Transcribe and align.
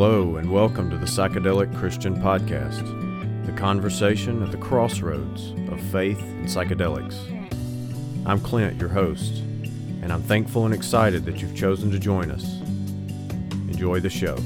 Hello, 0.00 0.36
and 0.36 0.48
welcome 0.48 0.90
to 0.90 0.96
the 0.96 1.06
Psychedelic 1.06 1.76
Christian 1.76 2.14
Podcast, 2.22 2.86
the 3.44 3.52
conversation 3.52 4.44
at 4.44 4.52
the 4.52 4.56
crossroads 4.56 5.50
of 5.72 5.80
faith 5.90 6.20
and 6.20 6.46
psychedelics. 6.46 7.16
I'm 8.24 8.38
Clint, 8.38 8.80
your 8.80 8.90
host, 8.90 9.38
and 10.00 10.12
I'm 10.12 10.22
thankful 10.22 10.66
and 10.66 10.72
excited 10.72 11.24
that 11.24 11.42
you've 11.42 11.56
chosen 11.56 11.90
to 11.90 11.98
join 11.98 12.30
us. 12.30 12.60
Enjoy 13.66 13.98
the 13.98 14.08
show. 14.08 14.36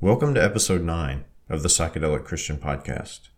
Welcome 0.00 0.34
to 0.34 0.42
episode 0.42 0.82
9 0.82 1.26
of 1.50 1.62
the 1.62 1.68
Psychedelic 1.68 2.24
Christian 2.24 2.56
Podcast. 2.56 3.28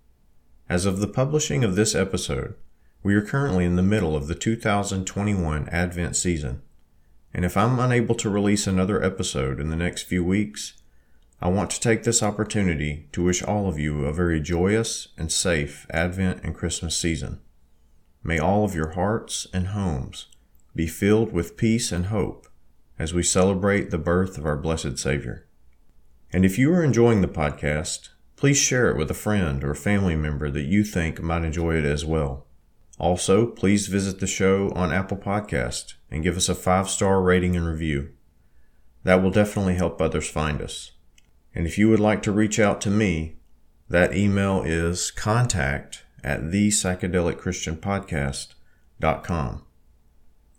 As 0.69 0.85
of 0.85 1.01
the 1.01 1.09
publishing 1.09 1.65
of 1.65 1.75
this 1.75 1.95
episode, 1.95 2.55
we 3.03 3.15
are 3.15 3.23
currently 3.23 3.65
in 3.65 3.77
the 3.77 3.83
middle 3.83 4.15
of 4.15 4.29
the 4.29 4.35
2021 4.35 5.69
Advent 5.71 6.15
season, 6.15 6.61
and 7.33 7.45
if 7.47 7.57
I'm 7.57 7.79
unable 7.79 8.15
to 8.17 8.29
release 8.29 8.67
another 8.67 9.03
episode 9.03 9.59
in 9.59 9.71
the 9.71 9.77
next 9.77 10.03
few 10.03 10.23
weeks, 10.23 10.75
I 11.41 11.49
want 11.49 11.71
to 11.71 11.81
take 11.81 12.05
this 12.05 12.23
opportunity 12.23 13.09
to 13.13 13.25
wish 13.25 13.43
all 13.43 13.67
of 13.67 13.79
you 13.79 14.05
a 14.05 14.13
very 14.13 14.41
joyous 14.41 15.09
and 15.17 15.33
safe 15.33 15.87
Advent 15.91 16.45
and 16.45 16.55
Christmas 16.55 16.97
season. 16.97 17.41
May 18.23 18.39
all 18.39 18.65
of 18.65 18.75
your 18.75 18.91
hearts 18.91 19.47
and 19.55 19.69
homes 19.69 20.27
be 20.77 20.87
filled 20.87 21.33
with 21.33 21.57
peace 21.57 21.91
and 21.91 22.07
hope 22.07 22.47
as 22.99 23.15
we 23.15 23.23
celebrate 23.23 23.91
the 23.91 23.99
birth 23.99 24.37
of 24.37 24.47
our 24.47 24.57
blessed 24.57 24.99
Savior. 24.99 25.47
And 26.33 26.47
if 26.47 26.59
you 26.59 26.73
are 26.73 26.83
enjoying 26.83 27.21
the 27.21 27.29
podcast, 27.29 28.09
please 28.37 28.57
share 28.57 28.91
it 28.91 28.97
with 28.97 29.11
a 29.11 29.15
friend 29.15 29.63
or 29.63 29.75
family 29.75 30.17
member 30.17 30.51
that 30.51 30.63
you 30.63 30.83
think 30.83 31.21
might 31.21 31.45
enjoy 31.45 31.77
it 31.77 31.85
as 31.85 32.07
well. 32.07 32.47
Also, 32.99 33.45
please 33.47 33.89
visit 33.89 34.19
the 34.19 34.27
show 34.27 34.73
on 34.75 34.93
Apple 34.93 35.19
Podcast 35.19 35.93
and 36.11 36.23
give 36.23 36.39
us 36.39 36.49
a 36.49 36.55
five-star 36.55 37.21
rating 37.21 37.55
and 37.55 37.67
review. 37.67 38.13
That 39.05 39.23
will 39.23 39.31
definitely 39.31 39.75
help 39.75 40.01
others 40.01 40.31
find 40.31 40.63
us. 40.63 40.93
And 41.55 41.67
if 41.67 41.77
you 41.77 41.91
would 41.91 42.01
like 42.01 42.23
to 42.23 42.33
reach 42.33 42.59
out 42.59 42.81
to 42.83 42.91
me, 42.91 43.37
that 43.91 44.17
email 44.17 44.63
is 44.63 45.11
contact 45.11 46.05
at 46.25 46.51
the 46.51 46.69
psychedelicchristianpodcast.com. 46.69 49.63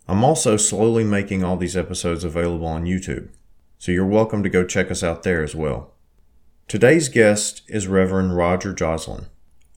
I'm 0.06 0.22
also 0.22 0.56
slowly 0.56 1.02
making 1.02 1.42
all 1.42 1.56
these 1.56 1.76
episodes 1.76 2.22
available 2.22 2.66
on 2.66 2.84
YouTube 2.84 3.30
so 3.84 3.92
you're 3.92 4.06
welcome 4.06 4.42
to 4.42 4.48
go 4.48 4.64
check 4.64 4.90
us 4.90 5.02
out 5.02 5.24
there 5.24 5.42
as 5.42 5.54
well. 5.54 5.92
Today's 6.68 7.10
guest 7.10 7.60
is 7.68 7.86
Reverend 7.86 8.34
Roger 8.34 8.72
Joslin. 8.72 9.26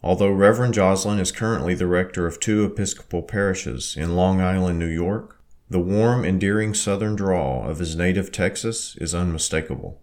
Although 0.01 0.31
Reverend 0.31 0.75
Joslin 0.75 1.19
is 1.19 1.33
currently 1.33 1.75
the 1.75 1.87
rector 1.87 2.25
of 2.25 2.39
two 2.39 2.63
Episcopal 2.63 3.21
parishes 3.21 3.97
in 3.97 4.15
Long 4.15 4.39
Island, 4.39 4.79
New 4.79 4.87
York, 4.87 5.41
the 5.69 5.81
warm, 5.81 6.23
endearing 6.23 6.73
southern 6.73 7.17
drawl 7.17 7.69
of 7.69 7.79
his 7.79 7.97
native 7.97 8.31
Texas 8.31 8.95
is 8.95 9.13
unmistakable. 9.13 10.01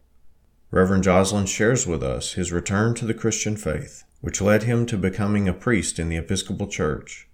Reverend 0.70 1.04
Joslin 1.04 1.46
shares 1.46 1.86
with 1.86 2.02
us 2.02 2.34
his 2.34 2.52
return 2.52 2.92
to 2.96 3.06
the 3.06 3.14
Christian 3.14 3.56
faith, 3.56 4.04
which 4.20 4.42
led 4.42 4.64
him 4.64 4.84
to 4.84 4.98
becoming 4.98 5.48
a 5.48 5.54
priest 5.54 5.98
in 5.98 6.10
the 6.10 6.18
Episcopal 6.18 6.66
Church, 6.66 7.26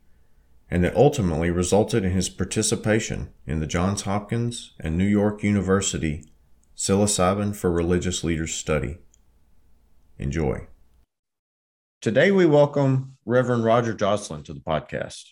and 0.71 0.85
that 0.85 0.95
ultimately 0.95 1.51
resulted 1.51 2.05
in 2.05 2.13
his 2.13 2.29
participation 2.29 3.31
in 3.45 3.59
the 3.59 3.67
Johns 3.67 4.03
Hopkins 4.03 4.75
and 4.79 4.97
New 4.97 5.05
York 5.05 5.43
University 5.43 6.27
Psilocybin 6.81 7.55
for 7.55 7.71
Religious 7.71 8.25
Leaders 8.25 8.55
Study. 8.55 8.97
Enjoy. 10.19 10.67
Today 12.01 12.31
we 12.31 12.47
welcome 12.47 13.19
Reverend 13.27 13.65
Roger 13.65 13.93
Joslin 13.93 14.43
to 14.45 14.55
the 14.55 14.61
podcast. 14.61 15.25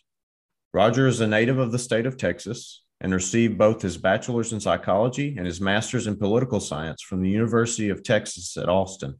Roger 0.74 1.06
is 1.06 1.22
a 1.22 1.26
native 1.26 1.56
of 1.56 1.72
the 1.72 1.78
state 1.78 2.04
of 2.04 2.18
Texas 2.18 2.82
and 3.00 3.14
received 3.14 3.56
both 3.56 3.80
his 3.80 3.96
bachelor's 3.96 4.52
in 4.52 4.60
psychology 4.60 5.36
and 5.38 5.46
his 5.46 5.58
master's 5.58 6.06
in 6.06 6.18
political 6.18 6.60
science 6.60 7.00
from 7.00 7.22
the 7.22 7.30
University 7.30 7.88
of 7.88 8.04
Texas 8.04 8.54
at 8.58 8.68
Austin, 8.68 9.18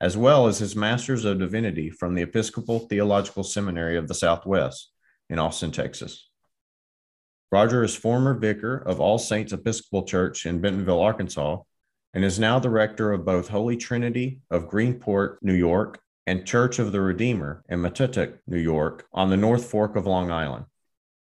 as 0.00 0.16
well 0.16 0.46
as 0.46 0.60
his 0.60 0.74
master's 0.74 1.26
of 1.26 1.40
divinity 1.40 1.90
from 1.90 2.14
the 2.14 2.22
Episcopal 2.22 2.78
Theological 2.78 3.44
Seminary 3.44 3.98
of 3.98 4.08
the 4.08 4.14
Southwest 4.14 4.92
in 5.28 5.38
Austin, 5.38 5.72
Texas. 5.72 6.26
Roger 7.54 7.84
is 7.84 7.94
former 7.94 8.34
vicar 8.34 8.78
of 8.78 8.98
All 8.98 9.16
Saints 9.16 9.52
Episcopal 9.52 10.02
Church 10.02 10.44
in 10.44 10.60
Bentonville, 10.60 11.00
Arkansas, 11.00 11.58
and 12.12 12.24
is 12.24 12.36
now 12.36 12.58
the 12.58 12.68
rector 12.68 13.12
of 13.12 13.24
both 13.24 13.46
Holy 13.46 13.76
Trinity 13.76 14.40
of 14.50 14.68
Greenport, 14.68 15.36
New 15.40 15.54
York, 15.54 16.00
and 16.26 16.44
Church 16.44 16.80
of 16.80 16.90
the 16.90 17.00
Redeemer 17.00 17.62
in 17.68 17.78
Mattituck, 17.78 18.38
New 18.48 18.58
York, 18.58 19.06
on 19.12 19.30
the 19.30 19.36
North 19.36 19.66
Fork 19.66 19.94
of 19.94 20.04
Long 20.04 20.32
Island. 20.32 20.64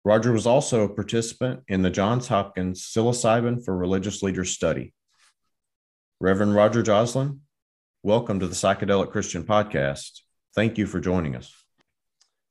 Roger 0.05 0.33
was 0.33 0.49
also 0.49 0.83
a 0.83 0.93
participant 0.93 1.61
in 1.69 1.83
the 1.83 1.91
Johns 1.91 2.27
Hopkins 2.27 2.83
Psilocybin 2.83 3.65
for 3.65 3.77
Religious 3.77 4.21
Leaders 4.21 4.51
study. 4.51 4.95
Reverend 6.19 6.57
Roger 6.57 6.83
Joslin, 6.83 7.43
welcome 8.03 8.41
to 8.41 8.49
the 8.49 8.57
Psychedelic 8.57 9.13
Christian 9.13 9.45
Podcast. 9.45 10.23
Thank 10.57 10.77
you 10.77 10.89
for 10.89 10.99
joining 10.99 11.37
us. 11.37 11.55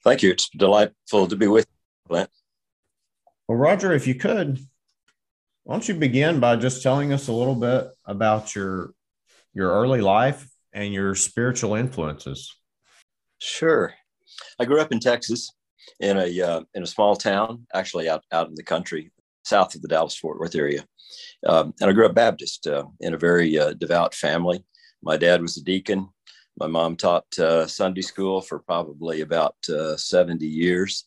Thank 0.01 0.23
you. 0.23 0.31
It's 0.31 0.47
delightful 0.47 1.27
to 1.27 1.35
be 1.35 1.47
with 1.47 1.67
you, 1.67 2.07
Clint. 2.07 2.29
Well, 3.47 3.57
Roger, 3.57 3.93
if 3.93 4.07
you 4.07 4.15
could, 4.15 4.59
why 5.63 5.75
don't 5.75 5.87
you 5.87 5.95
begin 5.95 6.39
by 6.39 6.55
just 6.55 6.81
telling 6.81 7.13
us 7.13 7.27
a 7.27 7.33
little 7.33 7.55
bit 7.55 7.87
about 8.05 8.55
your 8.55 8.93
your 9.53 9.71
early 9.71 10.01
life 10.01 10.49
and 10.73 10.93
your 10.93 11.15
spiritual 11.15 11.75
influences? 11.75 12.55
Sure. 13.39 13.93
I 14.59 14.65
grew 14.65 14.81
up 14.81 14.91
in 14.91 14.99
Texas 14.99 15.51
in 15.99 16.17
a 16.17 16.41
uh, 16.41 16.61
in 16.73 16.83
a 16.83 16.87
small 16.87 17.15
town, 17.15 17.67
actually 17.73 18.09
out 18.09 18.23
out 18.31 18.47
in 18.47 18.55
the 18.55 18.63
country, 18.63 19.11
south 19.43 19.75
of 19.75 19.81
the 19.81 19.87
Dallas 19.87 20.15
Fort 20.15 20.39
Worth 20.39 20.55
area, 20.55 20.83
um, 21.45 21.73
and 21.79 21.89
I 21.89 21.93
grew 21.93 22.05
up 22.07 22.15
Baptist 22.15 22.65
uh, 22.65 22.85
in 23.01 23.13
a 23.13 23.17
very 23.17 23.57
uh, 23.59 23.73
devout 23.73 24.15
family. 24.15 24.63
My 25.03 25.17
dad 25.17 25.41
was 25.41 25.57
a 25.57 25.63
deacon. 25.63 26.09
My 26.57 26.67
mom 26.67 26.95
taught 26.95 27.27
uh, 27.37 27.67
Sunday 27.67 28.01
school 28.01 28.41
for 28.41 28.59
probably 28.59 29.21
about 29.21 29.55
uh, 29.69 29.97
seventy 29.97 30.47
years. 30.47 31.05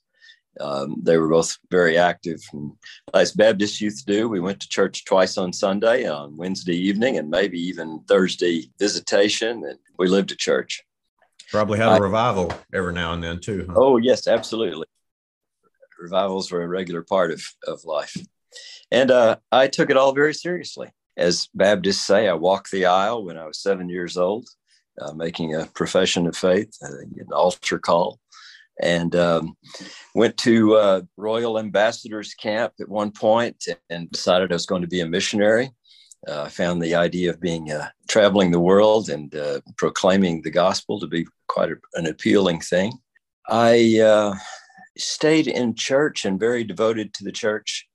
Um, 0.60 0.96
they 1.02 1.16
were 1.16 1.28
both 1.28 1.56
very 1.70 1.96
active. 1.96 2.41
And 2.52 2.72
as 3.14 3.32
Baptist 3.32 3.80
youth 3.80 4.02
do, 4.06 4.28
we 4.28 4.41
went 4.41 4.60
to 4.60 4.69
church 4.69 5.04
twice 5.04 5.38
on 5.38 5.52
Sunday, 5.52 6.08
on 6.08 6.36
Wednesday 6.36 6.76
evening, 6.76 7.19
and 7.19 7.30
maybe 7.30 7.60
even 7.60 8.00
Thursday 8.08 8.70
visitation. 8.78 9.64
And 9.64 9.78
we 9.98 10.08
lived 10.08 10.32
at 10.32 10.38
church. 10.38 10.82
Probably 11.50 11.78
had 11.78 11.88
a 11.88 11.92
I, 11.92 11.98
revival 11.98 12.52
every 12.74 12.92
now 12.92 13.12
and 13.12 13.22
then, 13.22 13.41
too. 13.41 13.66
Huh? 13.68 13.74
Oh, 13.76 13.97
yes, 13.97 14.26
absolutely. 14.26 14.86
Revivals 15.98 16.50
were 16.50 16.62
a 16.62 16.68
regular 16.68 17.02
part 17.02 17.30
of, 17.30 17.42
of 17.66 17.84
life. 17.84 18.16
And 18.91 19.10
uh, 19.10 19.36
I 19.50 19.68
took 19.68 19.91
it 19.91 19.97
all 19.97 20.12
very 20.12 20.34
seriously. 20.34 20.91
As 21.16 21.48
Baptists 21.54 22.02
say, 22.02 22.28
I 22.28 22.34
walked 22.34 22.70
the 22.70 22.86
aisle 22.86 23.24
when 23.24 23.36
I 23.36 23.47
was 23.47 23.58
seven 23.58 23.88
years 23.88 24.16
old, 24.16 24.48
uh, 25.00 25.12
making 25.12 25.54
a 25.54 25.66
profession 25.66 26.26
of 26.26 26.36
faith, 26.36 26.72
uh, 26.82 26.88
an 26.88 27.32
altar 27.32 27.78
call 27.78 28.20
and 28.81 29.15
um, 29.16 29.56
went 30.15 30.37
to 30.39 30.77
uh, 30.77 31.03
Royal 31.16 31.59
Ambassadors 31.59 32.34
Camp 32.34 32.72
at 32.81 32.89
one 32.89 33.11
point 33.11 33.65
and 33.91 34.11
decided 34.11 34.53
I 34.53 34.55
was 34.55 34.66
going 34.66 34.83
to 34.83 34.89
be 34.89 35.00
a 35.00 35.06
missionary. 35.06 35.71
Uh, 36.27 36.43
I 36.43 36.49
found 36.49 36.83
the 36.83 36.94
idea 36.94 37.31
of 37.31 37.41
being 37.41 37.71
uh, 37.71 37.89
traveling 38.09 38.50
the 38.50 38.61
world 38.61 39.09
and 39.09 39.34
uh, 39.34 39.61
proclaiming 39.77 40.43
the 40.43 40.50
gospel 40.50 40.99
to 41.00 41.06
be 41.06 41.27
quite 41.47 41.71
a, 41.71 41.77
an 41.94 42.06
appealing 42.06 42.61
thing. 42.61 42.93
I 43.49 44.00
uh, 44.00 44.34
stayed 44.97 45.47
in 45.47 45.75
church 45.75 46.25
and 46.25 46.41
very 46.41 46.65
devoted 46.65 47.15
to 47.15 47.25
the 47.25 47.33
church 47.33 47.87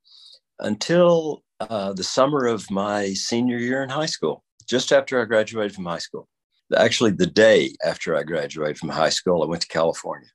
until 0.60 1.44
uh, 1.60 1.94
the 1.94 2.04
summer 2.04 2.46
of 2.46 2.70
my 2.72 3.14
senior 3.14 3.58
year 3.58 3.84
in 3.84 3.90
high 3.90 4.06
school, 4.06 4.44
just 4.70 4.92
after 4.92 5.22
I 5.22 5.26
graduated 5.26 5.76
from 5.76 5.86
high 5.86 6.00
school. 6.00 6.28
Actually, 6.76 7.12
the 7.12 7.28
day 7.28 7.76
after 7.86 8.16
I 8.16 8.24
graduated 8.24 8.78
from 8.78 8.90
high 8.90 9.10
school, 9.10 9.44
I 9.44 9.46
went 9.46 9.62
to 9.62 9.68
California 9.68 10.30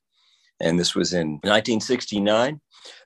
and 0.61 0.79
this 0.79 0.95
was 0.95 1.13
in 1.13 1.33
1969. 1.43 2.61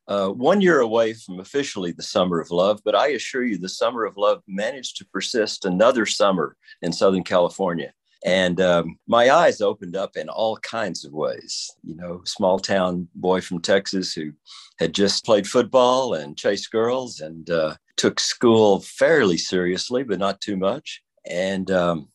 Uh, 0.09 0.29
one 0.29 0.61
year 0.61 0.81
away 0.81 1.15
from 1.15 1.41
officially 1.41 1.93
the 1.93 2.03
Summer 2.03 2.41
of 2.41 2.51
Love, 2.51 2.81
but 2.85 2.95
I 2.95 3.09
assure 3.09 3.45
you, 3.45 3.57
the 3.59 3.69
Summer 3.69 4.05
of 4.05 4.17
Love 4.17 4.43
managed 4.49 4.97
to 4.97 5.07
persist 5.07 5.65
another 5.65 6.07
summer 6.07 6.57
in 6.83 6.93
Southern 6.93 7.23
California. 7.23 7.93
And 8.25 8.61
um, 8.61 8.99
my 9.07 9.31
eyes 9.31 9.61
opened 9.61 9.97
up 9.97 10.17
in 10.17 10.29
all 10.29 10.57
kinds 10.59 11.05
of 11.05 11.13
ways. 11.13 11.71
You 11.83 11.97
know, 11.97 12.23
small 12.25 12.59
town 12.59 13.09
boy 13.15 13.41
from 13.41 13.61
Texas 13.61 14.13
who 14.13 14.33
had 14.79 14.95
just 14.95 15.25
played 15.25 15.47
football 15.47 16.15
and 16.15 16.37
chased 16.37 16.71
girls 16.71 17.21
and 17.21 17.49
uh, 17.51 17.77
took 17.97 18.21
school 18.21 18.81
fairly 18.81 19.39
seriously, 19.39 20.05
but 20.05 20.19
not 20.19 20.41
too 20.41 20.57
much. 20.57 21.03
And 21.29 21.71
um, 21.71 22.09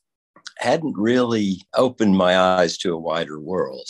hadn't 0.57 0.97
really 0.97 1.61
opened 1.75 2.17
my 2.17 2.37
eyes 2.37 2.77
to 2.79 2.93
a 2.93 2.99
wider 2.99 3.39
world 3.39 3.87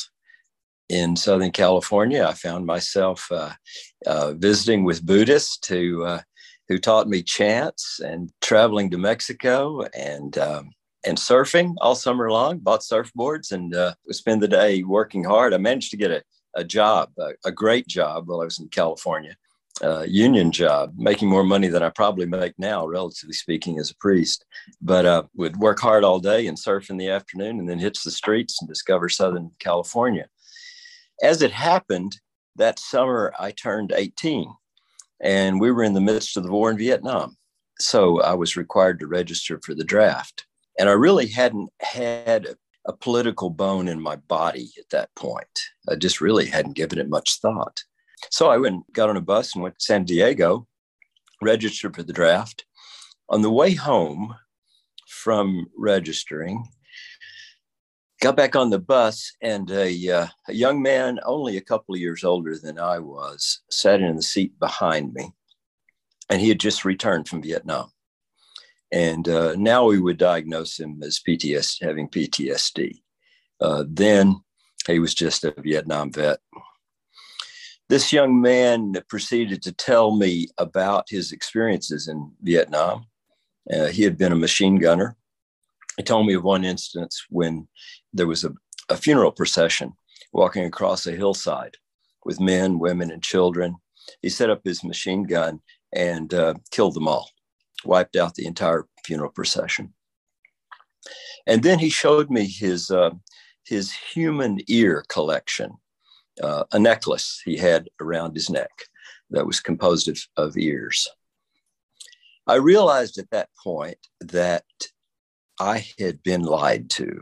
in 0.89 1.15
Southern 1.15 1.51
California, 1.51 2.25
I 2.25 2.33
found 2.33 2.65
myself 2.65 3.27
uh, 3.31 3.51
uh, 4.05 4.33
visiting 4.33 4.83
with 4.83 5.05
Buddhists 5.05 5.67
who 5.67 6.03
uh, 6.03 6.21
who 6.69 6.77
taught 6.77 7.07
me 7.07 7.23
chants, 7.23 7.99
and 8.01 8.29
traveling 8.41 8.89
to 8.91 8.97
Mexico, 8.97 9.83
and 9.95 10.37
um, 10.37 10.69
and 11.05 11.17
surfing 11.17 11.75
all 11.79 11.95
summer 11.95 12.31
long. 12.31 12.59
Bought 12.59 12.81
surfboards 12.81 13.51
and 13.51 13.75
uh, 13.75 13.93
spend 14.09 14.41
the 14.41 14.47
day 14.47 14.83
working 14.83 15.23
hard. 15.23 15.53
I 15.53 15.57
managed 15.57 15.91
to 15.91 15.97
get 15.97 16.11
a, 16.11 16.23
a 16.55 16.63
job, 16.63 17.11
a, 17.19 17.31
a 17.45 17.51
great 17.51 17.87
job, 17.87 18.27
while 18.27 18.41
I 18.41 18.45
was 18.45 18.59
in 18.59 18.69
California. 18.69 19.35
Union 20.07 20.51
job, 20.51 20.93
making 20.97 21.29
more 21.29 21.43
money 21.43 21.67
than 21.67 21.83
I 21.83 21.89
probably 21.89 22.25
make 22.25 22.55
now, 22.57 22.87
relatively 22.87 23.33
speaking, 23.33 23.77
as 23.77 23.91
a 23.91 23.95
priest. 23.97 24.43
But 24.81 25.05
uh, 25.05 25.23
would 25.35 25.57
work 25.57 25.79
hard 25.79 26.03
all 26.03 26.19
day 26.19 26.47
and 26.47 26.57
surf 26.57 26.89
in 26.89 26.97
the 26.97 27.09
afternoon, 27.09 27.59
and 27.59 27.69
then 27.69 27.77
hits 27.77 28.03
the 28.03 28.09
streets 28.09 28.59
and 28.59 28.67
discover 28.67 29.07
Southern 29.07 29.51
California. 29.59 30.27
As 31.21 31.41
it 31.41 31.51
happened, 31.51 32.17
that 32.55 32.79
summer 32.79 33.33
I 33.39 33.51
turned 33.51 33.91
18, 33.95 34.51
and 35.21 35.59
we 35.59 35.71
were 35.71 35.83
in 35.83 35.93
the 35.93 36.01
midst 36.01 36.37
of 36.37 36.43
the 36.43 36.51
war 36.51 36.69
in 36.69 36.77
Vietnam. 36.77 37.37
So 37.79 38.21
I 38.21 38.33
was 38.33 38.55
required 38.55 38.99
to 38.99 39.07
register 39.07 39.59
for 39.63 39.75
the 39.75 39.83
draft. 39.83 40.45
And 40.79 40.89
I 40.89 40.93
really 40.93 41.27
hadn't 41.27 41.69
had 41.81 42.55
a 42.85 42.93
political 42.93 43.49
bone 43.49 43.87
in 43.87 43.99
my 43.99 44.15
body 44.15 44.71
at 44.79 44.89
that 44.91 45.09
point. 45.15 45.47
I 45.89 45.95
just 45.95 46.21
really 46.21 46.45
hadn't 46.45 46.75
given 46.75 46.99
it 46.99 47.09
much 47.09 47.39
thought. 47.39 47.83
So 48.31 48.49
I 48.49 48.57
went, 48.57 48.91
got 48.93 49.09
on 49.09 49.17
a 49.17 49.21
bus 49.21 49.53
and 49.53 49.63
went 49.63 49.77
to 49.79 49.83
San 49.83 50.05
Diego, 50.05 50.67
registered 51.41 51.95
for 51.95 52.03
the 52.03 52.13
draft. 52.13 52.65
On 53.29 53.41
the 53.41 53.51
way 53.51 53.73
home 53.73 54.33
from 55.07 55.67
registering, 55.77 56.63
got 58.21 58.35
back 58.35 58.55
on 58.55 58.69
the 58.69 58.79
bus, 58.79 59.31
and 59.41 59.69
a, 59.71 60.09
uh, 60.09 60.27
a 60.47 60.53
young 60.53 60.81
man, 60.81 61.19
only 61.25 61.57
a 61.57 61.61
couple 61.61 61.93
of 61.93 62.01
years 62.01 62.23
older 62.23 62.57
than 62.57 62.79
I 62.79 62.99
was, 62.99 63.61
sat 63.69 64.01
in 64.01 64.15
the 64.15 64.21
seat 64.21 64.57
behind 64.59 65.13
me. 65.13 65.33
And 66.29 66.41
he 66.41 66.49
had 66.49 66.59
just 66.59 66.83
returned 66.83 67.27
from 67.27 67.41
Vietnam. 67.41 67.91
And 68.91 69.27
uh, 69.27 69.55
now 69.55 69.85
we 69.85 69.99
would 69.99 70.17
diagnose 70.17 70.79
him 70.79 71.01
as 71.03 71.21
PTSD, 71.27 71.83
having 71.83 72.09
PTSD. 72.09 73.01
Uh, 73.59 73.83
then 73.87 74.41
he 74.87 74.99
was 74.99 75.13
just 75.13 75.43
a 75.43 75.53
Vietnam 75.57 76.11
vet. 76.11 76.39
This 77.89 78.11
young 78.11 78.41
man 78.41 78.93
proceeded 79.07 79.61
to 79.63 79.71
tell 79.71 80.15
me 80.15 80.49
about 80.57 81.05
his 81.09 81.31
experiences 81.31 82.07
in 82.07 82.31
Vietnam. 82.41 83.05
Uh, 83.71 83.87
he 83.87 84.03
had 84.03 84.17
been 84.17 84.31
a 84.31 84.37
machine 84.37 84.77
gunner. 84.77 85.15
He 85.97 86.03
told 86.03 86.27
me 86.27 86.35
of 86.35 86.43
one 86.43 86.63
instance 86.63 87.25
when 87.29 87.67
there 88.13 88.27
was 88.27 88.43
a, 88.43 88.53
a 88.89 88.95
funeral 88.95 89.31
procession 89.31 89.93
walking 90.31 90.65
across 90.65 91.07
a 91.07 91.11
hillside 91.11 91.75
with 92.23 92.39
men, 92.39 92.79
women, 92.79 93.11
and 93.11 93.23
children. 93.23 93.75
He 94.21 94.29
set 94.29 94.49
up 94.49 94.61
his 94.63 94.83
machine 94.83 95.23
gun 95.23 95.59
and 95.93 96.33
uh, 96.33 96.53
killed 96.71 96.93
them 96.93 97.07
all 97.07 97.29
wiped 97.85 98.15
out 98.15 98.35
the 98.35 98.45
entire 98.45 98.87
funeral 99.05 99.31
procession. 99.31 99.93
And 101.45 101.63
then 101.63 101.79
he 101.79 101.89
showed 101.89 102.29
me 102.29 102.45
his, 102.45 102.91
uh, 102.91 103.11
his 103.65 103.91
human 103.91 104.59
ear 104.67 105.03
collection, 105.07 105.71
uh, 106.41 106.65
a 106.71 106.79
necklace 106.79 107.41
he 107.45 107.57
had 107.57 107.89
around 108.01 108.35
his 108.35 108.49
neck 108.49 108.71
that 109.29 109.45
was 109.45 109.59
composed 109.59 110.07
of, 110.07 110.19
of 110.35 110.57
ears. 110.57 111.07
I 112.45 112.55
realized 112.55 113.17
at 113.17 113.29
that 113.31 113.49
point 113.61 113.97
that 114.21 114.63
I 115.59 115.87
had 115.97 116.21
been 116.23 116.43
lied 116.43 116.89
to 116.91 117.21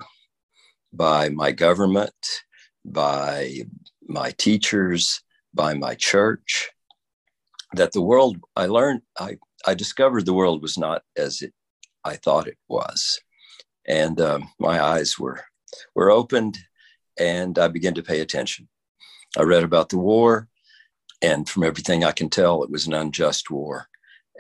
by 0.92 1.30
my 1.30 1.52
government, 1.52 2.14
by 2.84 3.62
my 4.08 4.32
teachers, 4.32 5.22
by 5.54 5.74
my 5.74 5.96
church, 5.96 6.70
that 7.74 7.94
the 7.94 8.02
world 8.02 8.38
I 8.56 8.66
learned, 8.66 9.02
I 9.18 9.38
I 9.66 9.74
discovered 9.74 10.26
the 10.26 10.34
world 10.34 10.62
was 10.62 10.78
not 10.78 11.02
as 11.18 11.42
it, 11.42 11.54
I 12.04 12.16
thought 12.16 12.48
it 12.48 12.58
was. 12.68 13.20
And 13.88 14.20
um, 14.22 14.50
my 14.60 14.82
eyes 14.84 15.18
were, 15.18 15.42
were 15.96 16.12
opened 16.12 16.60
and 17.18 17.58
I 17.58 17.68
began 17.68 17.96
to 17.96 18.04
pay 18.04 18.20
attention. 18.20 18.68
I 19.38 19.44
read 19.44 19.64
about 19.64 19.90
the 19.90 19.98
war, 19.98 20.48
and 21.22 21.48
from 21.48 21.64
everything 21.64 22.04
I 22.04 22.12
can 22.12 22.30
tell, 22.30 22.64
it 22.64 22.70
was 22.70 22.88
an 22.88 22.94
unjust 22.94 23.50
war. 23.50 23.88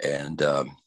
And 0.04 0.42
um, 0.42 0.78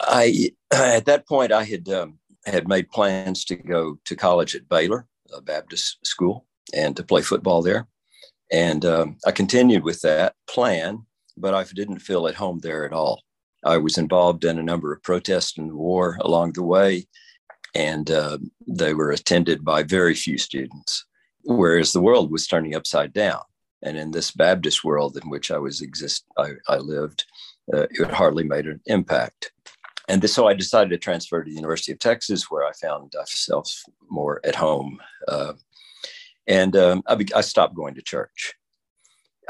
I, 0.00 0.50
at 0.70 1.06
that 1.06 1.26
point, 1.26 1.52
I 1.52 1.64
had 1.64 1.88
um, 1.88 2.18
had 2.44 2.68
made 2.68 2.90
plans 2.90 3.44
to 3.46 3.56
go 3.56 3.98
to 4.04 4.16
college 4.16 4.54
at 4.54 4.68
Baylor, 4.68 5.06
a 5.34 5.40
Baptist 5.40 6.04
school, 6.04 6.46
and 6.74 6.96
to 6.96 7.02
play 7.02 7.22
football 7.22 7.62
there. 7.62 7.86
And 8.50 8.84
um, 8.84 9.16
I 9.26 9.30
continued 9.30 9.84
with 9.84 10.00
that 10.02 10.34
plan, 10.48 11.06
but 11.36 11.54
I 11.54 11.64
didn't 11.64 12.00
feel 12.00 12.26
at 12.26 12.34
home 12.34 12.58
there 12.60 12.84
at 12.84 12.92
all. 12.92 13.22
I 13.64 13.78
was 13.78 13.96
involved 13.96 14.44
in 14.44 14.58
a 14.58 14.62
number 14.62 14.92
of 14.92 15.02
protests 15.02 15.56
in 15.56 15.68
the 15.68 15.76
war 15.76 16.18
along 16.20 16.52
the 16.52 16.64
way, 16.64 17.06
and 17.74 18.10
uh, 18.10 18.38
they 18.66 18.92
were 18.92 19.12
attended 19.12 19.64
by 19.64 19.82
very 19.84 20.14
few 20.14 20.36
students, 20.36 21.06
whereas 21.44 21.92
the 21.92 22.00
world 22.00 22.30
was 22.30 22.46
turning 22.46 22.74
upside 22.74 23.12
down. 23.12 23.40
And 23.82 23.96
in 23.96 24.10
this 24.10 24.30
Baptist 24.30 24.84
world 24.84 25.16
in 25.16 25.28
which 25.30 25.50
I 25.50 25.58
was 25.58 25.80
exist, 25.80 26.24
I, 26.36 26.50
I 26.68 26.76
lived, 26.76 27.24
uh, 27.72 27.86
it 27.90 28.10
hardly 28.10 28.44
made 28.44 28.66
an 28.66 28.80
impact. 28.86 29.52
And 30.08 30.20
this, 30.20 30.34
so 30.34 30.48
I 30.48 30.54
decided 30.54 30.90
to 30.90 30.98
transfer 30.98 31.42
to 31.42 31.48
the 31.48 31.56
University 31.56 31.92
of 31.92 31.98
Texas, 31.98 32.50
where 32.50 32.66
I 32.66 32.72
found 32.72 33.12
myself 33.16 33.82
more 34.10 34.40
at 34.44 34.56
home. 34.56 35.00
Uh, 35.28 35.54
and 36.46 36.76
um, 36.76 37.02
I, 37.06 37.24
I 37.34 37.40
stopped 37.40 37.74
going 37.74 37.94
to 37.94 38.02
church. 38.02 38.54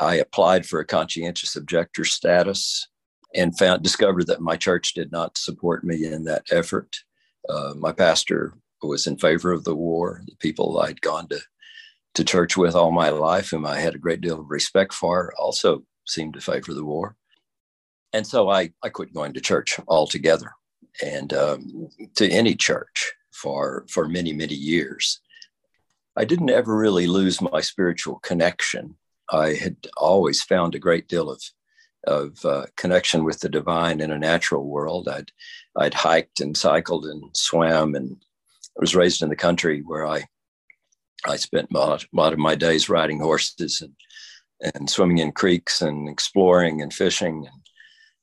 I 0.00 0.16
applied 0.16 0.66
for 0.66 0.80
a 0.80 0.86
conscientious 0.86 1.56
objector 1.56 2.04
status 2.04 2.88
and 3.34 3.56
found 3.56 3.82
discovered 3.82 4.26
that 4.26 4.40
my 4.40 4.56
church 4.56 4.94
did 4.94 5.10
not 5.10 5.38
support 5.38 5.84
me 5.84 6.04
in 6.04 6.24
that 6.24 6.44
effort. 6.50 6.98
Uh, 7.48 7.74
my 7.76 7.92
pastor 7.92 8.54
was 8.82 9.06
in 9.06 9.16
favor 9.16 9.52
of 9.52 9.64
the 9.64 9.74
war. 9.74 10.22
The 10.26 10.36
people 10.36 10.80
I'd 10.80 11.00
gone 11.00 11.28
to 11.28 11.40
to 12.14 12.24
church 12.24 12.58
with 12.58 12.74
all 12.74 12.92
my 12.92 13.08
life, 13.08 13.50
whom 13.50 13.64
I 13.64 13.80
had 13.80 13.94
a 13.94 13.98
great 13.98 14.20
deal 14.20 14.38
of 14.38 14.50
respect 14.50 14.92
for, 14.92 15.32
also 15.38 15.84
seemed 16.06 16.34
to 16.34 16.40
favor 16.40 16.74
the 16.74 16.84
war. 16.84 17.16
And 18.12 18.26
so 18.26 18.50
I, 18.50 18.72
I 18.82 18.88
quit 18.88 19.14
going 19.14 19.32
to 19.34 19.40
church 19.40 19.78
altogether 19.88 20.52
and 21.02 21.32
um, 21.32 21.88
to 22.16 22.28
any 22.28 22.54
church 22.54 23.12
for, 23.32 23.86
for 23.88 24.08
many, 24.08 24.32
many 24.32 24.54
years. 24.54 25.20
I 26.16 26.24
didn't 26.24 26.50
ever 26.50 26.76
really 26.76 27.06
lose 27.06 27.40
my 27.40 27.60
spiritual 27.60 28.18
connection. 28.18 28.96
I 29.30 29.54
had 29.54 29.76
always 29.96 30.42
found 30.42 30.74
a 30.74 30.78
great 30.80 31.08
deal 31.08 31.30
of 31.30 31.42
of 32.06 32.44
uh, 32.44 32.66
connection 32.76 33.24
with 33.24 33.40
the 33.40 33.48
divine 33.48 34.00
in 34.00 34.10
a 34.10 34.18
natural 34.18 34.66
world. 34.66 35.08
I'd 35.08 35.30
I'd 35.76 35.94
hiked 35.94 36.40
and 36.40 36.56
cycled 36.56 37.06
and 37.06 37.24
swam, 37.34 37.94
and 37.94 38.16
I 38.76 38.80
was 38.80 38.96
raised 38.96 39.22
in 39.22 39.28
the 39.28 39.36
country 39.36 39.82
where 39.82 40.06
I 40.06 40.26
I 41.24 41.36
spent 41.36 41.68
a 41.72 41.78
lot, 41.78 42.02
a 42.02 42.06
lot 42.12 42.32
of 42.32 42.38
my 42.38 42.54
days 42.54 42.88
riding 42.88 43.20
horses 43.20 43.80
and 43.80 43.94
and 44.74 44.88
swimming 44.90 45.18
in 45.18 45.32
creeks 45.32 45.80
and 45.82 46.08
exploring 46.08 46.82
and 46.82 46.92
fishing, 46.92 47.46
and 47.46 47.61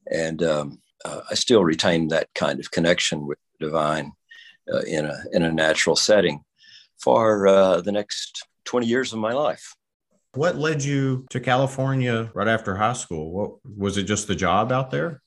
and 0.09 0.43
um, 0.43 0.79
uh, 1.05 1.21
I 1.29 1.35
still 1.35 1.63
retain 1.63 2.09
that 2.09 2.29
kind 2.35 2.59
of 2.59 2.71
connection 2.71 3.25
with 3.25 3.37
the 3.59 3.67
divine 3.67 4.11
uh, 4.71 4.81
in 4.81 5.05
a 5.05 5.23
in 5.31 5.43
a 5.43 5.51
natural 5.51 5.95
setting 5.95 6.41
for 6.97 7.47
uh, 7.47 7.81
the 7.81 7.91
next 7.91 8.45
twenty 8.65 8.87
years 8.87 9.13
of 9.13 9.19
my 9.19 9.33
life. 9.33 9.75
What 10.33 10.57
led 10.57 10.83
you 10.83 11.25
to 11.31 11.39
California 11.39 12.29
right 12.35 12.47
after 12.47 12.75
high 12.75 12.93
school? 12.93 13.31
What 13.31 13.51
was 13.77 13.97
it 13.97 14.03
just 14.03 14.27
the 14.27 14.35
job 14.35 14.71
out 14.71 14.91
there? 14.91 15.21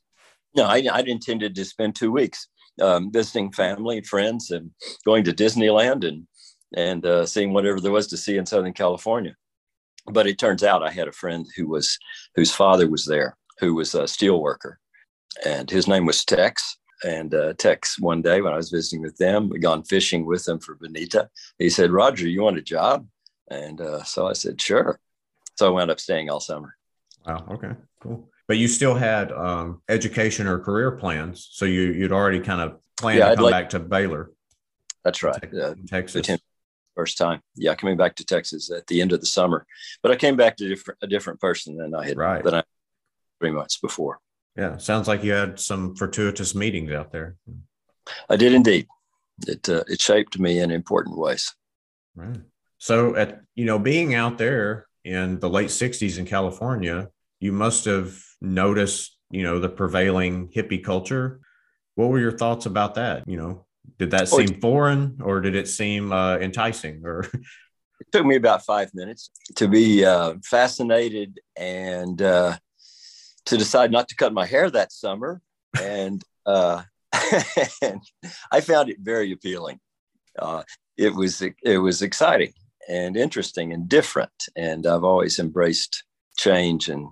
No, 0.55 0.65
I, 0.65 0.87
I 0.93 1.01
intended 1.01 1.55
to 1.55 1.65
spend 1.65 1.97
two 1.97 2.13
weeks 2.13 2.49
um, 2.81 3.11
visiting 3.11 3.53
family, 3.53 4.01
friends, 4.03 4.51
and 4.51 4.71
going 5.05 5.25
to 5.25 5.33
Disneyland 5.33 6.07
and 6.07 6.27
and 6.75 7.05
uh, 7.05 7.27
seeing 7.27 7.53
whatever 7.53 7.81
there 7.81 7.93
was 7.93 8.07
to 8.09 8.17
see 8.17 8.37
in 8.37 8.47
Southern 8.47 8.73
California. 8.73 9.35
But 10.07 10.27
it 10.27 10.39
turns 10.39 10.63
out 10.65 10.83
I 10.83 10.91
had 10.91 11.09
a 11.09 11.13
friend 11.13 11.47
who 11.57 11.69
was 11.69 11.99
whose 12.35 12.55
father 12.55 12.89
was 12.89 13.05
there, 13.05 13.37
who 13.63 13.75
was 13.75 13.95
a 13.95 14.07
steel 14.07 14.43
worker, 14.43 14.79
and 15.47 15.71
his 15.71 15.89
name 15.89 16.05
was 16.05 16.25
Tex. 16.25 16.77
And 17.05 17.35
uh, 17.35 17.55
Tex, 17.55 17.99
one 17.99 18.23
day 18.23 18.43
when 18.43 18.53
I 18.53 18.57
was 18.57 18.71
visiting 18.71 19.03
with 19.03 19.17
them, 19.17 19.49
we 19.49 19.59
gone 19.59 19.83
fishing 19.83 20.25
with 20.25 20.45
them 20.45 20.61
for 20.61 20.77
bonita. 20.77 21.31
He 21.59 21.71
said, 21.71 21.91
"Roger, 21.91 22.29
you 22.29 22.43
want 22.43 22.59
a 22.59 22.63
job?" 22.63 23.07
And 23.53 23.81
uh, 23.81 24.03
so 24.03 24.27
I 24.27 24.33
said, 24.33 24.61
sure. 24.61 24.99
So 25.57 25.67
I 25.67 25.71
wound 25.71 25.91
up 25.91 26.01
staying 26.01 26.31
all 26.31 26.41
summer. 26.41 26.77
Wow. 27.27 27.47
Okay. 27.53 27.73
Cool. 28.01 28.29
But 28.49 28.59
you 28.59 28.69
still 28.69 28.95
had 28.95 29.31
um, 29.33 29.83
education 29.89 30.47
or 30.47 30.59
career 30.59 30.93
plans. 30.93 31.49
So 31.53 31.65
you, 31.65 31.93
you'd 31.93 32.13
already 32.13 32.41
kind 32.41 32.61
of 32.61 32.79
planned 32.97 33.19
yeah, 33.19 33.31
to 33.31 33.37
come 33.37 33.45
like, 33.45 33.53
back 33.53 33.71
to 33.71 33.81
Baylor. 33.81 34.31
That's 35.05 35.23
right. 35.23 35.55
Uh, 35.55 35.75
Texas. 35.87 36.27
First 36.95 37.17
time. 37.19 37.41
Yeah. 37.57 37.75
Coming 37.75 37.97
back 37.97 38.17
to 38.17 38.25
Texas 38.25 38.71
at 38.71 38.87
the 38.87 39.01
end 39.01 39.13
of 39.13 39.21
the 39.21 39.27
summer. 39.27 39.67
But 40.03 40.13
I 40.13 40.17
came 40.17 40.37
back 40.37 40.57
to 40.59 40.69
different, 40.69 40.99
a 41.03 41.07
different 41.07 41.41
person 41.41 41.77
than 41.77 41.95
I 41.95 42.07
had, 42.07 42.17
right. 42.17 42.43
than 42.43 42.55
I 42.55 42.63
three 43.43 43.51
months 43.51 43.77
before. 43.79 44.21
Yeah. 44.57 44.77
Sounds 44.77 45.09
like 45.09 45.25
you 45.25 45.33
had 45.33 45.59
some 45.59 45.97
fortuitous 45.97 46.55
meetings 46.55 46.93
out 46.93 47.11
there. 47.11 47.37
I 48.29 48.37
did 48.37 48.53
indeed. 48.53 48.87
It, 49.47 49.69
uh, 49.69 49.83
it 49.89 50.01
shaped 50.01 50.39
me 50.39 50.61
in 50.61 50.71
important 50.71 51.19
ways. 51.19 51.53
Right. 52.15 52.41
So 52.79 53.17
at 53.17 53.41
you 53.55 53.65
know 53.65 53.79
being 53.79 54.15
out 54.15 54.39
there 54.39 54.87
in 55.05 55.41
the 55.41 55.49
late 55.49 55.69
60s 55.69 56.19
in 56.19 56.27
California, 56.27 57.09
you 57.41 57.53
must 57.53 57.85
have 57.87 58.17
noticed, 58.41 59.17
you 59.31 59.43
know, 59.43 59.59
the 59.59 59.69
prevailing 59.69 60.49
hippie 60.49 60.83
culture. 60.83 61.41
What 61.97 62.11
were 62.11 62.21
your 62.21 62.37
thoughts 62.37 62.67
about 62.67 62.95
that? 62.95 63.25
You 63.27 63.37
know, 63.37 63.67
Did 63.99 64.13
that 64.13 64.29
seem 64.29 64.61
foreign 64.61 65.19
or 65.23 65.41
did 65.41 65.57
it 65.57 65.69
seem 65.69 66.13
uh, 66.13 66.37
enticing? 66.39 67.03
Or 67.05 67.25
it 68.01 68.13
took 68.13 68.27
me 68.27 68.37
about 68.37 68.65
five 68.65 68.91
minutes 68.95 69.31
to 69.57 69.67
be 69.67 70.05
uh, 70.05 70.35
fascinated 70.45 71.41
and 71.57 72.21
uh, 72.21 72.57
to 73.47 73.57
decide 73.57 73.91
not 73.91 74.09
to 74.09 74.17
cut 74.17 74.33
my 74.33 74.47
hair 74.47 74.71
that 74.71 74.93
summer. 74.93 75.41
And, 75.81 76.23
uh, 76.47 76.83
and 77.83 78.01
I 78.51 78.61
found 78.61 78.89
it 78.89 78.99
very 79.01 79.33
appealing. 79.33 79.81
Uh, 80.39 80.63
it 80.97 81.15
was 81.15 81.43
it 81.43 81.79
was 81.79 82.03
exciting 82.03 82.53
and 82.89 83.17
interesting 83.17 83.73
and 83.73 83.89
different. 83.89 84.33
And 84.57 84.87
I've 84.87 85.05
always 85.05 85.39
embraced 85.39 86.05
change 86.37 86.89
and 86.89 87.09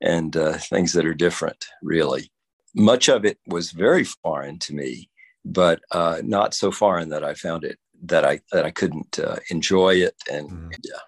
and 0.00 0.36
uh, 0.36 0.54
things 0.54 0.92
that 0.92 1.06
are 1.06 1.14
different. 1.14 1.64
Really, 1.82 2.30
much 2.74 3.08
of 3.08 3.24
it 3.24 3.38
was 3.46 3.72
very 3.72 4.04
foreign 4.04 4.58
to 4.60 4.74
me, 4.74 5.10
but 5.44 5.80
uh, 5.90 6.20
not 6.22 6.54
so 6.54 6.70
foreign 6.70 7.10
that 7.10 7.24
I 7.24 7.34
found 7.34 7.64
it 7.64 7.78
that 8.04 8.24
I 8.24 8.40
that 8.52 8.64
I 8.64 8.70
couldn't 8.70 9.18
uh, 9.18 9.36
enjoy 9.50 9.94
it. 9.94 10.14
And 10.30 10.50
mm. 10.50 10.76
yeah. 10.84 11.00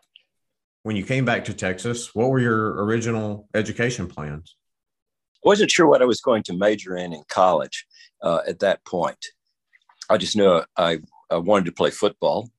When 0.85 0.97
you 0.97 1.05
came 1.05 1.25
back 1.25 1.47
to 1.47 1.55
Texas, 1.55 2.15
what 2.15 2.29
were 2.29 2.39
your 2.39 2.85
original 2.85 3.49
education 3.55 4.07
plans? 4.07 4.55
I 5.43 5.49
wasn't 5.49 5.71
sure 5.71 5.87
what 5.87 6.03
I 6.03 6.05
was 6.05 6.21
going 6.21 6.43
to 6.43 6.53
major 6.53 6.95
in 6.95 7.15
in 7.15 7.23
college 7.27 7.87
uh, 8.23 8.41
at 8.47 8.59
that 8.59 8.85
point. 8.85 9.25
I 10.11 10.19
just 10.19 10.37
knew 10.37 10.61
I, 10.77 10.99
I 11.31 11.39
wanted 11.39 11.65
to 11.65 11.73
play 11.73 11.89
football, 11.91 12.51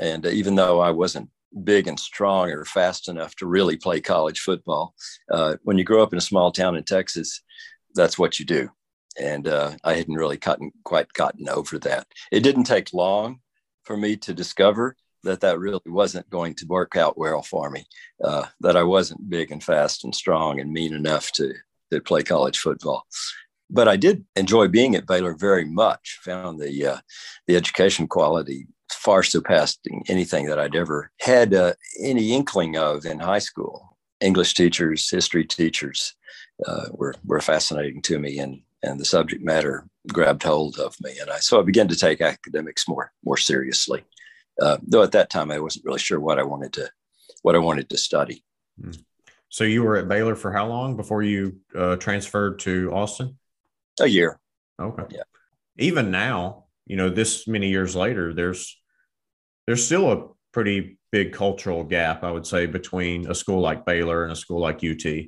and 0.00 0.26
even 0.26 0.56
though 0.56 0.80
I 0.80 0.90
wasn't 0.90 1.30
big 1.62 1.86
and 1.86 2.00
strong 2.00 2.50
or 2.50 2.64
fast 2.64 3.08
enough 3.08 3.36
to 3.36 3.46
really 3.46 3.76
play 3.76 4.00
college 4.00 4.40
football, 4.40 4.96
uh, 5.30 5.54
when 5.62 5.78
you 5.78 5.84
grow 5.84 6.02
up 6.02 6.12
in 6.12 6.18
a 6.18 6.20
small 6.20 6.50
town 6.50 6.74
in 6.74 6.82
Texas, 6.82 7.42
that's 7.94 8.18
what 8.18 8.40
you 8.40 8.44
do. 8.44 8.68
And 9.20 9.46
uh, 9.46 9.76
I 9.84 9.94
hadn't 9.94 10.16
really 10.16 10.36
gotten, 10.36 10.72
quite 10.82 11.12
gotten 11.12 11.48
over 11.48 11.78
that. 11.78 12.08
It 12.32 12.40
didn't 12.40 12.64
take 12.64 12.92
long 12.92 13.38
for 13.84 13.96
me 13.96 14.16
to 14.16 14.34
discover 14.34 14.96
that 15.24 15.40
that 15.40 15.58
really 15.58 15.80
wasn't 15.86 16.28
going 16.30 16.54
to 16.54 16.66
work 16.66 16.96
out 16.96 17.18
well 17.18 17.42
for 17.42 17.70
me. 17.70 17.84
Uh, 18.22 18.46
that 18.60 18.76
I 18.76 18.82
wasn't 18.82 19.28
big 19.28 19.50
and 19.50 19.62
fast 19.62 20.04
and 20.04 20.14
strong 20.14 20.60
and 20.60 20.72
mean 20.72 20.94
enough 20.94 21.32
to 21.32 21.54
to 21.90 22.00
play 22.00 22.22
college 22.22 22.58
football. 22.58 23.06
But 23.70 23.88
I 23.88 23.96
did 23.96 24.24
enjoy 24.36 24.68
being 24.68 24.94
at 24.94 25.06
Baylor 25.06 25.34
very 25.34 25.64
much. 25.64 26.18
Found 26.22 26.60
the 26.60 26.86
uh, 26.86 26.98
the 27.46 27.56
education 27.56 28.06
quality 28.06 28.66
far 28.90 29.22
surpassing 29.22 30.02
anything 30.08 30.46
that 30.46 30.58
I'd 30.58 30.76
ever 30.76 31.10
had 31.20 31.54
uh, 31.54 31.74
any 32.02 32.32
inkling 32.32 32.76
of 32.76 33.04
in 33.04 33.18
high 33.18 33.38
school. 33.38 33.96
English 34.20 34.54
teachers, 34.54 35.08
history 35.08 35.44
teachers 35.44 36.14
uh, 36.66 36.86
were 36.90 37.14
were 37.24 37.40
fascinating 37.40 38.02
to 38.02 38.18
me, 38.18 38.38
and 38.38 38.62
and 38.82 38.98
the 38.98 39.04
subject 39.04 39.42
matter 39.42 39.86
grabbed 40.08 40.42
hold 40.42 40.78
of 40.78 40.96
me, 41.00 41.18
and 41.20 41.30
I 41.30 41.38
so 41.38 41.60
I 41.60 41.62
began 41.62 41.88
to 41.88 41.96
take 41.96 42.20
academics 42.20 42.88
more 42.88 43.12
more 43.24 43.36
seriously. 43.36 44.04
Uh, 44.60 44.78
though 44.82 45.02
at 45.02 45.12
that 45.12 45.30
time 45.30 45.50
I 45.50 45.60
wasn't 45.60 45.84
really 45.84 45.98
sure 45.98 46.18
what 46.18 46.38
I 46.38 46.42
wanted 46.42 46.72
to 46.74 46.90
what 47.42 47.54
I 47.54 47.58
wanted 47.58 47.88
to 47.90 47.96
study. 47.96 48.44
Hmm. 48.80 48.90
So 49.48 49.64
you 49.64 49.82
were 49.82 49.96
at 49.96 50.08
Baylor 50.08 50.36
for 50.36 50.52
how 50.52 50.66
long 50.66 50.96
before 50.96 51.22
you 51.22 51.60
uh, 51.74 51.96
transferred 51.96 52.58
to 52.60 52.92
Austin? 52.92 53.38
A 54.00 54.06
year. 54.06 54.38
Okay. 54.80 55.04
Yeah. 55.10 55.22
Even 55.78 56.10
now, 56.10 56.64
you 56.86 56.96
know, 56.96 57.08
this 57.08 57.46
many 57.48 57.68
years 57.68 57.96
later, 57.96 58.34
there's 58.34 58.76
there's 59.66 59.84
still 59.84 60.12
a 60.12 60.28
pretty 60.52 60.98
big 61.12 61.32
cultural 61.32 61.84
gap, 61.84 62.24
I 62.24 62.30
would 62.30 62.46
say, 62.46 62.66
between 62.66 63.30
a 63.30 63.34
school 63.34 63.60
like 63.60 63.84
Baylor 63.84 64.24
and 64.24 64.32
a 64.32 64.36
school 64.36 64.60
like 64.60 64.82
UT. 64.84 65.26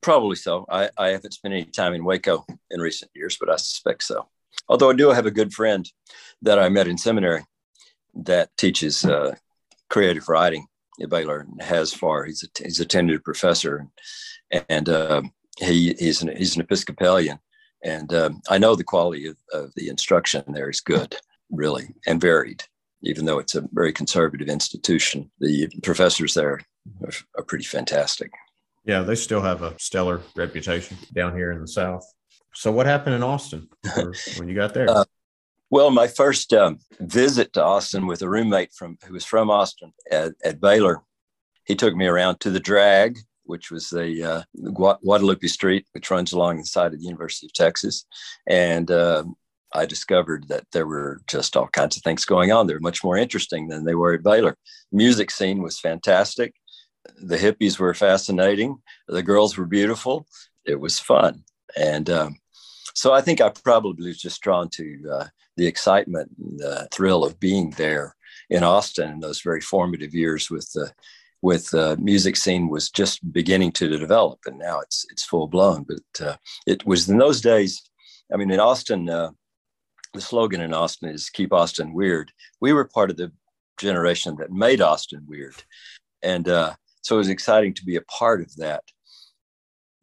Probably 0.00 0.36
so. 0.36 0.66
I, 0.70 0.90
I 0.98 1.08
haven't 1.08 1.32
spent 1.32 1.54
any 1.54 1.64
time 1.64 1.94
in 1.94 2.04
Waco 2.04 2.44
in 2.70 2.80
recent 2.80 3.10
years, 3.14 3.36
but 3.40 3.50
I 3.50 3.56
suspect 3.56 4.04
so. 4.04 4.28
Although 4.68 4.90
I 4.90 4.94
do 4.94 5.10
have 5.10 5.26
a 5.26 5.30
good 5.30 5.52
friend 5.52 5.90
that 6.42 6.58
I 6.58 6.68
met 6.68 6.88
in 6.88 6.98
seminary 6.98 7.44
that 8.14 8.56
teaches 8.56 9.04
uh, 9.04 9.34
creative 9.90 10.28
writing 10.28 10.66
at 11.02 11.10
Baylor 11.10 11.40
and 11.40 11.60
has 11.62 11.92
for. 11.92 12.24
He's 12.24 12.44
a, 12.44 12.62
he's 12.62 12.80
a 12.80 12.86
tenured 12.86 13.24
professor, 13.24 13.86
and 14.68 14.88
uh, 14.88 15.22
he 15.58 15.94
he's 15.98 16.22
an 16.22 16.34
he's 16.36 16.56
an 16.56 16.62
Episcopalian, 16.62 17.38
and 17.82 18.12
um, 18.14 18.42
I 18.48 18.58
know 18.58 18.74
the 18.74 18.84
quality 18.84 19.26
of, 19.26 19.36
of 19.52 19.72
the 19.76 19.88
instruction 19.88 20.44
there 20.48 20.70
is 20.70 20.80
good, 20.80 21.16
really, 21.50 21.94
and 22.06 22.20
varied 22.20 22.64
even 23.04 23.24
though 23.24 23.38
it's 23.38 23.54
a 23.54 23.68
very 23.72 23.92
conservative 23.92 24.48
institution, 24.48 25.30
the 25.38 25.68
professors 25.82 26.34
there 26.34 26.60
are, 27.02 27.10
are 27.36 27.44
pretty 27.44 27.64
fantastic. 27.64 28.32
Yeah, 28.84 29.02
they 29.02 29.14
still 29.14 29.40
have 29.40 29.62
a 29.62 29.74
stellar 29.78 30.20
reputation 30.36 30.96
down 31.14 31.36
here 31.36 31.52
in 31.52 31.60
the 31.60 31.68
South. 31.68 32.04
So, 32.54 32.70
what 32.70 32.86
happened 32.86 33.14
in 33.14 33.22
Austin 33.22 33.68
when 34.36 34.48
you 34.48 34.54
got 34.54 34.74
there? 34.74 34.88
Uh, 34.88 35.04
well, 35.74 35.90
my 35.90 36.06
first 36.06 36.52
um, 36.52 36.78
visit 37.00 37.52
to 37.52 37.64
Austin 37.64 38.06
with 38.06 38.22
a 38.22 38.28
roommate 38.28 38.72
from 38.72 38.96
who 39.04 39.14
was 39.14 39.24
from 39.24 39.50
Austin 39.50 39.92
at, 40.08 40.30
at 40.44 40.60
Baylor, 40.60 41.02
he 41.66 41.74
took 41.74 41.96
me 41.96 42.06
around 42.06 42.38
to 42.38 42.50
the 42.50 42.60
Drag, 42.60 43.18
which 43.42 43.72
was 43.72 43.88
the 43.88 44.22
uh, 44.22 44.42
Guadalupe 44.72 45.48
Street, 45.48 45.84
which 45.90 46.12
runs 46.12 46.32
along 46.32 46.58
the 46.58 46.64
side 46.64 46.92
of 46.92 47.00
the 47.00 47.04
University 47.04 47.48
of 47.48 47.54
Texas, 47.54 48.06
and 48.46 48.88
uh, 48.88 49.24
I 49.74 49.84
discovered 49.84 50.46
that 50.46 50.64
there 50.70 50.86
were 50.86 51.20
just 51.26 51.56
all 51.56 51.66
kinds 51.66 51.96
of 51.96 52.04
things 52.04 52.24
going 52.24 52.52
on. 52.52 52.68
They're 52.68 52.78
much 52.78 53.02
more 53.02 53.16
interesting 53.16 53.66
than 53.66 53.84
they 53.84 53.96
were 53.96 54.14
at 54.14 54.22
Baylor. 54.22 54.56
Music 54.92 55.28
scene 55.32 55.60
was 55.60 55.80
fantastic. 55.80 56.54
The 57.20 57.36
hippies 57.36 57.80
were 57.80 57.94
fascinating. 57.94 58.78
The 59.08 59.24
girls 59.24 59.58
were 59.58 59.66
beautiful. 59.66 60.28
It 60.64 60.78
was 60.78 61.00
fun. 61.00 61.42
And 61.76 62.08
um, 62.10 62.36
so 62.94 63.12
I 63.12 63.20
think 63.20 63.40
I 63.40 63.50
probably 63.50 64.08
was 64.08 64.20
just 64.20 64.40
drawn 64.40 64.68
to 64.70 65.10
uh, 65.12 65.26
the 65.56 65.66
excitement 65.66 66.30
and 66.38 66.58
the 66.58 66.88
thrill 66.92 67.24
of 67.24 67.38
being 67.38 67.70
there 67.70 68.16
in 68.50 68.62
Austin 68.62 69.12
in 69.12 69.20
those 69.20 69.40
very 69.42 69.60
formative 69.60 70.14
years 70.14 70.50
with 70.50 70.70
the 70.72 70.92
with 71.42 71.68
the 71.70 71.96
music 71.98 72.36
scene 72.36 72.70
was 72.70 72.88
just 72.90 73.30
beginning 73.32 73.72
to 73.72 73.98
develop 73.98 74.38
and 74.46 74.58
now 74.58 74.80
it's 74.80 75.04
it's 75.10 75.24
full 75.24 75.46
blown 75.46 75.84
but 75.84 76.26
uh, 76.26 76.36
it 76.66 76.86
was 76.86 77.08
in 77.08 77.18
those 77.18 77.40
days 77.40 77.82
I 78.32 78.38
mean 78.38 78.50
in 78.50 78.60
Austin 78.60 79.10
uh, 79.10 79.30
the 80.14 80.20
slogan 80.20 80.60
in 80.62 80.72
Austin 80.72 81.10
is 81.10 81.28
keep 81.28 81.52
Austin 81.52 81.92
weird. 81.92 82.32
We 82.60 82.72
were 82.72 82.86
part 82.86 83.10
of 83.10 83.16
the 83.16 83.32
generation 83.78 84.36
that 84.38 84.50
made 84.50 84.80
Austin 84.80 85.24
weird. 85.28 85.56
And 86.22 86.48
uh, 86.48 86.74
so 87.02 87.16
it 87.16 87.18
was 87.18 87.28
exciting 87.28 87.74
to 87.74 87.84
be 87.84 87.96
a 87.96 88.02
part 88.02 88.40
of 88.40 88.54
that. 88.56 88.82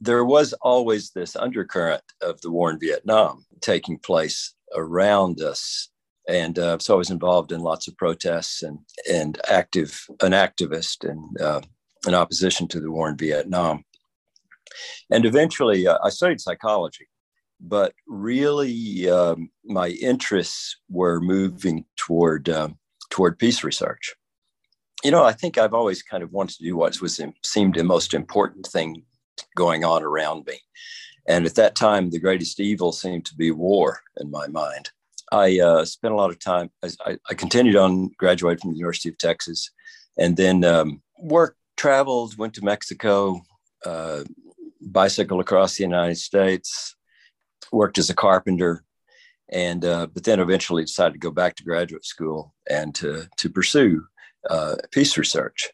There 0.01 0.25
was 0.25 0.53
always 0.61 1.11
this 1.11 1.35
undercurrent 1.35 2.03
of 2.21 2.41
the 2.41 2.51
war 2.51 2.71
in 2.71 2.79
Vietnam 2.79 3.45
taking 3.61 3.99
place 3.99 4.53
around 4.75 5.41
us. 5.41 5.89
And 6.27 6.57
uh, 6.57 6.79
so 6.79 6.95
I 6.95 6.97
was 6.97 7.11
involved 7.11 7.51
in 7.51 7.61
lots 7.61 7.87
of 7.87 7.95
protests 7.97 8.63
and, 8.63 8.79
and 9.09 9.39
active, 9.49 10.05
an 10.21 10.31
activist 10.31 11.07
and 11.07 11.39
uh, 11.39 11.61
in 12.07 12.15
opposition 12.15 12.67
to 12.69 12.79
the 12.79 12.91
war 12.91 13.09
in 13.09 13.17
Vietnam. 13.17 13.85
And 15.09 15.25
eventually 15.25 15.87
uh, 15.87 15.97
I 16.03 16.09
studied 16.09 16.41
psychology 16.41 17.07
but 17.61 17.93
really 18.07 19.09
um, 19.09 19.49
my 19.63 19.89
interests 19.89 20.77
were 20.89 21.21
moving 21.21 21.85
toward 21.95 22.49
um, 22.49 22.77
toward 23.09 23.37
peace 23.37 23.63
research. 23.63 24.15
You 25.03 25.11
know, 25.11 25.23
I 25.23 25.31
think 25.31 25.57
I've 25.57 25.73
always 25.73 26.01
kind 26.01 26.23
of 26.23 26.31
wanted 26.31 26.57
to 26.57 26.63
do 26.63 26.75
what 26.75 26.99
was 27.01 27.21
seemed 27.43 27.75
the 27.75 27.83
most 27.83 28.13
important 28.13 28.65
thing 28.67 29.03
going 29.55 29.83
on 29.83 30.03
around 30.03 30.45
me, 30.45 30.59
and 31.27 31.45
at 31.45 31.55
that 31.55 31.75
time, 31.75 32.09
the 32.09 32.19
greatest 32.19 32.59
evil 32.59 32.91
seemed 32.91 33.25
to 33.25 33.35
be 33.35 33.51
war 33.51 34.01
in 34.19 34.31
my 34.31 34.47
mind. 34.47 34.89
I 35.31 35.59
uh, 35.59 35.85
spent 35.85 36.13
a 36.13 36.17
lot 36.17 36.29
of 36.29 36.39
time. 36.39 36.69
I, 36.83 37.17
I, 37.29 37.33
continued 37.33 37.77
on, 37.77 38.09
graduated 38.17 38.59
from 38.59 38.71
the 38.71 38.77
University 38.77 39.09
of 39.09 39.17
Texas, 39.17 39.71
and 40.17 40.35
then 40.35 40.65
um, 40.65 41.01
worked, 41.17 41.57
traveled, 41.77 42.37
went 42.37 42.53
to 42.55 42.65
Mexico, 42.65 43.41
uh, 43.85 44.23
bicycled 44.81 45.39
across 45.39 45.75
the 45.75 45.83
United 45.83 46.17
States, 46.17 46.95
worked 47.71 47.97
as 47.97 48.09
a 48.09 48.15
carpenter, 48.15 48.83
and 49.49 49.85
uh, 49.85 50.07
but 50.07 50.23
then 50.23 50.39
eventually 50.39 50.83
decided 50.83 51.13
to 51.13 51.19
go 51.19 51.31
back 51.31 51.55
to 51.55 51.63
graduate 51.63 52.05
school 52.05 52.53
and 52.69 52.93
to 52.95 53.27
to 53.37 53.49
pursue 53.49 54.03
uh, 54.49 54.75
peace 54.91 55.17
research. 55.17 55.69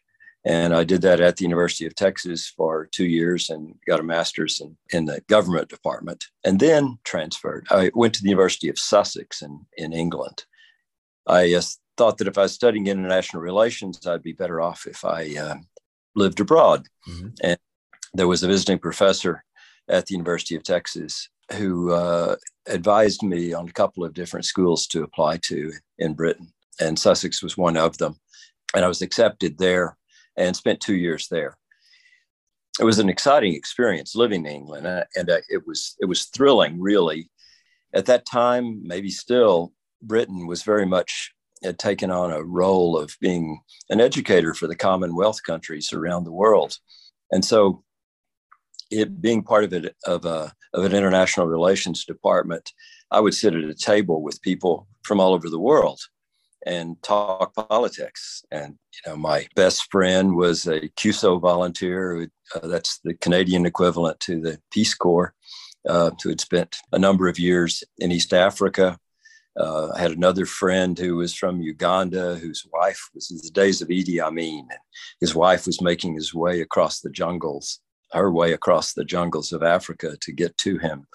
And 0.48 0.74
I 0.74 0.82
did 0.82 1.02
that 1.02 1.20
at 1.20 1.36
the 1.36 1.44
University 1.44 1.84
of 1.84 1.94
Texas 1.94 2.48
for 2.48 2.88
two 2.90 3.04
years 3.04 3.50
and 3.50 3.74
got 3.86 4.00
a 4.00 4.02
master's 4.02 4.60
in, 4.60 4.78
in 4.94 5.04
the 5.04 5.20
government 5.28 5.68
department, 5.68 6.24
and 6.42 6.58
then 6.58 6.98
transferred. 7.04 7.66
I 7.70 7.90
went 7.94 8.14
to 8.14 8.22
the 8.22 8.30
University 8.30 8.70
of 8.70 8.78
Sussex 8.78 9.42
in, 9.42 9.66
in 9.76 9.92
England. 9.92 10.46
I 11.26 11.52
uh, 11.52 11.60
thought 11.98 12.16
that 12.16 12.28
if 12.28 12.38
I 12.38 12.42
was 12.42 12.54
studying 12.54 12.86
international 12.86 13.42
relations, 13.42 14.06
I'd 14.06 14.22
be 14.22 14.32
better 14.32 14.62
off 14.62 14.86
if 14.86 15.04
I 15.04 15.36
uh, 15.36 15.56
lived 16.16 16.40
abroad. 16.40 16.86
Mm-hmm. 17.06 17.28
And 17.42 17.58
there 18.14 18.26
was 18.26 18.42
a 18.42 18.48
visiting 18.48 18.78
professor 18.78 19.44
at 19.86 20.06
the 20.06 20.14
University 20.14 20.56
of 20.56 20.62
Texas 20.62 21.28
who 21.52 21.92
uh, 21.92 22.36
advised 22.66 23.22
me 23.22 23.52
on 23.52 23.68
a 23.68 23.72
couple 23.72 24.02
of 24.02 24.14
different 24.14 24.46
schools 24.46 24.86
to 24.86 25.02
apply 25.02 25.36
to 25.48 25.72
in 25.98 26.14
Britain, 26.14 26.50
and 26.80 26.98
Sussex 26.98 27.42
was 27.42 27.58
one 27.58 27.76
of 27.76 27.98
them. 27.98 28.18
And 28.74 28.82
I 28.82 28.88
was 28.88 29.02
accepted 29.02 29.58
there 29.58 29.98
and 30.38 30.56
spent 30.56 30.80
two 30.80 30.94
years 30.94 31.28
there. 31.28 31.58
It 32.80 32.84
was 32.84 33.00
an 33.00 33.08
exciting 33.08 33.54
experience 33.54 34.14
living 34.14 34.46
in 34.46 34.52
England, 34.52 34.86
and, 34.86 35.00
uh, 35.00 35.04
and 35.16 35.30
uh, 35.30 35.40
it 35.48 35.66
was 35.66 35.96
it 36.00 36.06
was 36.06 36.26
thrilling, 36.26 36.80
really. 36.80 37.28
At 37.92 38.06
that 38.06 38.24
time, 38.24 38.80
maybe 38.84 39.10
still, 39.10 39.72
Britain 40.00 40.46
was 40.46 40.62
very 40.62 40.86
much 40.86 41.32
had 41.64 41.78
taken 41.78 42.10
on 42.12 42.30
a 42.30 42.42
role 42.42 42.96
of 42.96 43.16
being 43.20 43.60
an 43.90 44.00
educator 44.00 44.54
for 44.54 44.68
the 44.68 44.76
Commonwealth 44.76 45.42
countries 45.42 45.92
around 45.92 46.22
the 46.22 46.32
world, 46.32 46.76
and 47.32 47.44
so 47.44 47.82
it 48.90 49.20
being 49.20 49.42
part 49.42 49.64
of 49.64 49.72
it 49.72 49.96
of 50.06 50.24
a 50.24 50.52
of 50.72 50.84
an 50.84 50.94
international 50.94 51.48
relations 51.48 52.04
department, 52.04 52.72
I 53.10 53.18
would 53.18 53.34
sit 53.34 53.54
at 53.54 53.64
a 53.64 53.74
table 53.74 54.22
with 54.22 54.40
people 54.42 54.86
from 55.02 55.18
all 55.18 55.34
over 55.34 55.50
the 55.50 55.58
world 55.58 55.98
and 56.66 57.00
talk 57.02 57.54
politics. 57.54 58.44
And 58.50 58.78
you 58.92 59.10
know, 59.10 59.16
my 59.16 59.46
best 59.54 59.90
friend 59.90 60.36
was 60.36 60.66
a 60.66 60.88
CUSO 60.96 61.40
volunteer. 61.40 62.14
Who, 62.14 62.26
uh, 62.54 62.66
that's 62.68 63.00
the 63.04 63.14
Canadian 63.14 63.66
equivalent 63.66 64.20
to 64.20 64.40
the 64.40 64.60
Peace 64.70 64.94
Corps, 64.94 65.34
uh, 65.88 66.10
who 66.22 66.30
had 66.30 66.40
spent 66.40 66.76
a 66.92 66.98
number 66.98 67.28
of 67.28 67.38
years 67.38 67.84
in 67.98 68.12
East 68.12 68.32
Africa. 68.32 68.98
Uh, 69.58 69.90
I 69.94 70.00
had 70.00 70.12
another 70.12 70.46
friend 70.46 70.96
who 70.96 71.16
was 71.16 71.34
from 71.34 71.60
Uganda, 71.60 72.36
whose 72.36 72.64
wife 72.72 73.08
was 73.12 73.30
in 73.30 73.38
the 73.42 73.50
days 73.50 73.82
of 73.82 73.88
Idi 73.88 74.20
Amin. 74.20 74.68
His 75.20 75.34
wife 75.34 75.66
was 75.66 75.82
making 75.82 76.14
his 76.14 76.32
way 76.32 76.60
across 76.60 77.00
the 77.00 77.10
jungles, 77.10 77.80
her 78.12 78.30
way 78.30 78.52
across 78.52 78.92
the 78.92 79.04
jungles 79.04 79.52
of 79.52 79.64
Africa 79.64 80.16
to 80.20 80.32
get 80.32 80.56
to 80.58 80.78
him. 80.78 81.08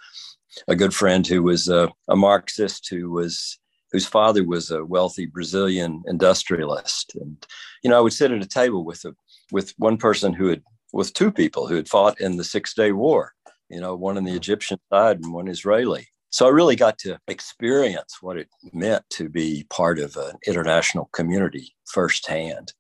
A 0.68 0.76
good 0.76 0.94
friend 0.94 1.26
who 1.26 1.42
was 1.42 1.70
a, 1.70 1.90
a 2.10 2.16
Marxist 2.18 2.90
who 2.90 3.12
was 3.12 3.60
whose 3.94 4.06
father 4.06 4.44
was 4.44 4.72
a 4.72 4.84
wealthy 4.84 5.28
Brazilian 5.28 6.04
industrialist. 6.08 7.16
And, 7.16 7.38
you 7.84 7.90
know, 7.90 7.98
I 7.98 8.02
would 8.02 8.12
sit 8.12 8.32
at 8.32 8.42
a 8.42 8.48
table 8.48 8.84
with 8.84 9.06
a, 9.06 9.16
with 9.52 9.74
one 9.78 9.98
person 9.98 10.34
who 10.34 10.48
had, 10.48 10.64
with 10.92 11.14
two 11.14 11.32
people 11.32 11.68
who 11.68 11.76
had 11.76 11.88
fought 11.88 12.20
in 12.20 12.36
the 12.36 12.44
Six 12.44 12.74
Day 12.74 12.92
War, 12.92 13.34
you 13.70 13.80
know, 13.80 13.96
one 13.96 14.18
on 14.18 14.26
the 14.26 14.36
Egyptian 14.36 14.80
side 14.92 15.20
and 15.22 15.32
one 15.32 15.48
Israeli. 15.48 16.08
So 16.32 16.48
I 16.48 16.50
really 16.50 16.76
got 16.76 16.98
to 17.00 17.20
experience 17.28 18.18
what 18.20 18.38
it 18.38 18.48
meant 18.74 19.04
to 19.12 19.30
be 19.30 19.68
part 19.70 20.00
of 20.00 20.18
an 20.18 20.34
international 20.48 21.10
community 21.14 21.76
firsthand. 21.86 22.74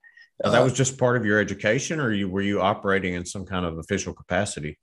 Now, 0.43 0.49
that 0.49 0.63
was 0.63 0.73
just 0.73 0.97
part 0.97 1.15
of 1.15 1.25
your 1.25 1.39
education, 1.39 1.99
or 1.99 2.11
you, 2.11 2.27
were 2.27 2.41
you 2.41 2.59
operating 2.59 3.13
in 3.13 3.25
some 3.25 3.45
kind 3.45 3.65
of 3.65 3.77
official 3.77 4.13
capacity? 4.13 4.79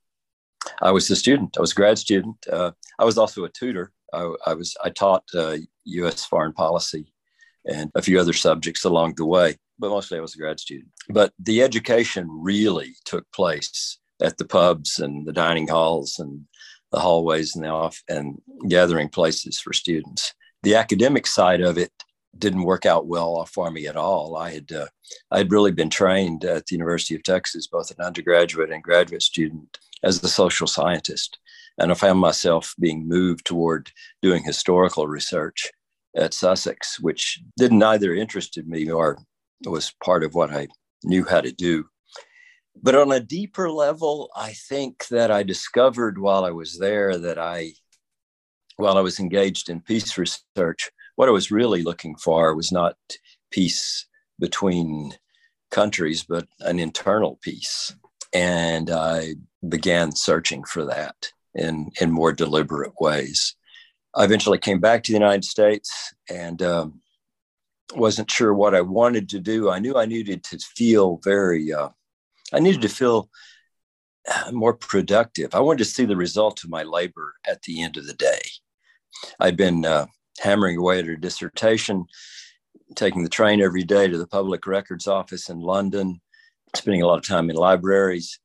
I 0.81 0.91
was 0.91 1.09
a 1.11 1.15
student. 1.15 1.57
I 1.57 1.61
was 1.61 1.73
a 1.73 1.75
grad 1.75 1.97
student. 1.97 2.37
Uh, 2.49 2.71
I 2.97 3.03
was 3.03 3.17
also 3.17 3.43
a 3.43 3.49
tutor. 3.49 3.91
I, 4.13 4.33
I 4.45 4.53
was 4.53 4.75
I 4.83 4.89
taught 4.89 5.23
uh, 5.35 5.57
U.S. 5.85 6.25
foreign 6.25 6.53
policy 6.53 7.11
and 7.65 7.91
a 7.95 8.01
few 8.01 8.19
other 8.19 8.33
subjects 8.33 8.85
along 8.85 9.15
the 9.15 9.25
way, 9.25 9.57
but 9.79 9.89
mostly 9.89 10.17
I 10.17 10.21
was 10.21 10.35
a 10.35 10.37
grad 10.37 10.59
student. 10.59 10.89
But 11.09 11.33
the 11.39 11.61
education 11.61 12.27
really 12.29 12.95
took 13.05 13.31
place 13.31 13.99
at 14.21 14.37
the 14.37 14.45
pubs 14.45 14.99
and 14.99 15.25
the 15.25 15.33
dining 15.33 15.67
halls 15.67 16.19
and 16.19 16.45
the 16.91 16.99
hallways 16.99 17.55
and 17.55 17.63
the 17.63 17.69
off 17.69 18.01
and 18.09 18.41
gathering 18.67 19.09
places 19.09 19.59
for 19.59 19.73
students. 19.73 20.33
The 20.63 20.75
academic 20.75 21.25
side 21.25 21.61
of 21.61 21.77
it 21.77 21.91
didn't 22.37 22.63
work 22.63 22.85
out 22.85 23.07
well 23.07 23.45
for 23.45 23.71
me 23.71 23.87
at 23.87 23.97
all. 23.97 24.37
I 24.37 24.51
had 24.51 24.71
uh, 24.71 24.87
I 25.31 25.39
had 25.39 25.51
really 25.51 25.71
been 25.71 25.89
trained 25.89 26.45
at 26.45 26.65
the 26.65 26.75
University 26.75 27.15
of 27.15 27.23
Texas, 27.23 27.67
both 27.67 27.91
an 27.91 28.03
undergraduate 28.03 28.71
and 28.71 28.83
graduate 28.83 29.21
student, 29.21 29.77
as 30.03 30.23
a 30.23 30.29
social 30.29 30.67
scientist, 30.67 31.39
and 31.81 31.91
I 31.91 31.95
found 31.95 32.19
myself 32.19 32.75
being 32.79 33.07
moved 33.07 33.45
toward 33.45 33.91
doing 34.21 34.43
historical 34.43 35.07
research 35.07 35.71
at 36.15 36.33
Sussex, 36.33 36.99
which 36.99 37.41
didn't 37.57 37.81
either 37.81 38.13
interested 38.13 38.67
me 38.67 38.91
or 38.91 39.17
was 39.65 39.93
part 40.03 40.23
of 40.23 40.35
what 40.35 40.51
I 40.51 40.67
knew 41.03 41.25
how 41.25 41.41
to 41.41 41.51
do. 41.51 41.85
But 42.81 42.95
on 42.95 43.11
a 43.11 43.19
deeper 43.19 43.69
level, 43.69 44.29
I 44.35 44.53
think 44.53 45.07
that 45.07 45.31
I 45.31 45.43
discovered 45.43 46.19
while 46.19 46.45
I 46.45 46.51
was 46.51 46.77
there 46.77 47.17
that 47.17 47.39
I, 47.39 47.73
while 48.77 48.97
I 48.97 49.01
was 49.01 49.19
engaged 49.19 49.69
in 49.69 49.81
peace 49.81 50.17
research, 50.17 50.91
what 51.15 51.29
I 51.29 51.31
was 51.31 51.51
really 51.51 51.81
looking 51.81 52.15
for 52.15 52.55
was 52.55 52.71
not 52.71 52.95
peace 53.49 54.05
between 54.39 55.13
countries, 55.71 56.23
but 56.23 56.47
an 56.59 56.79
internal 56.79 57.39
peace. 57.41 57.95
And 58.33 58.89
I 58.91 59.35
began 59.67 60.15
searching 60.15 60.63
for 60.63 60.85
that 60.85 61.31
in, 61.55 61.91
in 61.99 62.11
more 62.11 62.31
deliberate 62.31 62.93
ways. 62.99 63.55
I 64.15 64.25
eventually 64.25 64.57
came 64.57 64.79
back 64.79 65.03
to 65.03 65.11
the 65.11 65.17
United 65.17 65.45
States 65.45 66.13
and 66.29 66.61
um, 66.61 67.01
wasn't 67.95 68.31
sure 68.31 68.53
what 68.53 68.75
I 68.75 68.81
wanted 68.81 69.29
to 69.29 69.39
do. 69.39 69.69
I 69.69 69.79
knew 69.79 69.97
I 69.97 70.05
needed 70.05 70.43
to 70.45 70.57
feel 70.57 71.19
very, 71.23 71.73
uh, 71.73 71.89
I 72.53 72.59
needed 72.59 72.81
to 72.81 72.89
feel 72.89 73.29
uh, 74.29 74.51
more 74.51 74.73
productive. 74.73 75.55
I 75.55 75.61
wanted 75.61 75.79
to 75.79 75.85
see 75.85 76.05
the 76.05 76.17
result 76.17 76.63
of 76.63 76.69
my 76.69 76.83
labor 76.83 77.33
at 77.47 77.61
the 77.63 77.81
end 77.81 77.97
of 77.97 78.05
the 78.05 78.13
day. 78.13 78.41
I'd 79.39 79.57
been 79.57 79.85
uh, 79.85 80.07
hammering 80.39 80.77
away 80.77 80.99
at 80.99 81.07
a 81.07 81.15
dissertation, 81.15 82.05
taking 82.95 83.23
the 83.23 83.29
train 83.29 83.61
every 83.61 83.83
day 83.83 84.07
to 84.07 84.17
the 84.17 84.27
public 84.27 84.67
records 84.67 85.07
office 85.07 85.49
in 85.49 85.59
London, 85.59 86.19
spending 86.75 87.01
a 87.01 87.07
lot 87.07 87.17
of 87.17 87.27
time 87.27 87.49
in 87.49 87.55
libraries 87.55 88.39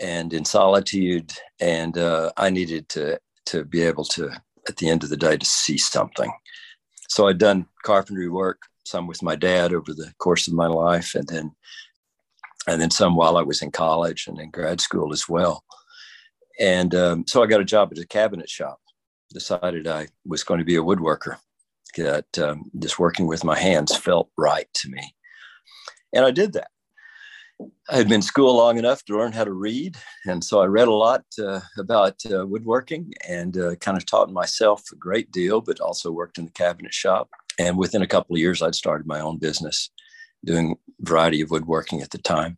and 0.00 0.32
in 0.32 0.44
solitude. 0.44 1.32
And 1.60 1.96
uh, 1.98 2.32
I 2.36 2.50
needed 2.50 2.88
to 2.90 3.18
to 3.46 3.64
be 3.64 3.82
able 3.82 4.04
to 4.04 4.30
at 4.68 4.76
the 4.76 4.88
end 4.88 5.02
of 5.02 5.10
the 5.10 5.16
day 5.16 5.36
to 5.36 5.46
see 5.46 5.78
something. 5.78 6.32
So 7.08 7.28
I'd 7.28 7.38
done 7.38 7.66
carpentry 7.84 8.28
work, 8.28 8.62
some 8.84 9.06
with 9.06 9.22
my 9.22 9.36
dad 9.36 9.72
over 9.72 9.92
the 9.92 10.12
course 10.18 10.48
of 10.48 10.54
my 10.54 10.66
life, 10.66 11.14
and 11.14 11.28
then 11.28 11.52
and 12.66 12.80
then 12.80 12.90
some 12.90 13.16
while 13.16 13.36
I 13.36 13.42
was 13.42 13.60
in 13.60 13.70
college 13.70 14.26
and 14.28 14.38
in 14.38 14.50
grad 14.50 14.80
school 14.80 15.12
as 15.12 15.28
well. 15.28 15.64
And 16.60 16.94
um, 16.94 17.24
so 17.26 17.42
I 17.42 17.46
got 17.46 17.60
a 17.60 17.64
job 17.64 17.90
at 17.92 17.98
a 17.98 18.06
cabinet 18.06 18.48
shop. 18.48 18.78
Decided 19.32 19.88
I 19.88 20.08
was 20.26 20.44
going 20.44 20.58
to 20.58 20.64
be 20.64 20.76
a 20.76 20.82
woodworker. 20.82 21.36
That 21.96 22.38
um, 22.38 22.70
just 22.78 22.98
working 22.98 23.26
with 23.26 23.44
my 23.44 23.58
hands 23.58 23.96
felt 23.96 24.30
right 24.38 24.68
to 24.74 24.88
me, 24.88 25.14
and 26.14 26.24
I 26.24 26.30
did 26.30 26.54
that. 26.54 26.71
I 27.90 27.96
had 27.96 28.08
been 28.08 28.22
school 28.22 28.56
long 28.56 28.78
enough 28.78 29.04
to 29.04 29.16
learn 29.16 29.32
how 29.32 29.44
to 29.44 29.52
read. 29.52 29.96
And 30.26 30.42
so 30.42 30.60
I 30.60 30.66
read 30.66 30.88
a 30.88 30.92
lot 30.92 31.24
uh, 31.38 31.60
about 31.78 32.16
uh, 32.30 32.46
woodworking 32.46 33.12
and 33.28 33.56
uh, 33.56 33.74
kind 33.76 33.96
of 33.96 34.06
taught 34.06 34.32
myself 34.32 34.82
a 34.92 34.96
great 34.96 35.30
deal, 35.30 35.60
but 35.60 35.80
also 35.80 36.10
worked 36.10 36.38
in 36.38 36.46
the 36.46 36.52
cabinet 36.52 36.94
shop. 36.94 37.28
And 37.58 37.76
within 37.76 38.02
a 38.02 38.06
couple 38.06 38.34
of 38.34 38.40
years, 38.40 38.62
I'd 38.62 38.74
started 38.74 39.06
my 39.06 39.20
own 39.20 39.38
business 39.38 39.90
doing 40.44 40.72
a 40.72 41.04
variety 41.06 41.40
of 41.40 41.50
woodworking 41.50 42.02
at 42.02 42.10
the 42.10 42.18
time. 42.18 42.56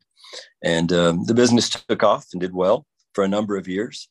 And 0.63 0.93
um, 0.93 1.25
the 1.25 1.35
business 1.35 1.69
took 1.71 2.03
off 2.03 2.27
and 2.33 2.41
did 2.41 2.55
well 2.55 2.87
for 3.13 3.25
a 3.25 3.29
number 3.29 3.57
of 3.57 3.69
years. 3.69 4.09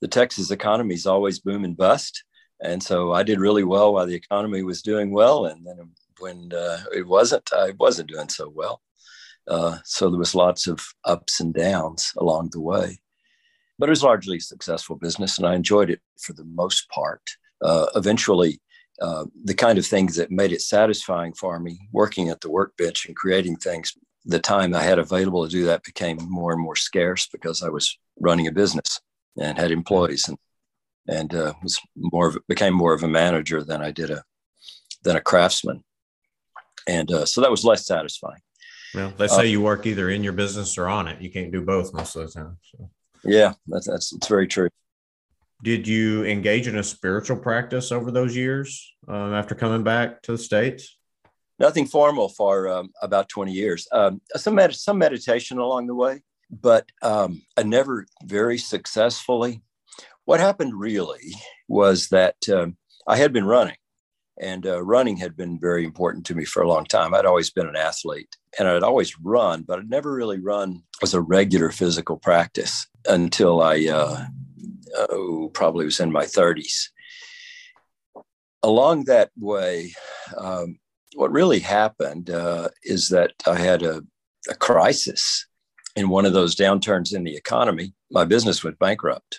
The 0.00 0.08
Texas 0.08 0.50
economy 0.50 0.94
is 0.94 1.06
always 1.06 1.40
boom 1.40 1.64
and 1.64 1.76
bust. 1.76 2.24
And 2.60 2.82
so 2.82 3.12
I 3.12 3.22
did 3.22 3.40
really 3.40 3.64
well 3.64 3.94
while 3.94 4.06
the 4.06 4.14
economy 4.14 4.62
was 4.62 4.82
doing 4.82 5.12
well. 5.12 5.46
And 5.46 5.66
then 5.66 5.90
when 6.18 6.52
uh, 6.52 6.80
it 6.94 7.06
wasn't, 7.06 7.50
I 7.52 7.72
wasn't 7.78 8.10
doing 8.10 8.28
so 8.28 8.48
well. 8.48 8.80
Uh, 9.48 9.78
so 9.84 10.10
there 10.10 10.18
was 10.18 10.34
lots 10.34 10.66
of 10.66 10.80
ups 11.04 11.40
and 11.40 11.54
downs 11.54 12.12
along 12.18 12.50
the 12.52 12.60
way. 12.60 12.98
But 13.78 13.88
it 13.88 13.90
was 13.90 14.02
largely 14.02 14.38
a 14.38 14.40
successful 14.40 14.96
business, 14.96 15.38
and 15.38 15.46
I 15.46 15.54
enjoyed 15.54 15.90
it 15.90 16.00
for 16.18 16.32
the 16.32 16.44
most 16.44 16.88
part. 16.90 17.22
Uh, 17.62 17.86
eventually, 17.94 18.60
uh, 19.00 19.26
the 19.44 19.54
kind 19.54 19.78
of 19.78 19.86
things 19.86 20.16
that 20.16 20.30
made 20.30 20.52
it 20.52 20.60
satisfying 20.60 21.32
for 21.32 21.60
me, 21.60 21.88
working 21.92 22.28
at 22.28 22.40
the 22.40 22.50
workbench 22.50 23.06
and 23.06 23.14
creating 23.14 23.56
things, 23.56 23.96
the 24.24 24.40
time 24.40 24.74
I 24.74 24.82
had 24.82 24.98
available 24.98 25.44
to 25.44 25.50
do 25.50 25.64
that 25.66 25.84
became 25.84 26.18
more 26.28 26.52
and 26.52 26.60
more 26.60 26.76
scarce 26.76 27.28
because 27.28 27.62
I 27.62 27.68
was 27.68 27.96
running 28.18 28.48
a 28.48 28.52
business 28.52 29.00
and 29.40 29.56
had 29.56 29.70
employees 29.70 30.28
and 30.28 30.38
and 31.10 31.34
uh, 31.34 31.54
was 31.62 31.80
more 31.96 32.28
of, 32.28 32.38
became 32.48 32.74
more 32.74 32.92
of 32.92 33.02
a 33.02 33.08
manager 33.08 33.64
than 33.64 33.80
I 33.80 33.90
did 33.90 34.10
a 34.10 34.22
than 35.04 35.16
a 35.16 35.20
craftsman, 35.20 35.82
and 36.86 37.10
uh, 37.10 37.24
so 37.24 37.40
that 37.40 37.50
was 37.50 37.64
less 37.64 37.86
satisfying. 37.86 38.42
Well, 38.94 39.12
they 39.16 39.28
say 39.28 39.40
uh, 39.40 39.42
you 39.42 39.60
work 39.60 39.86
either 39.86 40.10
in 40.10 40.24
your 40.24 40.32
business 40.32 40.78
or 40.78 40.88
on 40.88 41.08
it. 41.08 41.20
You 41.20 41.30
can't 41.30 41.52
do 41.52 41.62
both 41.62 41.92
most 41.92 42.16
of 42.16 42.26
the 42.26 42.32
time. 42.32 42.56
So. 42.62 42.90
Yeah, 43.24 43.54
that's 43.66 43.86
that's 43.86 44.12
it's 44.12 44.28
very 44.28 44.46
true. 44.46 44.68
Did 45.62 45.88
you 45.88 46.24
engage 46.24 46.68
in 46.68 46.76
a 46.76 46.84
spiritual 46.84 47.36
practice 47.36 47.90
over 47.90 48.10
those 48.10 48.36
years 48.36 48.94
um, 49.08 49.34
after 49.34 49.54
coming 49.54 49.82
back 49.82 50.22
to 50.22 50.32
the 50.32 50.38
states? 50.38 50.96
Nothing 51.58 51.86
formal 51.86 52.28
for 52.28 52.68
um, 52.68 52.90
about 53.02 53.28
twenty 53.28 53.52
years. 53.52 53.88
Um, 53.92 54.20
some 54.36 54.54
med- 54.54 54.74
some 54.74 54.98
meditation 54.98 55.58
along 55.58 55.88
the 55.88 55.94
way, 55.94 56.22
but 56.50 56.86
um, 57.02 57.42
I 57.56 57.64
never 57.64 58.06
very 58.24 58.58
successfully. 58.58 59.62
What 60.24 60.40
happened 60.40 60.78
really 60.78 61.34
was 61.68 62.08
that 62.08 62.36
um, 62.48 62.76
I 63.06 63.16
had 63.16 63.32
been 63.32 63.46
running 63.46 63.76
and 64.40 64.66
uh, 64.66 64.82
running 64.82 65.16
had 65.16 65.36
been 65.36 65.58
very 65.58 65.84
important 65.84 66.24
to 66.26 66.34
me 66.34 66.44
for 66.44 66.62
a 66.62 66.68
long 66.68 66.84
time. 66.84 67.14
I'd 67.14 67.26
always 67.26 67.50
been 67.50 67.68
an 67.68 67.76
athlete 67.76 68.36
and 68.58 68.68
I'd 68.68 68.82
always 68.82 69.18
run, 69.20 69.62
but 69.62 69.78
I'd 69.78 69.90
never 69.90 70.12
really 70.12 70.38
run 70.38 70.82
as 71.02 71.14
a 71.14 71.20
regular 71.20 71.70
physical 71.70 72.16
practice 72.16 72.86
until 73.06 73.62
I 73.62 73.86
uh, 73.86 74.26
oh, 75.10 75.50
probably 75.52 75.84
was 75.84 76.00
in 76.00 76.12
my 76.12 76.24
30s. 76.24 76.88
Along 78.62 79.04
that 79.04 79.30
way, 79.36 79.92
um, 80.36 80.78
what 81.14 81.32
really 81.32 81.60
happened 81.60 82.30
uh, 82.30 82.68
is 82.82 83.08
that 83.08 83.32
I 83.46 83.56
had 83.56 83.82
a, 83.82 84.02
a 84.48 84.54
crisis 84.54 85.46
in 85.96 86.08
one 86.08 86.26
of 86.26 86.32
those 86.32 86.54
downturns 86.54 87.14
in 87.14 87.24
the 87.24 87.34
economy. 87.34 87.94
My 88.10 88.24
business 88.24 88.62
went 88.62 88.78
bankrupt. 88.78 89.38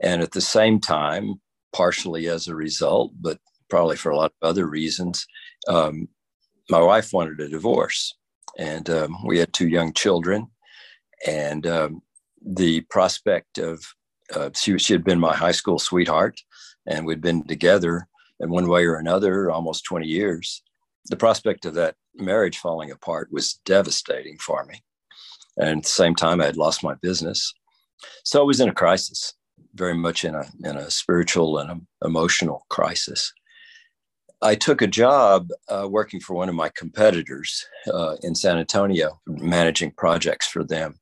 And 0.00 0.22
at 0.22 0.32
the 0.32 0.40
same 0.40 0.80
time, 0.80 1.40
partially 1.72 2.28
as 2.28 2.46
a 2.46 2.54
result, 2.54 3.12
but 3.20 3.38
probably 3.68 3.96
for 3.96 4.10
a 4.10 4.16
lot 4.16 4.32
of 4.40 4.48
other 4.48 4.66
reasons. 4.66 5.26
Um, 5.68 6.08
my 6.70 6.80
wife 6.80 7.12
wanted 7.12 7.40
a 7.40 7.48
divorce, 7.48 8.14
and 8.58 8.88
um, 8.90 9.16
we 9.24 9.38
had 9.38 9.52
two 9.52 9.68
young 9.68 9.92
children. 9.92 10.48
And 11.26 11.66
um, 11.66 12.02
the 12.44 12.82
prospect 12.82 13.58
of 13.58 13.82
uh, 14.34 14.50
she, 14.54 14.78
she 14.78 14.92
had 14.92 15.04
been 15.04 15.18
my 15.18 15.34
high 15.34 15.52
school 15.52 15.78
sweetheart, 15.78 16.40
and 16.86 17.06
we'd 17.06 17.20
been 17.20 17.46
together 17.46 18.08
in 18.40 18.50
one 18.50 18.68
way 18.68 18.84
or 18.84 18.96
another 18.96 19.50
almost 19.50 19.84
20 19.84 20.06
years. 20.06 20.62
The 21.06 21.16
prospect 21.16 21.64
of 21.64 21.74
that 21.74 21.96
marriage 22.14 22.58
falling 22.58 22.90
apart 22.90 23.28
was 23.32 23.54
devastating 23.64 24.38
for 24.38 24.64
me. 24.64 24.82
And 25.56 25.78
at 25.78 25.82
the 25.82 25.88
same 25.88 26.14
time, 26.14 26.40
I 26.40 26.46
had 26.46 26.56
lost 26.56 26.84
my 26.84 26.94
business. 26.94 27.52
So 28.24 28.40
I 28.40 28.44
was 28.44 28.60
in 28.60 28.68
a 28.68 28.74
crisis, 28.74 29.34
very 29.74 29.94
much 29.94 30.24
in 30.24 30.34
a, 30.34 30.44
in 30.62 30.76
a 30.76 30.90
spiritual 30.90 31.58
and 31.58 31.86
emotional 32.04 32.64
crisis. 32.68 33.32
I 34.40 34.54
took 34.54 34.82
a 34.82 34.86
job 34.86 35.48
uh, 35.68 35.88
working 35.90 36.20
for 36.20 36.34
one 36.34 36.48
of 36.48 36.54
my 36.54 36.70
competitors 36.76 37.66
uh, 37.92 38.16
in 38.22 38.34
San 38.34 38.58
Antonio, 38.58 39.20
managing 39.26 39.90
projects 39.92 40.46
for 40.46 40.62
them. 40.62 41.00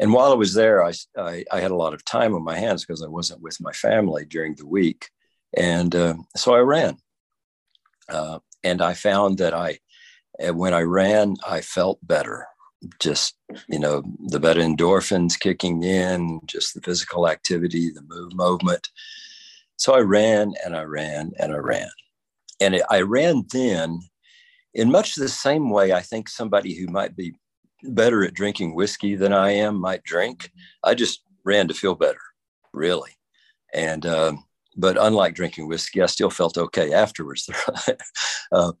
And 0.00 0.12
while 0.12 0.32
I 0.32 0.34
was 0.34 0.54
there, 0.54 0.84
I, 0.84 0.92
I, 1.16 1.44
I 1.52 1.60
had 1.60 1.70
a 1.70 1.76
lot 1.76 1.94
of 1.94 2.04
time 2.04 2.34
on 2.34 2.44
my 2.44 2.56
hands 2.56 2.84
because 2.84 3.02
I 3.02 3.08
wasn't 3.08 3.42
with 3.42 3.60
my 3.60 3.72
family 3.72 4.24
during 4.24 4.54
the 4.54 4.66
week. 4.66 5.08
And 5.56 5.94
uh, 5.94 6.14
so 6.36 6.54
I 6.54 6.58
ran. 6.58 6.96
Uh, 8.08 8.38
and 8.64 8.82
I 8.82 8.94
found 8.94 9.38
that 9.38 9.54
I, 9.54 9.78
when 10.52 10.74
I 10.74 10.82
ran, 10.82 11.36
I 11.46 11.60
felt 11.60 11.98
better. 12.02 12.46
Just, 13.00 13.36
you 13.68 13.78
know, 13.78 14.02
the 14.26 14.38
better 14.38 14.60
endorphins 14.60 15.38
kicking 15.38 15.82
in, 15.82 16.40
just 16.46 16.74
the 16.74 16.80
physical 16.80 17.28
activity, 17.28 17.90
the 17.90 18.02
move, 18.02 18.34
movement. 18.34 18.88
So 19.76 19.94
I 19.94 20.00
ran 20.00 20.54
and 20.64 20.76
I 20.76 20.82
ran 20.82 21.32
and 21.38 21.52
I 21.52 21.56
ran. 21.56 21.88
And 22.60 22.74
it, 22.74 22.82
I 22.90 23.00
ran 23.02 23.44
then 23.52 24.00
in 24.74 24.90
much 24.90 25.14
the 25.14 25.28
same 25.28 25.70
way 25.70 25.92
I 25.92 26.00
think 26.00 26.28
somebody 26.28 26.74
who 26.74 26.86
might 26.88 27.16
be 27.16 27.34
better 27.82 28.24
at 28.24 28.34
drinking 28.34 28.74
whiskey 28.74 29.14
than 29.14 29.32
I 29.32 29.50
am 29.50 29.80
might 29.80 30.02
drink. 30.04 30.50
I 30.82 30.94
just 30.94 31.22
ran 31.44 31.68
to 31.68 31.74
feel 31.74 31.94
better, 31.94 32.20
really. 32.72 33.12
And, 33.72 34.04
um, 34.06 34.44
but 34.76 34.96
unlike 35.00 35.34
drinking 35.34 35.68
whiskey, 35.68 36.02
I 36.02 36.06
still 36.06 36.30
felt 36.30 36.58
okay 36.58 36.92
afterwards. 36.92 37.48
uh, 38.52 38.72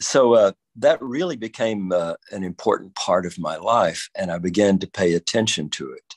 so 0.00 0.34
uh, 0.34 0.52
that 0.76 1.00
really 1.02 1.36
became 1.36 1.92
uh, 1.92 2.14
an 2.30 2.42
important 2.42 2.94
part 2.94 3.26
of 3.26 3.38
my 3.38 3.56
life, 3.56 4.08
and 4.16 4.30
I 4.30 4.38
began 4.38 4.78
to 4.78 4.86
pay 4.86 5.14
attention 5.14 5.68
to 5.70 5.92
it. 5.92 6.16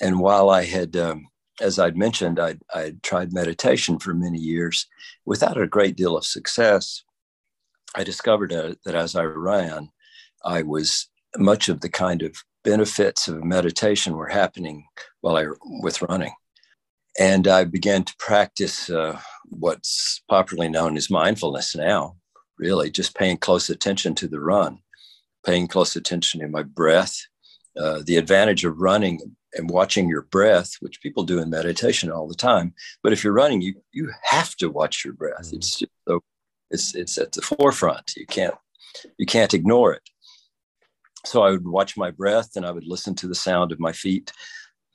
And 0.00 0.20
while 0.20 0.50
I 0.50 0.64
had, 0.64 0.96
um, 0.96 1.26
as 1.60 1.78
I'd 1.78 1.96
mentioned, 1.96 2.38
I'd, 2.38 2.60
I'd 2.74 3.02
tried 3.02 3.32
meditation 3.32 3.98
for 3.98 4.14
many 4.14 4.38
years 4.38 4.86
without 5.24 5.60
a 5.60 5.66
great 5.66 5.96
deal 5.96 6.16
of 6.16 6.24
success. 6.24 7.02
I 7.94 8.04
discovered 8.04 8.52
uh, 8.52 8.74
that 8.84 8.94
as 8.94 9.16
I 9.16 9.22
ran, 9.22 9.90
I 10.44 10.62
was 10.62 11.08
much 11.36 11.68
of 11.68 11.80
the 11.80 11.88
kind 11.88 12.22
of 12.22 12.36
benefits 12.64 13.28
of 13.28 13.44
meditation 13.44 14.16
were 14.16 14.28
happening 14.28 14.86
while 15.20 15.36
I 15.36 15.46
was 15.82 16.02
running. 16.02 16.32
And 17.18 17.48
I 17.48 17.64
began 17.64 18.04
to 18.04 18.14
practice 18.18 18.90
uh, 18.90 19.18
what's 19.46 20.22
popularly 20.28 20.68
known 20.68 20.96
as 20.96 21.08
mindfulness 21.10 21.74
now, 21.74 22.16
really 22.58 22.90
just 22.90 23.14
paying 23.14 23.38
close 23.38 23.70
attention 23.70 24.14
to 24.16 24.28
the 24.28 24.40
run, 24.40 24.80
paying 25.44 25.68
close 25.68 25.96
attention 25.96 26.40
to 26.40 26.48
my 26.48 26.62
breath. 26.62 27.16
Uh, 27.78 28.02
the 28.04 28.16
advantage 28.16 28.64
of 28.64 28.78
running 28.78 29.36
and 29.54 29.70
watching 29.70 30.08
your 30.08 30.22
breath, 30.22 30.74
which 30.80 31.00
people 31.00 31.24
do 31.24 31.38
in 31.38 31.50
meditation 31.50 32.10
all 32.10 32.28
the 32.28 32.34
time. 32.34 32.74
But 33.02 33.12
if 33.12 33.22
you're 33.22 33.32
running, 33.32 33.62
you 33.62 33.74
you 33.92 34.10
have 34.22 34.54
to 34.56 34.70
watch 34.70 35.04
your 35.04 35.14
breath. 35.14 35.46
Mm-hmm. 35.46 35.56
It's 35.56 35.82
so 36.06 36.20
it's 36.70 36.94
it's 36.94 37.18
at 37.18 37.32
the 37.32 37.42
forefront. 37.42 38.14
You 38.16 38.26
can't 38.26 38.54
you 39.18 39.26
can't 39.26 39.54
ignore 39.54 39.92
it. 39.92 40.02
So 41.24 41.42
I 41.42 41.50
would 41.50 41.66
watch 41.66 41.96
my 41.96 42.10
breath 42.10 42.50
and 42.56 42.64
I 42.64 42.70
would 42.70 42.86
listen 42.86 43.14
to 43.16 43.28
the 43.28 43.34
sound 43.34 43.72
of 43.72 43.80
my 43.80 43.92
feet 43.92 44.32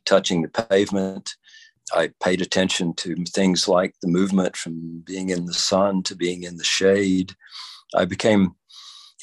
touching 0.06 0.42
the 0.42 0.50
pavement. 0.50 1.36
I 1.94 2.12
paid 2.24 2.42
attention 2.42 2.94
to 2.96 3.16
things 3.26 3.68
like 3.68 3.96
the 4.02 4.08
movement 4.08 4.56
from 4.56 5.04
being 5.06 5.30
in 5.30 5.46
the 5.46 5.54
sun 5.54 6.04
to 6.04 6.16
being 6.16 6.44
in 6.44 6.58
the 6.58 6.64
shade. 6.64 7.36
I 7.96 8.06
became, 8.06 8.56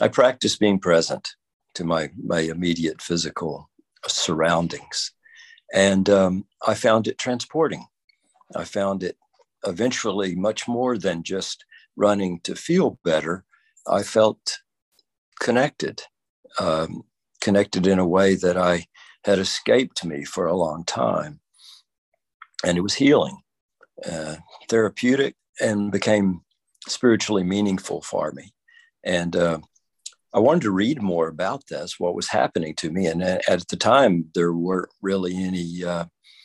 I 0.01 0.09
practiced 0.09 0.61
being 0.61 0.79
present 0.79 1.35
to 1.75 1.85
my, 1.85 2.11
my 2.23 2.41
immediate 2.41 3.01
physical 3.01 3.71
surroundings. 4.07 5.13
And 5.75 6.09
um, 6.09 6.47
I 6.67 6.75
found 6.75 7.07
it 7.09 7.19
transporting. 7.19 7.87
I 8.57 8.65
found 8.65 9.03
it 9.03 9.17
eventually 9.67 10.35
much 10.35 10.69
more 10.69 10.99
than 10.99 11.23
just 11.23 11.65
running 11.97 12.41
to 12.45 12.55
feel 12.55 12.99
better. 13.05 13.45
I 13.87 14.03
felt 14.03 14.61
connected, 15.41 16.03
um, 16.61 17.05
connected 17.41 17.87
in 17.87 17.99
a 17.99 18.07
way 18.07 18.35
that 18.37 18.57
I 18.57 18.87
had 19.25 19.39
escaped 19.39 20.05
me 20.05 20.25
for 20.25 20.47
a 20.47 20.57
long 20.57 20.85
time 20.85 21.41
and 22.65 22.77
it 22.77 22.83
was 22.83 22.95
healing, 22.95 23.39
uh, 24.11 24.37
therapeutic, 24.69 25.37
and 25.61 25.93
became 25.93 26.43
spiritually 26.87 27.45
meaningful 27.45 28.03
for 28.03 28.33
me. 28.33 28.55
And 29.05 29.37
uh, 29.37 29.59
I 30.35 30.41
wanted 30.41 30.63
to 30.63 30.71
read 30.71 31.03
more 31.03 31.29
about 31.29 31.67
this, 31.69 31.99
what 31.99 32.15
was 32.15 32.29
happening 32.29 32.75
to 32.77 32.91
me. 32.91 33.07
And 33.07 33.23
at 33.23 33.67
the 33.69 33.77
time, 33.77 34.27
there 34.35 34.53
weren't 34.53 34.91
really 35.01 35.43
any, 35.43 35.83
uh, 35.85 36.05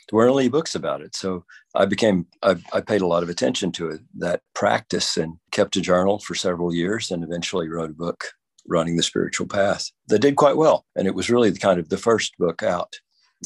there 0.09 0.17
weren't 0.17 0.37
any 0.37 0.49
books 0.49 0.75
about 0.75 1.01
it. 1.01 1.15
So 1.15 1.45
I 1.75 1.85
became, 1.85 2.27
I, 2.41 2.55
I, 2.71 2.81
paid 2.81 3.01
a 3.01 3.07
lot 3.07 3.23
of 3.23 3.29
attention 3.29 3.71
to 3.73 3.89
it, 3.89 4.01
that 4.19 4.41
practice 4.53 5.17
and 5.17 5.37
kept 5.51 5.75
a 5.75 5.81
journal 5.81 6.19
for 6.19 6.35
several 6.35 6.73
years 6.73 7.11
and 7.11 7.23
eventually 7.23 7.67
wrote 7.67 7.89
a 7.89 7.93
book, 7.93 8.25
Running 8.65 8.95
the 8.95 9.03
Spiritual 9.03 9.47
Path, 9.47 9.91
that 10.07 10.19
did 10.19 10.37
quite 10.37 10.55
well. 10.55 10.85
And 10.95 11.07
it 11.07 11.15
was 11.15 11.29
really 11.29 11.49
the 11.49 11.59
kind 11.59 11.79
of 11.79 11.89
the 11.89 11.97
first 11.97 12.37
book 12.37 12.63
out 12.63 12.93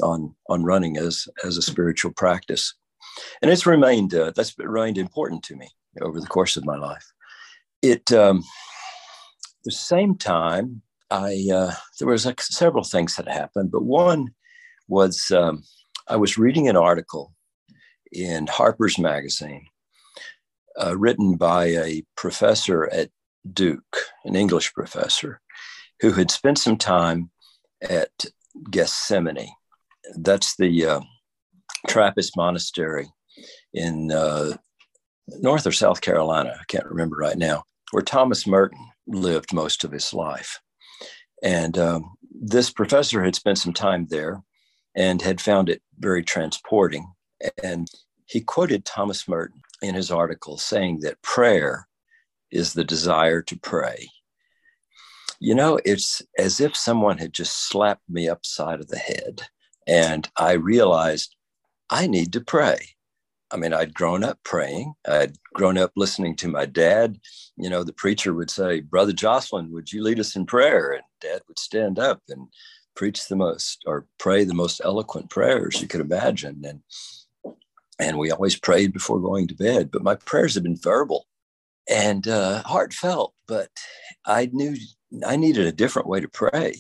on 0.04 0.36
on 0.50 0.64
running 0.64 0.98
as 0.98 1.28
as 1.44 1.58
a 1.58 1.62
spiritual 1.62 2.12
practice, 2.12 2.76
and 3.42 3.52
it's 3.52 3.66
remained 3.66 4.14
uh, 4.14 4.32
that's 4.36 4.54
remained 4.58 4.98
important 4.98 5.44
to 5.44 5.56
me 5.56 5.68
over 6.02 6.20
the 6.20 6.28
course 6.28 6.58
of 6.58 6.66
my 6.66 6.78
life. 6.78 7.06
It 7.82 8.12
um, 8.12 8.44
the 9.68 9.72
same 9.72 10.16
time 10.16 10.82
I 11.12 11.48
uh, 11.54 11.74
there 12.00 12.08
was 12.08 12.26
like 12.26 12.42
several 12.42 12.86
things 12.86 13.16
that 13.16 13.28
happened, 13.28 13.70
but 13.70 13.84
one 13.84 14.30
was 14.88 15.30
um, 15.32 15.64
I 16.08 16.16
was 16.16 16.38
reading 16.38 16.70
an 16.70 16.78
article 16.78 17.34
in 18.14 18.48
Harper's 18.48 18.98
Magazine 18.98 19.66
uh, 20.82 20.98
written 20.98 21.36
by 21.36 21.66
a 21.66 22.04
professor 22.16 22.90
at 22.94 23.10
Duke, 23.52 23.98
an 24.24 24.38
English 24.38 24.74
professor, 24.74 25.42
who 26.00 26.12
had 26.14 26.32
spent 26.32 26.60
some 26.60 26.78
time 26.78 27.30
at 27.82 28.26
Gethsemani. 28.70 29.50
that's 30.16 30.56
the 30.56 30.86
uh, 30.86 31.02
Trappist 31.88 32.38
monastery 32.38 33.10
in 33.74 34.14
uh, 34.14 34.56
North 35.42 35.68
or 35.68 35.74
South 35.74 36.00
Carolina. 36.00 36.56
I 36.58 36.64
can't 36.70 36.86
remember 36.86 37.18
right 37.18 37.38
now, 37.38 37.64
where 37.92 38.04
Thomas 38.04 38.48
Merton 38.48 38.80
lived 39.08 39.54
most 39.54 39.84
of 39.84 39.92
his 39.92 40.14
life. 40.14 40.60
And 41.44 41.78
um, 41.78 42.16
this 42.32 42.70
professor 42.70 43.24
had 43.24 43.36
spent 43.36 43.58
some 43.58 43.74
time 43.74 44.08
there 44.10 44.44
and 44.96 45.22
had 45.22 45.40
found 45.40 45.70
it 45.70 45.82
very 46.00 46.24
transporting. 46.24 47.12
And 47.64 47.88
he 48.26 48.42
quoted 48.42 48.86
Thomas 48.86 49.28
Merton 49.28 49.62
in 49.82 49.96
his 49.96 50.12
article 50.12 50.58
saying 50.58 51.00
that 51.02 51.22
prayer 51.22 51.88
is 52.52 52.74
the 52.74 52.84
desire 52.84 53.42
to 53.44 53.60
pray. 53.60 54.08
You 55.40 55.54
know, 55.54 55.80
it's 55.86 56.22
as 56.40 56.60
if 56.60 56.76
someone 56.76 57.20
had 57.20 57.34
just 57.34 57.70
slapped 57.70 58.10
me 58.10 58.28
upside 58.28 58.80
of 58.80 58.88
the 58.88 58.98
head 58.98 59.44
and 59.86 60.28
I 60.36 60.54
realized 60.54 61.36
I 61.90 62.08
need 62.08 62.34
to 62.34 62.42
pray. 62.42 62.97
I 63.52 63.58
mean, 63.58 63.74
I'd 63.74 63.94
grown 63.94 64.24
up 64.24 64.40
praying. 64.44 64.94
I'd 65.08 65.38
grown 65.54 65.78
up 65.78 65.92
listening 65.96 66.36
to 66.38 66.48
my 66.48 66.66
dad. 66.66 67.20
You 67.56 67.70
know, 67.70 67.84
the 67.84 67.94
preacher 67.94 68.34
would 68.34 68.52
say, 68.52 68.82
Brother 68.82 69.14
Joslin, 69.14 69.72
would 69.72 69.92
you 69.92 70.04
lead 70.04 70.20
us 70.20 70.36
in 70.36 70.46
prayer? 70.46 70.92
And 70.92 71.04
dad 71.22 71.42
would 71.48 71.60
stand 71.60 71.98
up 71.98 72.22
and 72.28 72.48
preach 72.96 73.28
the 73.28 73.36
most 73.36 73.84
or 73.86 74.06
pray 74.18 74.44
the 74.44 74.54
most 74.54 74.82
eloquent 74.84 75.30
prayers 75.30 75.82
you 75.82 75.88
could 75.88 76.02
imagine. 76.02 76.64
And 76.66 76.82
and 78.00 78.18
we 78.18 78.32
always 78.32 78.60
prayed 78.60 78.94
before 78.94 79.20
going 79.20 79.48
to 79.48 79.56
bed. 79.56 79.90
But 79.92 80.04
my 80.04 80.16
prayers 80.16 80.54
had 80.54 80.64
been 80.64 80.78
verbal 80.78 81.26
and 81.90 82.28
uh, 82.28 82.62
heartfelt, 82.64 83.34
but 83.48 83.70
I 84.26 84.50
knew 84.52 84.76
I 85.26 85.36
needed 85.36 85.66
a 85.66 85.72
different 85.72 86.08
way 86.08 86.20
to 86.20 86.28
pray. 86.28 86.76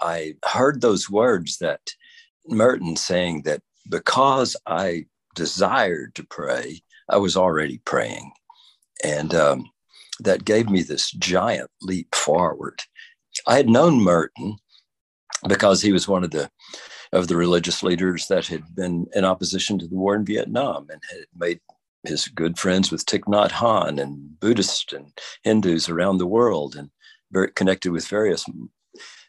I 0.00 0.34
heard 0.44 0.80
those 0.80 1.10
words 1.10 1.58
that 1.58 1.80
Merton 2.46 2.96
saying 2.96 3.42
that 3.42 3.62
because 3.88 4.56
I 4.66 5.06
desired 5.34 6.14
to 6.14 6.24
pray, 6.24 6.82
I 7.08 7.16
was 7.16 7.36
already 7.36 7.78
praying. 7.84 8.32
And 9.04 9.34
um, 9.34 9.70
that 10.20 10.44
gave 10.44 10.68
me 10.68 10.82
this 10.82 11.10
giant 11.12 11.70
leap 11.82 12.14
forward. 12.14 12.82
I 13.46 13.56
had 13.56 13.68
known 13.68 14.00
Merton 14.00 14.56
because 15.48 15.80
he 15.80 15.92
was 15.92 16.08
one 16.08 16.24
of 16.24 16.30
the 16.30 16.50
of 17.12 17.26
the 17.26 17.36
religious 17.36 17.82
leaders 17.82 18.28
that 18.28 18.46
had 18.46 18.62
been 18.76 19.06
in 19.14 19.24
opposition 19.24 19.78
to 19.78 19.88
the 19.88 19.96
war 19.96 20.14
in 20.14 20.24
Vietnam 20.24 20.86
and 20.90 21.02
had 21.10 21.24
made 21.36 21.60
his 22.04 22.28
good 22.28 22.56
friends 22.56 22.92
with 22.92 23.04
Thich 23.04 23.22
Nhat 23.22 23.50
Hanh 23.50 24.00
and 24.00 24.38
Buddhists 24.38 24.92
and 24.92 25.12
Hindus 25.42 25.88
around 25.88 26.18
the 26.18 26.26
world, 26.26 26.76
and 26.76 26.90
very 27.32 27.50
connected 27.52 27.90
with 27.92 28.06
various 28.06 28.44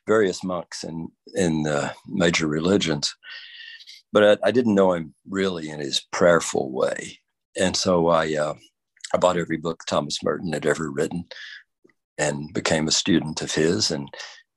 various 0.08 0.44
monks 0.44 0.84
in 0.84 1.10
in 1.34 1.68
uh, 1.68 1.92
major 2.08 2.48
religions. 2.48 3.16
But 4.14 4.42
I, 4.44 4.48
I, 4.48 4.52
didn't 4.52 4.76
know 4.76 4.94
him 4.94 5.14
really 5.30 5.70
in 5.70 5.80
his 5.80 6.02
prayerful 6.12 6.72
way, 6.72 7.20
and 7.58 7.76
so 7.76 8.08
I 8.08 8.36
uh, 8.36 8.56
I 9.14 9.18
bought 9.18 9.38
every 9.38 9.58
book 9.58 9.84
Thomas 9.88 10.24
Merton 10.24 10.54
had 10.54 10.66
ever 10.66 10.92
written, 10.92 11.26
and 12.18 12.54
became 12.54 12.88
a 12.88 12.92
student 12.92 13.42
of 13.42 13.54
his, 13.54 13.92
and 13.92 14.10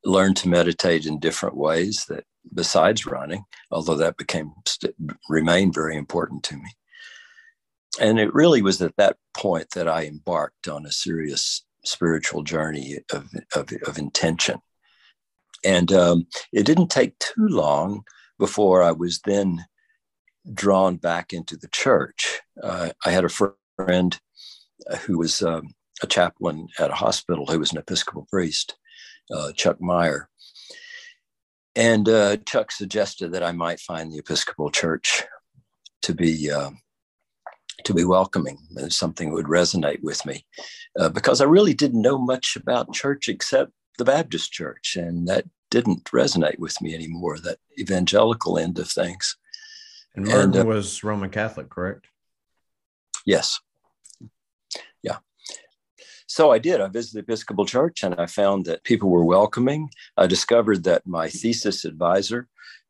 learned 0.05 0.37
to 0.39 0.49
meditate 0.49 1.07
in 1.07 1.19
different 1.19 1.57
ways 1.57 2.05
that 2.09 2.25
besides 2.53 3.07
running, 3.07 3.45
although 3.71 3.97
that 3.97 4.17
became 4.17 4.53
st- 4.67 4.95
remained 5.29 5.75
very 5.75 5.97
important 5.97 6.43
to 6.45 6.57
me. 6.57 6.71
And 8.01 8.19
it 8.19 8.35
really 8.35 8.61
was 8.61 8.83
at 8.83 8.97
that 8.97 9.17
point 9.37 9.71
that 9.71 9.89
I 9.89 10.05
embarked 10.05 10.69
on 10.69 10.85
a 10.85 10.93
serious 10.93 11.65
spiritual 11.85 12.43
journey 12.43 12.99
of, 13.13 13.29
of, 13.55 13.71
of 13.87 13.99
intention. 13.99 14.59
And 15.65 15.93
um, 15.93 16.27
it 16.53 16.67
didn't 16.67 16.89
take 16.91 17.19
too 17.19 17.49
long 17.49 18.03
before 18.39 18.83
I 18.83 18.93
was 18.93 19.21
then 19.25 19.65
drawn 20.53 20.97
back 20.97 21.33
into 21.33 21.57
the 21.57 21.69
church. 21.69 22.41
Uh, 22.63 22.91
I 23.05 23.11
had 23.11 23.25
a 23.25 23.29
friend 23.79 24.19
who 25.01 25.19
was 25.19 25.43
um, 25.43 25.75
a 26.03 26.07
chaplain 26.07 26.69
at 26.79 26.91
a 26.91 26.95
hospital 26.95 27.47
who 27.47 27.59
was 27.59 27.73
an 27.73 27.79
Episcopal 27.79 28.27
priest, 28.31 28.77
uh, 29.35 29.53
Chuck 29.53 29.81
Meyer. 29.81 30.29
And 31.77 32.09
uh, 32.09 32.37
Chuck 32.47 32.71
suggested 32.71 33.33
that 33.33 33.43
I 33.43 33.53
might 33.53 33.81
find 33.81 34.13
the 34.13 34.19
Episcopal 34.19 34.71
Church 34.71 35.25
to 36.03 36.15
be 36.15 36.51
uh, 36.51 36.71
to 37.85 37.95
be 37.95 38.05
welcoming, 38.05 38.59
something 38.89 39.29
that 39.29 39.35
would 39.35 39.47
resonate 39.47 40.03
with 40.03 40.25
me, 40.25 40.47
uh, 40.99 41.09
because 41.09 41.41
I 41.41 41.45
really 41.45 41.75
didn't 41.75 42.01
know 42.01 42.19
much 42.19 42.57
about 42.57 42.95
church 42.95 43.29
except 43.29 43.73
the 43.99 44.05
Baptist 44.05 44.53
Church, 44.53 44.97
and 44.97 45.27
that 45.27 45.45
didn't 45.75 46.05
resonate 46.05 46.61
with 46.61 46.81
me 46.81 46.95
anymore. 46.95 47.37
That 47.39 47.59
evangelical 47.79 48.59
end 48.59 48.79
of 48.79 48.89
things. 48.89 49.37
And 50.15 50.27
Merton 50.27 50.41
and, 50.41 50.57
uh, 50.57 50.65
was 50.65 51.03
Roman 51.03 51.31
Catholic, 51.31 51.69
correct? 51.69 52.07
Yes. 53.27 53.59
Yeah. 55.03 55.19
So 56.27 56.53
I 56.53 56.59
did. 56.59 56.81
I 56.81 56.87
visited 56.87 57.27
the 57.27 57.33
Episcopal 57.33 57.67
Church 57.67 58.05
and 58.05 58.15
I 58.15 58.27
found 58.27 58.67
that 58.67 58.85
people 58.85 59.11
were 59.11 59.25
welcoming. 59.25 59.91
I 60.17 60.29
discovered 60.29 60.85
that 60.85 61.07
my 61.07 61.29
thesis 61.29 61.85
advisor 61.85 62.47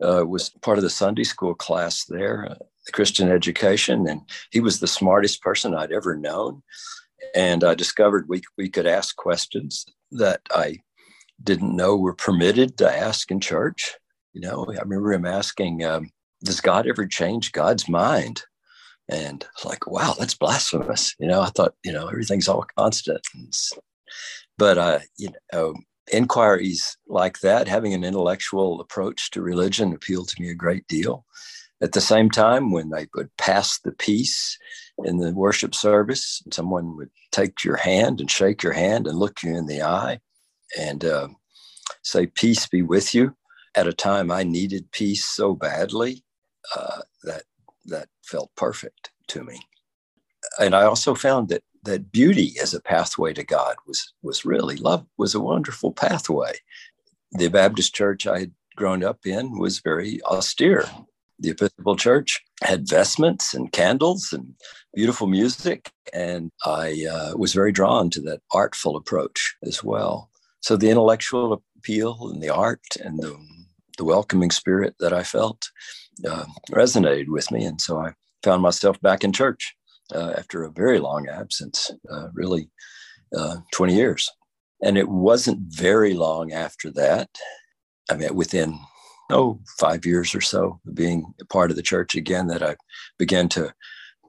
uh, 0.06 0.26
was 0.26 0.50
part 0.60 0.76
of 0.76 0.84
the 0.84 0.90
Sunday 0.90 1.24
school 1.24 1.54
class 1.54 2.04
there, 2.04 2.48
uh, 2.50 2.56
Christian 2.92 3.30
education, 3.30 4.06
and 4.08 4.20
he 4.50 4.60
was 4.60 4.78
the 4.78 4.86
smartest 4.86 5.40
person 5.40 5.74
I'd 5.74 5.92
ever 5.92 6.16
known. 6.16 6.62
And 7.34 7.64
I 7.64 7.74
discovered 7.74 8.28
we, 8.28 8.42
we 8.58 8.68
could 8.68 8.86
ask 8.86 9.16
questions 9.16 9.86
that 10.12 10.42
I 10.50 10.80
didn't 11.42 11.76
know 11.76 11.96
were 11.96 12.14
permitted 12.14 12.78
to 12.78 12.96
ask 12.96 13.30
in 13.30 13.40
church. 13.40 13.96
You 14.32 14.40
know, 14.40 14.66
I 14.68 14.82
remember 14.82 15.12
him 15.12 15.26
asking, 15.26 15.84
um, 15.84 16.10
Does 16.42 16.60
God 16.60 16.86
ever 16.86 17.06
change 17.06 17.52
God's 17.52 17.88
mind? 17.88 18.42
and 19.08 19.46
like 19.64 19.86
wow 19.86 20.14
that's 20.18 20.34
blasphemous 20.34 21.14
you 21.18 21.26
know 21.26 21.40
i 21.40 21.48
thought 21.50 21.74
you 21.84 21.92
know 21.92 22.08
everything's 22.08 22.48
all 22.48 22.66
constant 22.78 23.20
but 24.56 24.78
uh 24.78 24.98
you 25.18 25.28
know 25.52 25.74
inquiries 26.12 26.96
like 27.08 27.40
that 27.40 27.68
having 27.68 27.94
an 27.94 28.04
intellectual 28.04 28.80
approach 28.80 29.30
to 29.30 29.42
religion 29.42 29.92
appealed 29.92 30.28
to 30.28 30.40
me 30.40 30.50
a 30.50 30.54
great 30.54 30.86
deal 30.86 31.24
at 31.82 31.92
the 31.92 32.00
same 32.00 32.30
time 32.30 32.70
when 32.70 32.90
they 32.90 33.06
would 33.14 33.34
pass 33.36 33.78
the 33.80 33.92
peace 33.92 34.58
in 35.04 35.18
the 35.18 35.32
worship 35.32 35.74
service 35.74 36.42
someone 36.50 36.96
would 36.96 37.10
take 37.32 37.64
your 37.64 37.76
hand 37.76 38.20
and 38.20 38.30
shake 38.30 38.62
your 38.62 38.72
hand 38.72 39.06
and 39.06 39.18
look 39.18 39.42
you 39.42 39.54
in 39.56 39.66
the 39.66 39.82
eye 39.82 40.18
and 40.78 41.04
uh, 41.04 41.28
say 42.02 42.26
peace 42.26 42.66
be 42.66 42.82
with 42.82 43.14
you 43.14 43.36
at 43.74 43.88
a 43.88 43.92
time 43.92 44.30
i 44.30 44.42
needed 44.42 44.90
peace 44.92 45.24
so 45.24 45.54
badly 45.54 46.24
uh, 46.76 47.00
that 47.22 47.42
that 47.86 48.08
felt 48.22 48.50
perfect 48.56 49.10
to 49.28 49.42
me. 49.42 49.60
And 50.58 50.74
I 50.74 50.84
also 50.84 51.14
found 51.14 51.48
that 51.48 51.62
that 51.84 52.10
beauty 52.10 52.54
as 52.62 52.72
a 52.72 52.80
pathway 52.80 53.32
to 53.34 53.44
God 53.44 53.76
was 53.86 54.12
was 54.22 54.44
really 54.44 54.76
love 54.76 55.04
was 55.18 55.34
a 55.34 55.40
wonderful 55.40 55.92
pathway. 55.92 56.52
The 57.32 57.48
Baptist 57.48 57.94
church 57.94 58.26
I 58.26 58.40
had 58.40 58.52
grown 58.76 59.04
up 59.04 59.26
in 59.26 59.58
was 59.58 59.80
very 59.80 60.22
austere. 60.24 60.86
The 61.38 61.50
Episcopal 61.50 61.96
Church 61.96 62.40
had 62.62 62.88
vestments 62.88 63.54
and 63.54 63.72
candles 63.72 64.32
and 64.32 64.54
beautiful 64.94 65.26
music, 65.26 65.90
and 66.12 66.52
I 66.64 67.06
uh, 67.10 67.36
was 67.36 67.52
very 67.52 67.72
drawn 67.72 68.08
to 68.10 68.20
that 68.22 68.40
artful 68.52 68.96
approach 68.96 69.56
as 69.64 69.82
well. 69.82 70.30
So 70.64 70.78
the 70.78 70.88
intellectual 70.88 71.62
appeal 71.76 72.30
and 72.32 72.42
the 72.42 72.48
art 72.48 72.80
and 73.04 73.18
the, 73.18 73.36
the 73.98 74.04
welcoming 74.04 74.50
spirit 74.50 74.94
that 74.98 75.12
I 75.12 75.22
felt 75.22 75.70
uh, 76.26 76.46
resonated 76.70 77.28
with 77.28 77.50
me. 77.50 77.66
And 77.66 77.78
so 77.78 77.98
I 77.98 78.14
found 78.42 78.62
myself 78.62 78.98
back 79.02 79.24
in 79.24 79.34
church 79.34 79.76
uh, 80.14 80.32
after 80.38 80.64
a 80.64 80.70
very 80.70 81.00
long 81.00 81.28
absence, 81.28 81.90
uh, 82.10 82.28
really 82.32 82.70
uh, 83.36 83.56
20 83.74 83.94
years. 83.94 84.30
And 84.82 84.96
it 84.96 85.10
wasn't 85.10 85.58
very 85.68 86.14
long 86.14 86.54
after 86.54 86.90
that. 86.92 87.28
I 88.10 88.16
mean, 88.16 88.34
within, 88.34 88.78
oh, 89.30 89.60
five 89.78 90.06
years 90.06 90.34
or 90.34 90.40
so 90.40 90.80
being 90.94 91.34
a 91.42 91.44
part 91.44 91.72
of 91.72 91.76
the 91.76 91.82
church 91.82 92.14
again, 92.14 92.46
that 92.46 92.62
I 92.62 92.76
began 93.18 93.50
to, 93.50 93.74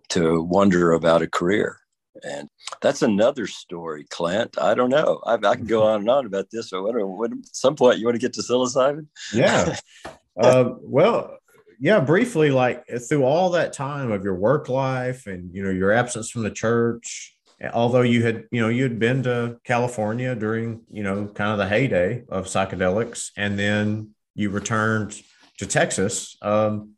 to 0.10 0.44
wonder 0.44 0.92
about 0.92 1.22
a 1.22 1.30
career. 1.30 1.78
And 2.24 2.50
that's 2.82 3.02
another 3.02 3.48
story, 3.48 4.06
Clint. 4.10 4.58
I 4.60 4.74
don't 4.74 4.90
know. 4.90 5.22
I, 5.26 5.34
I 5.34 5.56
can 5.56 5.66
go 5.66 5.84
on 5.88 6.02
and 6.02 6.10
on 6.10 6.26
about 6.26 6.50
this, 6.52 6.70
but 6.72 6.84
what, 6.84 7.32
at 7.32 7.38
some 7.56 7.76
point 7.76 8.00
you 8.00 8.06
want 8.06 8.16
to 8.16 8.22
get 8.22 8.34
to 8.34 8.42
psilocybin? 8.42 9.08
Yeah. 9.34 9.76
uh, 10.42 10.72
well, 10.82 11.38
yeah, 11.80 12.00
briefly, 12.00 12.52
like 12.52 12.86
through 12.88 13.24
all 13.24 13.50
that 13.52 13.74
time 13.74 14.12
of 14.12 14.24
your 14.24 14.36
work 14.36 14.70
life 14.70 15.28
and 15.28 15.54
you 15.54 15.64
know 15.64 15.72
your 15.72 15.92
absence 15.92 16.30
from 16.30 16.44
the 16.44 16.52
church, 16.52 17.36
although 17.74 18.02
you 18.02 18.24
had 18.24 18.46
you 18.52 18.62
know 18.62 18.70
you 18.70 18.84
had 18.84 19.00
been 19.00 19.24
to 19.24 19.58
California 19.64 20.36
during 20.36 20.82
you 20.90 21.04
know 21.04 21.28
kind 21.28 21.52
of 21.52 21.58
the 21.58 21.68
heyday 21.68 22.24
of 22.30 22.46
psychedelics, 22.46 23.32
and 23.36 23.60
then 23.60 24.12
you 24.36 24.50
returned 24.50 25.22
to 25.58 25.66
Texas. 25.66 26.38
Um, 26.42 26.92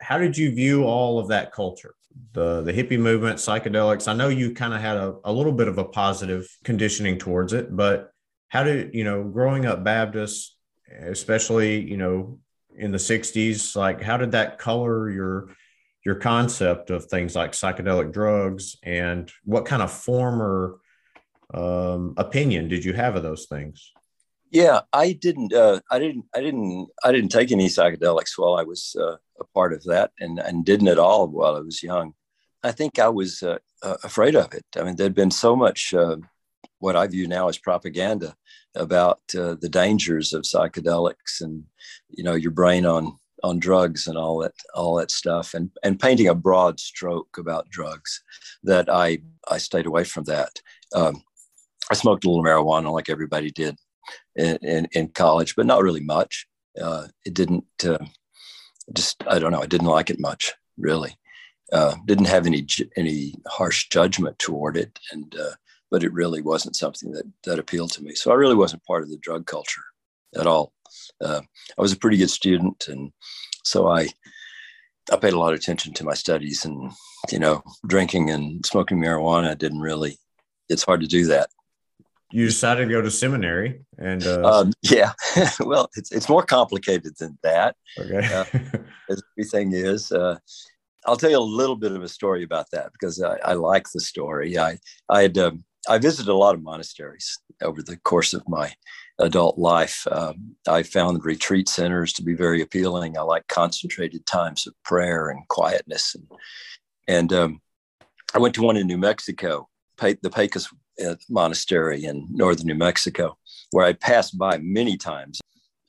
how 0.00 0.18
did 0.18 0.36
you 0.36 0.54
view 0.54 0.84
all 0.84 1.18
of 1.18 1.28
that 1.28 1.52
culture? 1.52 1.94
The, 2.32 2.62
the 2.62 2.72
hippie 2.72 2.98
movement, 2.98 3.38
psychedelics. 3.38 4.06
I 4.06 4.12
know 4.12 4.28
you 4.28 4.54
kind 4.54 4.74
of 4.74 4.80
had 4.80 4.96
a, 4.96 5.16
a 5.24 5.32
little 5.32 5.52
bit 5.52 5.66
of 5.66 5.78
a 5.78 5.84
positive 5.84 6.46
conditioning 6.62 7.18
towards 7.18 7.52
it, 7.52 7.74
but 7.74 8.12
how 8.48 8.62
did 8.64 8.94
you 8.94 9.04
know 9.04 9.24
growing 9.24 9.66
up 9.66 9.84
Baptist, 9.84 10.56
especially 11.00 11.80
you 11.80 11.96
know 11.96 12.38
in 12.76 12.92
the 12.92 12.98
60s 12.98 13.74
like 13.74 14.00
how 14.00 14.16
did 14.16 14.32
that 14.32 14.58
color 14.58 15.10
your 15.10 15.50
your 16.04 16.14
concept 16.14 16.90
of 16.90 17.04
things 17.06 17.34
like 17.34 17.52
psychedelic 17.52 18.12
drugs 18.12 18.76
and 18.84 19.30
what 19.44 19.64
kind 19.64 19.82
of 19.82 19.90
former 19.90 20.78
um, 21.52 22.14
opinion 22.16 22.68
did 22.68 22.84
you 22.84 22.92
have 22.92 23.16
of 23.16 23.22
those 23.22 23.46
things 23.46 23.92
yeah 24.50 24.80
i 24.92 25.12
didn't 25.12 25.52
uh, 25.52 25.80
i 25.90 25.98
didn't 25.98 26.24
i 26.34 26.40
didn't 26.40 26.88
i 27.04 27.12
didn't 27.12 27.30
take 27.30 27.52
any 27.52 27.68
psychedelics 27.68 28.32
while 28.36 28.54
i 28.54 28.62
was 28.62 28.96
uh, 29.00 29.16
a 29.40 29.44
part 29.54 29.72
of 29.72 29.82
that 29.84 30.10
and 30.20 30.38
and 30.38 30.64
didn't 30.64 30.88
at 30.88 30.98
all 30.98 31.28
while 31.28 31.56
i 31.56 31.60
was 31.60 31.82
young. 31.82 32.14
I 32.62 32.72
think 32.72 32.98
i 32.98 33.08
was 33.08 33.42
uh, 33.42 33.58
uh 33.82 33.96
afraid 34.02 34.34
of 34.34 34.52
it. 34.54 34.64
I 34.76 34.82
mean 34.82 34.96
there'd 34.96 35.14
been 35.14 35.30
so 35.30 35.54
much 35.54 35.94
uh, 35.94 36.16
what 36.80 36.96
i 36.96 37.06
view 37.06 37.26
now 37.26 37.48
as 37.48 37.58
propaganda 37.58 38.34
about 38.74 39.20
uh, 39.36 39.54
the 39.60 39.68
dangers 39.68 40.32
of 40.32 40.42
psychedelics 40.42 41.40
and 41.40 41.64
you 42.08 42.24
know 42.24 42.34
your 42.34 42.52
brain 42.52 42.86
on 42.86 43.16
on 43.44 43.58
drugs 43.58 44.08
and 44.08 44.18
all 44.18 44.38
that 44.38 44.54
all 44.74 44.96
that 44.96 45.10
stuff 45.10 45.54
and 45.54 45.70
and 45.82 46.00
painting 46.00 46.28
a 46.28 46.34
broad 46.34 46.80
stroke 46.80 47.38
about 47.38 47.70
drugs 47.70 48.22
that 48.62 48.88
i 48.88 49.18
i 49.50 49.58
stayed 49.58 49.86
away 49.86 50.04
from 50.04 50.24
that. 50.24 50.60
Um, 50.94 51.22
i 51.90 51.94
smoked 51.94 52.24
a 52.24 52.28
little 52.30 52.44
marijuana 52.44 52.92
like 52.92 53.08
everybody 53.08 53.50
did 53.50 53.76
in, 54.36 54.56
in, 54.62 54.88
in 54.92 55.08
college 55.08 55.54
but 55.56 55.66
not 55.66 55.82
really 55.82 56.02
much 56.02 56.46
uh, 56.80 57.06
it 57.24 57.34
didn't 57.34 57.64
uh, 57.84 57.98
just 58.94 59.22
i 59.26 59.38
don't 59.38 59.52
know 59.52 59.62
i 59.62 59.66
didn't 59.66 59.86
like 59.86 60.10
it 60.10 60.20
much 60.20 60.52
really 60.76 61.14
uh, 61.72 61.94
didn't 62.06 62.26
have 62.26 62.46
any 62.46 62.66
any 62.96 63.34
harsh 63.46 63.88
judgment 63.88 64.38
toward 64.38 64.76
it 64.76 64.98
and 65.12 65.36
uh, 65.36 65.52
but 65.90 66.04
it 66.04 66.12
really 66.12 66.42
wasn't 66.42 66.76
something 66.76 67.12
that 67.12 67.24
that 67.44 67.58
appealed 67.58 67.92
to 67.92 68.02
me. 68.02 68.14
So 68.14 68.30
I 68.30 68.34
really 68.34 68.54
wasn't 68.54 68.84
part 68.84 69.02
of 69.02 69.10
the 69.10 69.18
drug 69.18 69.46
culture 69.46 69.82
at 70.38 70.46
all. 70.46 70.72
Uh, 71.20 71.40
I 71.78 71.82
was 71.82 71.92
a 71.92 71.98
pretty 71.98 72.16
good 72.16 72.30
student, 72.30 72.86
and 72.88 73.12
so 73.64 73.88
I 73.88 74.08
I 75.12 75.16
paid 75.16 75.32
a 75.32 75.38
lot 75.38 75.52
of 75.52 75.58
attention 75.58 75.94
to 75.94 76.04
my 76.04 76.14
studies, 76.14 76.64
and 76.64 76.92
you 77.30 77.38
know, 77.38 77.62
drinking 77.86 78.30
and 78.30 78.64
smoking 78.64 78.98
marijuana 78.98 79.56
didn't 79.56 79.80
really. 79.80 80.18
It's 80.68 80.84
hard 80.84 81.00
to 81.00 81.06
do 81.06 81.26
that. 81.26 81.48
You 82.30 82.46
decided 82.46 82.88
to 82.88 82.90
go 82.90 83.00
to 83.00 83.10
seminary, 83.10 83.80
and 83.96 84.26
uh... 84.26 84.42
um, 84.42 84.72
yeah, 84.82 85.12
well, 85.60 85.88
it's 85.96 86.12
it's 86.12 86.28
more 86.28 86.42
complicated 86.42 87.16
than 87.18 87.38
that. 87.42 87.76
Okay, 87.98 88.26
uh, 88.32 88.44
everything 89.36 89.72
is. 89.72 90.12
Uh, 90.12 90.36
I'll 91.06 91.16
tell 91.16 91.30
you 91.30 91.38
a 91.38 91.40
little 91.40 91.76
bit 91.76 91.92
of 91.92 92.02
a 92.02 92.08
story 92.08 92.42
about 92.42 92.70
that 92.72 92.92
because 92.92 93.22
I, 93.22 93.38
I 93.38 93.52
like 93.54 93.86
the 93.92 94.00
story. 94.00 94.58
I 94.58 94.78
I 95.08 95.22
had 95.22 95.38
um, 95.38 95.64
I 95.88 95.96
visited 95.96 96.30
a 96.30 96.36
lot 96.36 96.54
of 96.54 96.62
monasteries 96.62 97.38
over 97.62 97.82
the 97.82 97.96
course 97.96 98.34
of 98.34 98.46
my 98.46 98.72
adult 99.18 99.58
life. 99.58 100.06
Um, 100.10 100.56
I 100.68 100.82
found 100.82 101.24
retreat 101.24 101.68
centers 101.68 102.12
to 102.14 102.22
be 102.22 102.34
very 102.34 102.60
appealing. 102.60 103.16
I 103.16 103.22
like 103.22 103.48
concentrated 103.48 104.26
times 104.26 104.66
of 104.66 104.74
prayer 104.84 105.30
and 105.30 105.48
quietness, 105.48 106.14
and 106.14 106.30
and 107.08 107.32
um, 107.32 107.62
I 108.34 108.38
went 108.38 108.54
to 108.56 108.62
one 108.62 108.76
in 108.76 108.86
New 108.86 108.98
Mexico, 108.98 109.68
the 109.98 110.30
Pecos 110.30 110.68
Monastery 111.28 112.04
in 112.04 112.26
northern 112.30 112.66
New 112.66 112.74
Mexico, 112.74 113.36
where 113.70 113.86
I 113.86 113.92
passed 113.92 114.38
by 114.38 114.58
many 114.58 114.96
times. 114.96 115.40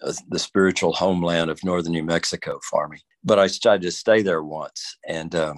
Uh, 0.02 0.14
the 0.30 0.40
spiritual 0.40 0.94
homeland 0.94 1.50
of 1.50 1.62
northern 1.62 1.92
New 1.92 2.04
Mexico 2.04 2.58
for 2.70 2.88
me, 2.88 3.00
but 3.22 3.38
I 3.38 3.50
tried 3.50 3.82
to 3.82 3.92
stay 3.92 4.22
there 4.22 4.42
once, 4.42 4.96
and 5.06 5.36
uh, 5.36 5.56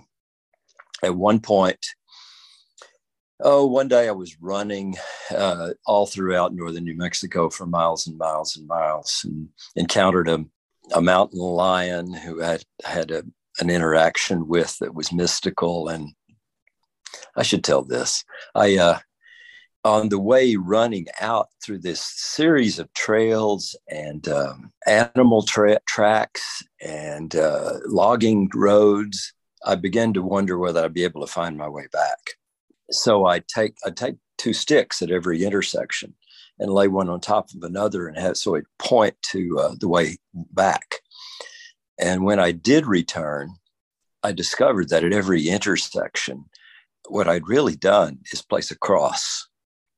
at 1.04 1.16
one 1.16 1.40
point 1.40 1.78
oh, 3.44 3.66
one 3.66 3.88
day 3.88 4.08
I 4.08 4.12
was 4.12 4.40
running 4.40 4.96
uh, 5.36 5.72
all 5.86 6.06
throughout 6.06 6.54
northern 6.54 6.84
New 6.84 6.96
Mexico 6.96 7.50
for 7.50 7.66
miles 7.66 8.08
and 8.08 8.18
miles 8.18 8.56
and 8.56 8.68
miles 8.68 9.22
and 9.24 9.50
encountered 9.76 10.30
a, 10.30 10.46
a 10.94 11.02
mountain 11.02 11.40
lion 11.40 12.14
who 12.14 12.40
had 12.40 12.64
had 12.84 13.12
a, 13.12 13.24
an 13.60 13.70
interaction 13.70 14.48
with 14.48 14.78
that 14.80 14.94
was 14.94 15.12
mystical. 15.12 15.88
And 15.88 16.10
I 17.36 17.44
should 17.44 17.64
tell 17.64 17.84
this. 17.84 18.24
I, 18.56 18.78
uh, 18.78 19.00
on 19.84 20.10
the 20.10 20.20
way 20.20 20.56
running 20.56 21.08
out 21.20 21.50
through 21.63 21.80
this 21.80 22.02
series 22.02 22.78
of 22.78 22.94
trails 22.94 23.76
and 23.89 24.28
um, 24.28 24.72
animal 24.86 25.41
tra- 25.41 25.82
tracks 25.88 26.63
and 26.82 27.36
uh, 27.36 27.74
logging 27.88 28.50
roads, 28.54 29.34
I 29.65 29.76
began 29.76 30.13
to 30.13 30.22
wonder 30.22 30.58
whether 30.58 30.84
I'd 30.84 30.94
be 30.94 31.04
able 31.04 31.22
to 31.22 31.32
find 31.32 31.58
my 31.58 31.67
way 31.67 31.88
back 31.91 32.20
so 32.91 33.26
I 33.26 33.39
take 33.39 33.76
I 33.86 33.89
take 33.89 34.15
two 34.38 34.54
sticks 34.54 35.02
at 35.02 35.12
every 35.12 35.44
intersection 35.44 36.13
and 36.60 36.72
lay 36.72 36.88
one 36.88 37.10
on 37.10 37.20
top 37.20 37.50
of 37.56 37.63
another 37.63 38.08
and 38.08 38.17
have 38.17 38.38
so 38.38 38.56
it 38.56 38.65
point 38.78 39.15
to 39.32 39.60
uh, 39.60 39.76
the 39.80 39.88
way 39.88 40.17
back. 40.34 40.96
And 42.00 42.24
when 42.24 42.39
I 42.39 42.52
did 42.52 42.86
return, 42.86 43.56
I 44.24 44.32
discovered 44.32 44.89
that 44.89 45.04
at 45.04 45.13
every 45.13 45.48
intersection, 45.48 46.46
what 47.10 47.28
I'd 47.28 47.48
really 47.48 47.76
done 47.76 48.20
is 48.32 48.41
place 48.41 48.70
a 48.70 48.78
cross, 48.78 49.48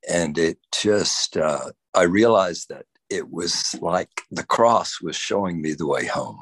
and 0.10 0.38
it 0.38 0.58
just 0.74 1.38
uh, 1.38 1.72
I 1.94 2.04
realized 2.04 2.70
that 2.70 2.86
it 3.10 3.32
was 3.32 3.76
like 3.82 4.10
the 4.32 4.44
cross 4.44 5.02
was 5.02 5.16
showing 5.16 5.62
me 5.62 5.74
the 5.74 5.88
way 5.88 6.06
home. 6.06 6.39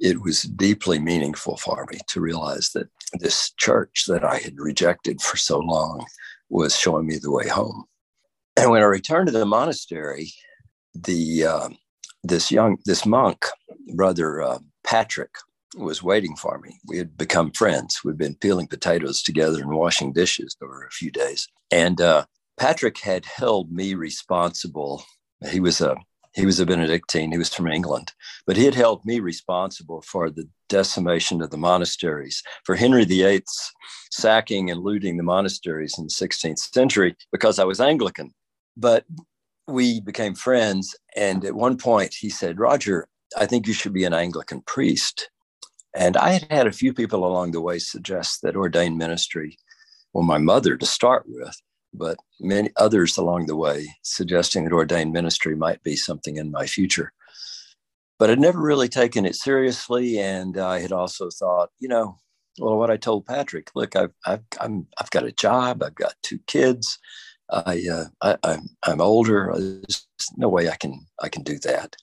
It 0.00 0.20
was 0.22 0.42
deeply 0.42 0.98
meaningful 0.98 1.56
for 1.56 1.86
me 1.90 1.98
to 2.08 2.20
realize 2.20 2.70
that 2.74 2.88
this 3.14 3.52
church 3.52 4.04
that 4.08 4.24
I 4.24 4.38
had 4.38 4.58
rejected 4.58 5.22
for 5.22 5.36
so 5.36 5.58
long 5.58 6.04
was 6.50 6.76
showing 6.76 7.06
me 7.06 7.16
the 7.16 7.30
way 7.30 7.48
home. 7.48 7.84
And 8.56 8.70
when 8.70 8.82
I 8.82 8.86
returned 8.86 9.28
to 9.28 9.32
the 9.32 9.46
monastery, 9.46 10.32
the 10.94 11.44
uh, 11.44 11.68
this 12.24 12.50
young 12.50 12.78
this 12.84 13.06
monk, 13.06 13.44
brother 13.94 14.42
uh, 14.42 14.58
Patrick, 14.84 15.30
was 15.76 16.02
waiting 16.02 16.36
for 16.36 16.58
me. 16.58 16.78
We 16.86 16.98
had 16.98 17.16
become 17.16 17.52
friends. 17.52 18.00
We'd 18.04 18.18
been 18.18 18.34
peeling 18.34 18.66
potatoes 18.66 19.22
together 19.22 19.60
and 19.60 19.70
washing 19.70 20.12
dishes 20.12 20.56
over 20.62 20.84
a 20.84 20.90
few 20.90 21.10
days. 21.10 21.48
And 21.70 22.00
uh, 22.00 22.24
Patrick 22.58 22.98
had 22.98 23.26
held 23.26 23.70
me 23.70 23.94
responsible. 23.94 25.04
He 25.50 25.60
was 25.60 25.80
a 25.80 25.96
he 26.34 26.44
was 26.44 26.60
a 26.60 26.66
Benedictine, 26.66 27.32
he 27.32 27.38
was 27.38 27.52
from 27.52 27.66
England, 27.66 28.12
but 28.46 28.58
he 28.58 28.66
had 28.66 28.74
held 28.74 29.02
me 29.06 29.20
responsible 29.20 30.02
for 30.02 30.28
the 30.28 30.46
decimation 30.68 31.40
of 31.40 31.50
the 31.50 31.56
monasteries, 31.56 32.42
for 32.64 32.76
Henry 32.76 33.06
VIII's 33.06 33.72
sacking 34.10 34.70
and 34.70 34.82
looting 34.82 35.16
the 35.16 35.22
monasteries 35.22 35.94
in 35.96 36.04
the 36.04 36.10
16th 36.10 36.58
century 36.58 37.16
because 37.32 37.58
I 37.58 37.64
was 37.64 37.80
Anglican. 37.80 38.34
But 38.76 39.06
we 39.66 40.00
became 40.00 40.34
friends. 40.34 40.94
And 41.16 41.44
at 41.44 41.54
one 41.54 41.78
point, 41.78 42.14
he 42.14 42.28
said, 42.28 42.60
Roger, 42.60 43.08
I 43.36 43.46
think 43.46 43.66
you 43.66 43.72
should 43.72 43.92
be 43.92 44.04
an 44.04 44.14
Anglican 44.14 44.60
priest. 44.62 45.30
And 45.94 46.16
I 46.16 46.32
had 46.32 46.46
had 46.50 46.66
a 46.66 46.72
few 46.72 46.92
people 46.92 47.24
along 47.24 47.52
the 47.52 47.60
way 47.60 47.78
suggest 47.78 48.42
that 48.42 48.56
ordained 48.56 48.98
ministry, 48.98 49.56
well, 50.12 50.24
my 50.24 50.38
mother 50.38 50.76
to 50.76 50.86
start 50.86 51.24
with, 51.26 51.56
but 51.96 52.18
many 52.40 52.70
others 52.76 53.16
along 53.16 53.46
the 53.46 53.56
way 53.56 53.88
suggesting 54.02 54.64
that 54.64 54.72
ordained 54.72 55.12
ministry 55.12 55.56
might 55.56 55.82
be 55.82 55.96
something 55.96 56.36
in 56.36 56.50
my 56.50 56.66
future. 56.66 57.12
But 58.18 58.30
I'd 58.30 58.40
never 58.40 58.60
really 58.60 58.88
taken 58.88 59.26
it 59.26 59.34
seriously. 59.34 60.18
And 60.18 60.56
I 60.56 60.80
had 60.80 60.92
also 60.92 61.28
thought, 61.30 61.70
you 61.78 61.88
know, 61.88 62.18
well, 62.58 62.78
what 62.78 62.90
I 62.90 62.96
told 62.96 63.26
Patrick, 63.26 63.70
look, 63.74 63.94
I've, 63.96 64.12
I've, 64.24 64.42
I'm, 64.60 64.86
I've 64.98 65.10
got 65.10 65.24
a 65.24 65.32
job, 65.32 65.82
I've 65.82 65.94
got 65.94 66.14
two 66.22 66.38
kids, 66.46 66.98
I, 67.50 67.82
uh, 67.90 68.04
I, 68.22 68.36
I'm, 68.42 68.68
I'm 68.82 69.00
older. 69.00 69.52
There's 69.54 70.06
no 70.36 70.48
way 70.48 70.68
I 70.68 70.76
can, 70.76 71.06
I 71.22 71.28
can 71.28 71.42
do 71.42 71.58
that. 71.60 71.96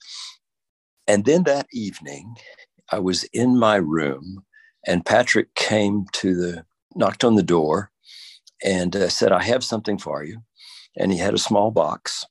And 1.08 1.26
then 1.26 1.44
that 1.44 1.68
evening, 1.74 2.36
I 2.92 3.00
was 3.00 3.24
in 3.34 3.58
my 3.58 3.76
room, 3.76 4.46
and 4.86 5.06
Patrick 5.06 5.54
came 5.56 6.06
to 6.14 6.36
the, 6.36 6.66
knocked 6.96 7.24
on 7.24 7.36
the 7.36 7.44
door, 7.44 7.92
and 8.64 8.96
uh, 8.96 9.10
said, 9.10 9.32
I 9.32 9.44
have 9.44 9.64
something 9.64 9.98
for 9.98 10.24
you. 10.24 10.44
And 10.96 11.12
he 11.12 11.18
had 11.18 11.34
a 11.34 11.40
small 11.40 11.72
box, 11.72 12.26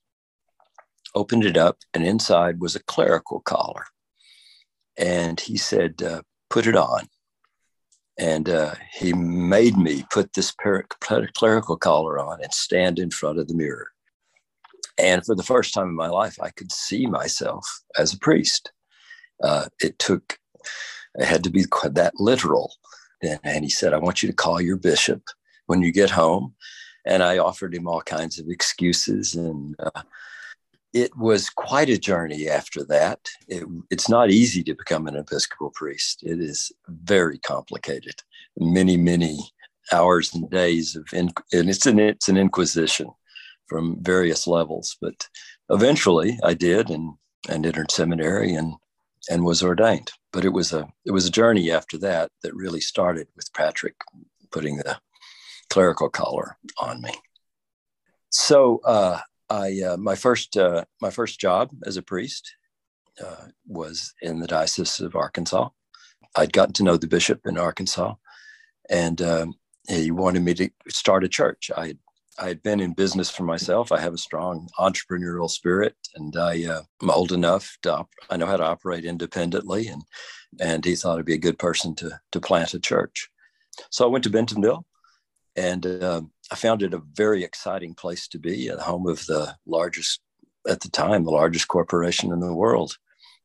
opened 1.14 1.44
it 1.44 1.56
up, 1.56 1.78
and 1.92 2.04
inside 2.04 2.60
was 2.60 2.74
a 2.74 2.82
clerical 2.84 3.40
collar. 3.40 3.84
And 4.96 5.38
he 5.38 5.56
said, 5.56 6.02
uh, 6.02 6.22
Put 6.48 6.66
it 6.66 6.76
on. 6.76 7.08
And 8.18 8.48
uh, 8.48 8.74
he 8.92 9.14
made 9.14 9.76
me 9.78 10.04
put 10.10 10.34
this 10.34 10.50
clerical 10.52 11.76
collar 11.78 12.18
on 12.18 12.42
and 12.42 12.52
stand 12.52 12.98
in 12.98 13.10
front 13.10 13.38
of 13.38 13.48
the 13.48 13.54
mirror. 13.54 13.88
And 14.98 15.24
for 15.24 15.34
the 15.34 15.42
first 15.42 15.72
time 15.72 15.88
in 15.88 15.94
my 15.94 16.08
life, 16.08 16.36
I 16.42 16.50
could 16.50 16.70
see 16.70 17.06
myself 17.06 17.66
as 17.98 18.12
a 18.12 18.18
priest. 18.18 18.70
Uh, 19.42 19.68
it 19.80 19.98
took, 19.98 20.38
it 21.14 21.24
had 21.24 21.42
to 21.44 21.50
be 21.50 21.64
that 21.84 22.12
literal. 22.16 22.74
And, 23.22 23.40
and 23.42 23.64
he 23.64 23.70
said, 23.70 23.94
I 23.94 23.98
want 23.98 24.22
you 24.22 24.28
to 24.28 24.34
call 24.34 24.60
your 24.60 24.76
bishop 24.76 25.22
when 25.66 25.82
you 25.82 25.92
get 25.92 26.10
home. 26.10 26.54
And 27.04 27.22
I 27.22 27.38
offered 27.38 27.74
him 27.74 27.88
all 27.88 28.02
kinds 28.02 28.38
of 28.38 28.48
excuses. 28.48 29.34
And 29.34 29.74
uh, 29.78 30.02
it 30.92 31.16
was 31.16 31.50
quite 31.50 31.88
a 31.88 31.98
journey 31.98 32.48
after 32.48 32.84
that. 32.84 33.28
It, 33.48 33.64
it's 33.90 34.08
not 34.08 34.30
easy 34.30 34.62
to 34.64 34.74
become 34.74 35.06
an 35.06 35.16
Episcopal 35.16 35.70
priest, 35.70 36.22
it 36.22 36.40
is 36.40 36.72
very 36.88 37.38
complicated. 37.38 38.22
Many, 38.58 38.96
many 38.96 39.38
hours 39.90 40.34
and 40.34 40.48
days 40.50 40.94
of, 40.94 41.06
in, 41.12 41.32
and 41.52 41.68
it's 41.68 41.86
an, 41.86 41.98
it's 41.98 42.28
an 42.28 42.36
inquisition 42.36 43.08
from 43.66 44.02
various 44.02 44.46
levels. 44.46 44.96
But 45.00 45.26
eventually 45.70 46.38
I 46.44 46.54
did 46.54 46.90
and, 46.90 47.14
and 47.48 47.66
entered 47.66 47.90
seminary 47.90 48.54
and, 48.54 48.74
and 49.30 49.44
was 49.44 49.62
ordained. 49.62 50.12
But 50.32 50.44
it 50.44 50.52
was 50.52 50.72
a 50.72 50.88
it 51.04 51.10
was 51.10 51.26
a 51.26 51.30
journey 51.30 51.70
after 51.70 51.98
that 51.98 52.30
that 52.42 52.54
really 52.54 52.80
started 52.80 53.28
with 53.36 53.52
Patrick 53.54 53.94
putting 54.50 54.76
the 54.76 54.98
clerical 55.72 56.10
collar 56.10 56.58
on 56.78 57.00
me. 57.00 57.14
So 58.28 58.80
uh, 58.84 59.20
I 59.48 59.80
uh, 59.80 59.96
my 59.96 60.14
first 60.14 60.56
uh, 60.56 60.84
my 61.00 61.08
first 61.08 61.40
job 61.40 61.70
as 61.86 61.96
a 61.96 62.02
priest 62.02 62.54
uh, 63.24 63.46
was 63.66 64.12
in 64.20 64.38
the 64.38 64.46
diocese 64.46 65.00
of 65.00 65.16
Arkansas. 65.16 65.70
I'd 66.36 66.52
gotten 66.52 66.74
to 66.74 66.82
know 66.82 66.98
the 66.98 67.06
bishop 67.06 67.40
in 67.46 67.56
Arkansas, 67.56 68.14
and 68.90 69.22
um, 69.22 69.54
he 69.88 70.10
wanted 70.10 70.42
me 70.42 70.52
to 70.54 70.68
start 70.88 71.24
a 71.24 71.28
church. 71.28 71.70
I 71.74 71.94
I 72.38 72.48
had 72.48 72.62
been 72.62 72.80
in 72.80 72.92
business 72.92 73.30
for 73.30 73.44
myself. 73.44 73.92
I 73.92 74.00
have 74.00 74.14
a 74.14 74.26
strong 74.28 74.68
entrepreneurial 74.78 75.50
spirit, 75.50 75.96
and 76.16 76.36
I, 76.36 76.64
uh, 76.66 76.82
am 77.02 77.10
old 77.10 77.32
enough 77.32 77.78
to 77.82 77.94
op- 77.94 78.10
I 78.28 78.36
know 78.36 78.46
how 78.46 78.58
to 78.58 78.64
operate 78.64 79.06
independently. 79.06 79.88
And 79.88 80.02
and 80.60 80.84
he 80.84 80.96
thought 80.96 81.18
I'd 81.18 81.24
be 81.24 81.40
a 81.40 81.48
good 81.48 81.58
person 81.58 81.94
to 81.96 82.20
to 82.32 82.40
plant 82.40 82.74
a 82.74 82.78
church. 82.78 83.30
So 83.90 84.04
I 84.04 84.08
went 84.08 84.24
to 84.24 84.30
Bentonville 84.30 84.84
and 85.56 85.86
uh, 85.86 86.22
I 86.50 86.54
found 86.54 86.82
it 86.82 86.94
a 86.94 87.02
very 87.14 87.44
exciting 87.44 87.94
place 87.94 88.28
to 88.28 88.38
be, 88.38 88.68
at 88.68 88.80
home 88.80 89.06
of 89.06 89.26
the 89.26 89.56
largest, 89.66 90.20
at 90.68 90.80
the 90.80 90.88
time, 90.88 91.24
the 91.24 91.30
largest 91.30 91.68
corporation 91.68 92.32
in 92.32 92.40
the 92.40 92.54
world, 92.54 92.96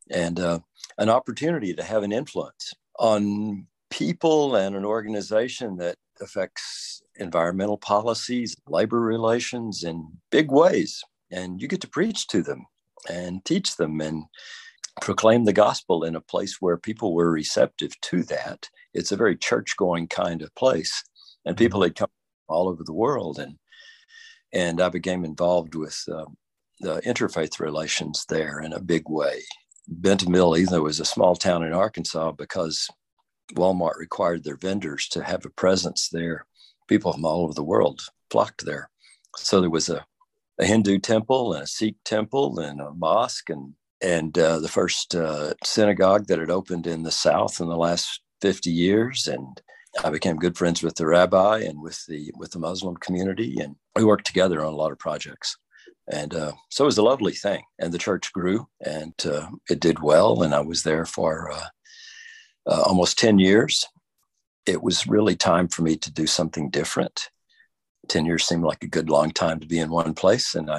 and 0.10 0.40
uh, 0.40 0.60
an 0.98 1.10
opportunity 1.10 1.74
to 1.74 1.84
have 1.84 2.04
an 2.04 2.12
influence 2.12 2.74
on 3.00 3.68
people 3.90 4.56
and 4.56 4.76
an 4.76 4.86
organization 4.86 5.78
that 5.78 5.98
affects 6.22 7.02
environmental 7.16 7.78
policies, 7.78 8.56
labor 8.68 9.00
relations 9.00 9.84
in 9.84 10.08
big 10.32 10.52
ways. 10.52 11.04
And 11.32 11.62
you 11.62 11.68
get 11.68 11.82
to 11.82 11.90
preach 11.90 12.28
to 12.28 12.42
them 12.42 12.66
and 13.10 13.44
teach 13.44 13.76
them 13.76 14.02
and 14.02 14.26
proclaim 15.02 15.46
the 15.46 15.54
gospel 15.54 16.04
in 16.04 16.16
a 16.16 16.22
place 16.22 16.58
where 16.60 16.78
people 16.78 17.14
were 17.14 17.30
receptive 17.30 18.00
to 18.02 18.24
that. 18.24 18.70
It's 18.94 19.12
a 19.12 19.18
very 19.18 19.38
church 19.38 19.76
going 19.78 20.08
kind 20.08 20.42
of 20.42 20.54
place 20.56 21.04
and 21.48 21.58
people 21.58 21.82
had 21.82 21.96
come 21.96 22.10
all 22.48 22.70
over 22.70 22.84
the 22.84 22.94
world 22.94 23.40
and 23.40 23.58
and 24.54 24.80
I 24.82 24.90
became 24.90 25.26
involved 25.26 25.76
with 25.76 26.02
uh, 26.10 26.26
the 26.80 27.02
interfaith 27.02 27.60
relations 27.60 28.26
there 28.30 28.62
in 28.62 28.72
a 28.72 28.80
big 28.80 29.04
way. 29.10 29.42
Bentonville, 29.90 30.56
even 30.56 30.72
though 30.72 30.78
it 30.78 30.84
was 30.84 31.02
a 31.02 31.06
small 31.06 31.36
town 31.36 31.64
in 31.64 31.74
Arkansas, 31.74 32.32
because 32.32 32.88
Walmart 33.56 33.98
required 33.98 34.44
their 34.44 34.56
vendors 34.56 35.08
to 35.10 35.24
have 35.24 35.46
a 35.46 35.50
presence 35.50 36.10
there. 36.10 36.46
People 36.88 37.12
from 37.12 37.26
all 37.26 37.44
over 37.44 37.54
the 37.54 37.64
world 37.64 38.02
flocked 38.32 38.66
there. 38.66 38.90
So 39.36 39.60
there 39.60 39.70
was 39.70 39.90
a, 39.90 40.06
a 40.60 40.66
Hindu 40.66 41.00
temple 41.00 41.54
and 41.54 41.64
a 41.64 41.68
Sikh 41.68 41.98
temple 42.06 42.60
and 42.60 42.80
a 42.80 42.92
mosque 42.94 43.50
and 43.50 43.74
and 44.02 44.38
uh, 44.38 44.60
the 44.60 44.68
first 44.68 45.16
uh, 45.16 45.56
synagogue 45.64 46.28
that 46.28 46.40
had 46.40 46.52
opened 46.52 46.86
in 46.86 47.02
the 47.02 47.12
South 47.12 47.60
in 47.60 47.68
the 47.68 47.76
last 47.76 48.22
50 48.42 48.70
years. 48.70 49.28
And 49.28 49.60
I 50.04 50.10
became 50.10 50.38
good 50.38 50.58
friends 50.58 50.84
with 50.84 50.96
the 50.96 51.08
rabbi 51.08 51.60
and 51.60 51.82
with 51.82 52.06
the 52.08 52.32
with 52.36 52.52
the 52.52 52.60
Muslim 52.60 52.96
community, 52.98 53.60
and 53.60 53.76
we 53.96 54.04
worked 54.04 54.28
together 54.28 54.64
on 54.64 54.74
a 54.74 54.76
lot 54.76 54.92
of 54.92 55.00
projects. 55.00 55.58
And 56.10 56.34
uh, 56.34 56.54
so 56.70 56.86
it 56.86 56.86
was 56.86 56.98
a 56.98 57.04
lovely 57.04 57.34
thing. 57.34 57.64
And 57.80 57.92
the 57.92 57.98
church 57.98 58.32
grew, 58.32 58.68
and 58.86 59.14
uh, 59.26 59.50
it 59.70 59.80
did 59.80 60.02
well. 60.02 60.44
And 60.44 60.54
I 60.54 60.62
was 60.62 60.84
there 60.84 61.06
for 61.06 61.52
uh, 61.52 61.68
uh, 62.66 62.84
almost 62.86 63.20
10 63.20 63.40
years. 63.40 63.86
It 64.66 64.82
was 64.82 65.08
really 65.08 65.36
time 65.36 65.68
for 65.68 65.82
me 65.82 65.98
to 65.98 66.12
do 66.12 66.28
something 66.28 66.70
different. 66.70 67.30
10 68.08 68.26
years 68.26 68.46
seemed 68.46 68.64
like 68.64 68.84
a 68.84 68.88
good 68.88 69.10
long 69.10 69.32
time 69.32 69.60
to 69.60 69.68
be 69.68 69.80
in 69.80 69.90
one 69.90 70.14
place. 70.14 70.56
And 70.56 70.70
I 70.70 70.76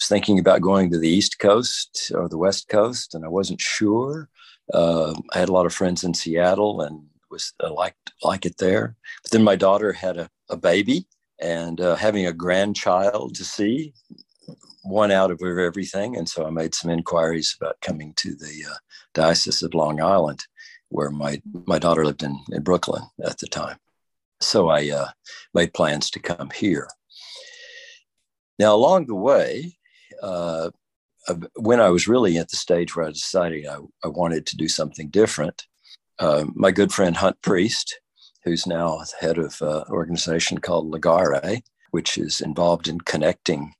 was 0.00 0.08
thinking 0.08 0.40
about 0.40 0.60
going 0.60 0.90
to 0.90 0.98
the 0.98 1.08
East 1.08 1.38
Coast 1.38 2.10
or 2.14 2.28
the 2.28 2.38
West 2.38 2.68
Coast, 2.68 3.14
and 3.14 3.24
I 3.24 3.28
wasn't 3.28 3.60
sure. 3.60 4.28
Uh, 4.72 5.14
I 5.32 5.38
had 5.38 5.48
a 5.48 5.52
lot 5.52 5.66
of 5.66 5.74
friends 5.74 6.02
in 6.02 6.14
Seattle 6.14 6.80
and 6.80 7.04
was 7.34 7.52
uh, 7.62 7.72
liked 7.72 8.12
like 8.22 8.46
it 8.46 8.56
there. 8.58 8.86
But 9.22 9.30
then 9.32 9.44
my 9.44 9.56
daughter 9.56 9.92
had 9.92 10.16
a, 10.16 10.26
a 10.48 10.56
baby, 10.56 10.98
and 11.40 11.80
uh, 11.80 11.96
having 11.96 12.26
a 12.26 12.40
grandchild 12.44 13.34
to 13.36 13.44
see 13.44 13.92
one 14.82 15.10
out 15.10 15.30
of 15.30 15.40
everything. 15.42 16.16
And 16.16 16.28
so 16.28 16.46
I 16.46 16.50
made 16.50 16.74
some 16.74 16.90
inquiries 16.90 17.56
about 17.58 17.80
coming 17.80 18.12
to 18.22 18.30
the 18.34 18.54
uh, 18.70 18.76
Diocese 19.14 19.62
of 19.62 19.74
Long 19.74 20.00
Island 20.00 20.40
where 20.90 21.10
my, 21.10 21.42
my 21.66 21.78
daughter 21.78 22.04
lived 22.04 22.22
in, 22.22 22.38
in 22.52 22.62
Brooklyn 22.62 23.02
at 23.24 23.38
the 23.38 23.48
time. 23.48 23.78
So 24.40 24.68
I 24.68 24.90
uh, 24.90 25.08
made 25.52 25.72
plans 25.72 26.10
to 26.10 26.20
come 26.20 26.50
here. 26.54 26.88
Now, 28.58 28.74
along 28.74 29.06
the 29.06 29.14
way, 29.14 29.78
uh, 30.22 30.70
when 31.56 31.80
I 31.80 31.88
was 31.88 32.06
really 32.06 32.38
at 32.38 32.50
the 32.50 32.56
stage 32.56 32.94
where 32.94 33.06
I 33.06 33.10
decided 33.10 33.66
I, 33.66 33.78
I 34.04 34.08
wanted 34.08 34.46
to 34.46 34.56
do 34.56 34.68
something 34.68 35.08
different, 35.08 35.66
uh, 36.18 36.44
my 36.54 36.70
good 36.70 36.92
friend 36.92 37.16
Hunt 37.16 37.40
Priest, 37.42 38.00
who's 38.44 38.66
now 38.66 39.00
head 39.20 39.38
of 39.38 39.60
uh, 39.62 39.84
an 39.86 39.92
organization 39.92 40.58
called 40.58 40.92
Ligare, 40.92 41.62
which 41.90 42.18
is 42.18 42.40
involved 42.40 42.88
in 42.88 43.00
connecting 43.00 43.72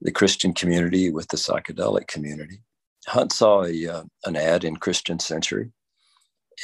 the 0.00 0.12
Christian 0.12 0.52
community 0.52 1.10
with 1.10 1.28
the 1.28 1.36
psychedelic 1.36 2.06
community. 2.06 2.62
Hunt 3.06 3.32
saw 3.32 3.64
a, 3.64 3.86
uh, 3.88 4.04
an 4.24 4.36
ad 4.36 4.64
in 4.64 4.76
Christian 4.76 5.18
Century 5.18 5.72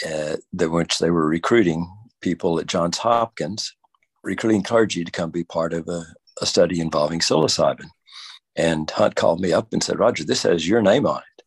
uh, 0.06 0.36
the, 0.52 0.70
which 0.70 0.98
they 0.98 1.10
were 1.10 1.26
recruiting 1.26 1.90
people 2.20 2.58
at 2.58 2.66
Johns 2.66 2.98
Hopkins, 2.98 3.74
recruiting 4.22 4.62
clergy 4.62 5.04
to 5.04 5.10
come 5.10 5.30
be 5.30 5.44
part 5.44 5.72
of 5.72 5.88
a, 5.88 6.04
a 6.40 6.46
study 6.46 6.80
involving 6.80 7.20
psilocybin. 7.20 7.88
And 8.56 8.90
Hunt 8.90 9.14
called 9.14 9.40
me 9.40 9.52
up 9.52 9.72
and 9.72 9.82
said, 9.82 9.98
Roger, 9.98 10.24
this 10.24 10.42
has 10.42 10.68
your 10.68 10.82
name 10.82 11.06
on 11.06 11.18
it. 11.18 11.37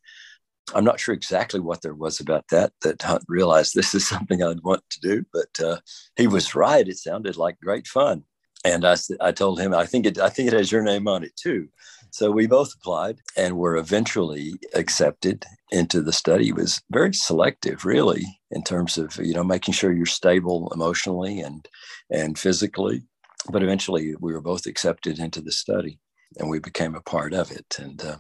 I'm 0.74 0.84
not 0.84 1.00
sure 1.00 1.14
exactly 1.14 1.60
what 1.60 1.82
there 1.82 1.94
was 1.94 2.20
about 2.20 2.48
that 2.50 2.74
that 2.82 3.02
Hunt 3.02 3.24
realized 3.28 3.76
this 3.76 3.94
is 3.94 4.08
something 4.14 4.44
I'd 4.44 4.64
want 4.64 4.84
to 4.90 5.00
do, 5.00 5.26
but 5.34 5.60
uh, 5.64 5.78
he 6.16 6.28
was 6.28 6.56
right. 6.56 6.88
It 6.88 6.98
sounded 6.98 7.38
like 7.38 7.60
great 7.60 7.88
fun. 7.88 8.24
And 8.64 8.86
I, 8.86 8.96
I 9.20 9.32
told 9.32 9.60
him, 9.60 9.74
I 9.74 9.86
think 9.88 10.06
it, 10.06 10.20
I 10.20 10.30
think 10.30 10.48
it 10.48 10.54
has 10.54 10.72
your 10.72 10.84
name 10.84 11.08
on 11.08 11.24
it 11.24 11.36
too. 11.36 11.70
So 12.12 12.30
we 12.30 12.46
both 12.46 12.74
applied 12.76 13.20
and 13.38 13.58
were 13.58 13.78
eventually 13.78 14.54
accepted 14.76 15.46
into 15.72 16.02
the 16.02 16.12
study. 16.12 16.50
It 16.50 16.56
was 16.56 16.82
very 16.92 17.14
selective, 17.14 17.86
really, 17.86 18.40
in 18.52 18.64
terms 18.64 18.98
of 18.98 19.16
you 19.18 19.34
know 19.34 19.44
making 19.44 19.74
sure 19.74 19.94
you're 19.94 20.06
stable 20.06 20.72
emotionally 20.74 21.40
and 21.40 21.68
and 22.10 22.38
physically. 22.38 23.04
But 23.50 23.64
eventually, 23.64 24.14
we 24.20 24.34
were 24.34 24.42
both 24.42 24.68
accepted 24.68 25.18
into 25.20 25.42
the 25.42 25.54
study, 25.54 26.00
and 26.38 26.50
we 26.50 26.60
became 26.60 26.96
a 26.96 27.02
part 27.02 27.34
of 27.34 27.50
it. 27.50 27.78
And 27.80 28.04
uh, 28.04 28.18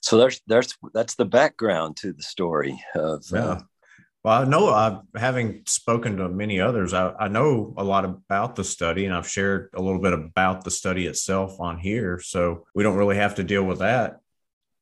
so 0.00 0.18
there's 0.18 0.40
there's 0.46 0.74
that's 0.94 1.14
the 1.14 1.24
background 1.24 1.96
to 1.98 2.12
the 2.12 2.22
story 2.22 2.80
of 2.94 3.24
uh, 3.32 3.36
yeah. 3.36 3.60
Well, 4.26 4.42
I 4.42 4.44
know 4.44 4.70
I've 4.70 4.98
having 5.14 5.62
spoken 5.66 6.16
to 6.16 6.28
many 6.28 6.60
others, 6.60 6.92
I, 6.92 7.12
I, 7.12 7.28
know 7.28 7.72
a 7.76 7.84
lot 7.84 8.04
about 8.04 8.56
the 8.56 8.64
study 8.64 9.06
and 9.06 9.14
I've 9.14 9.28
shared 9.28 9.70
a 9.72 9.80
little 9.80 10.00
bit 10.00 10.12
about 10.12 10.64
the 10.64 10.70
study 10.72 11.06
itself 11.06 11.60
on 11.60 11.78
here. 11.78 12.18
So 12.18 12.66
we 12.74 12.82
don't 12.82 12.96
really 12.96 13.14
have 13.14 13.36
to 13.36 13.44
deal 13.44 13.62
with 13.62 13.78
that. 13.78 14.18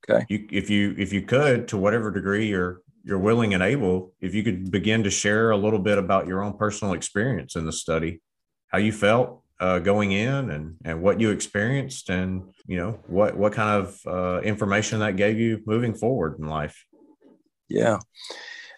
Okay. 0.08 0.24
You, 0.30 0.48
if 0.50 0.70
you 0.70 0.94
if 0.96 1.12
you 1.12 1.20
could, 1.20 1.68
to 1.68 1.76
whatever 1.76 2.10
degree 2.10 2.46
you're 2.46 2.80
you're 3.04 3.18
willing 3.18 3.52
and 3.52 3.62
able, 3.62 4.14
if 4.18 4.34
you 4.34 4.42
could 4.42 4.70
begin 4.70 5.04
to 5.04 5.10
share 5.10 5.50
a 5.50 5.58
little 5.58 5.78
bit 5.78 5.98
about 5.98 6.26
your 6.26 6.42
own 6.42 6.56
personal 6.56 6.94
experience 6.94 7.54
in 7.54 7.66
the 7.66 7.72
study, 7.72 8.22
how 8.68 8.78
you 8.78 8.92
felt 8.92 9.42
uh, 9.60 9.78
going 9.78 10.12
in 10.12 10.50
and 10.50 10.76
and 10.84 11.02
what 11.02 11.20
you 11.20 11.30
experienced 11.30 12.10
and 12.10 12.52
you 12.66 12.76
know 12.76 12.98
what 13.06 13.36
what 13.36 13.52
kind 13.52 13.84
of 13.84 14.00
uh, 14.06 14.40
information 14.42 15.00
that 15.00 15.16
gave 15.16 15.38
you 15.38 15.62
moving 15.66 15.94
forward 15.94 16.38
in 16.38 16.48
life. 16.48 16.84
Yeah. 17.68 17.98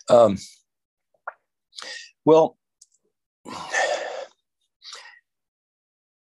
Um, 0.08 0.38
well, 2.24 2.56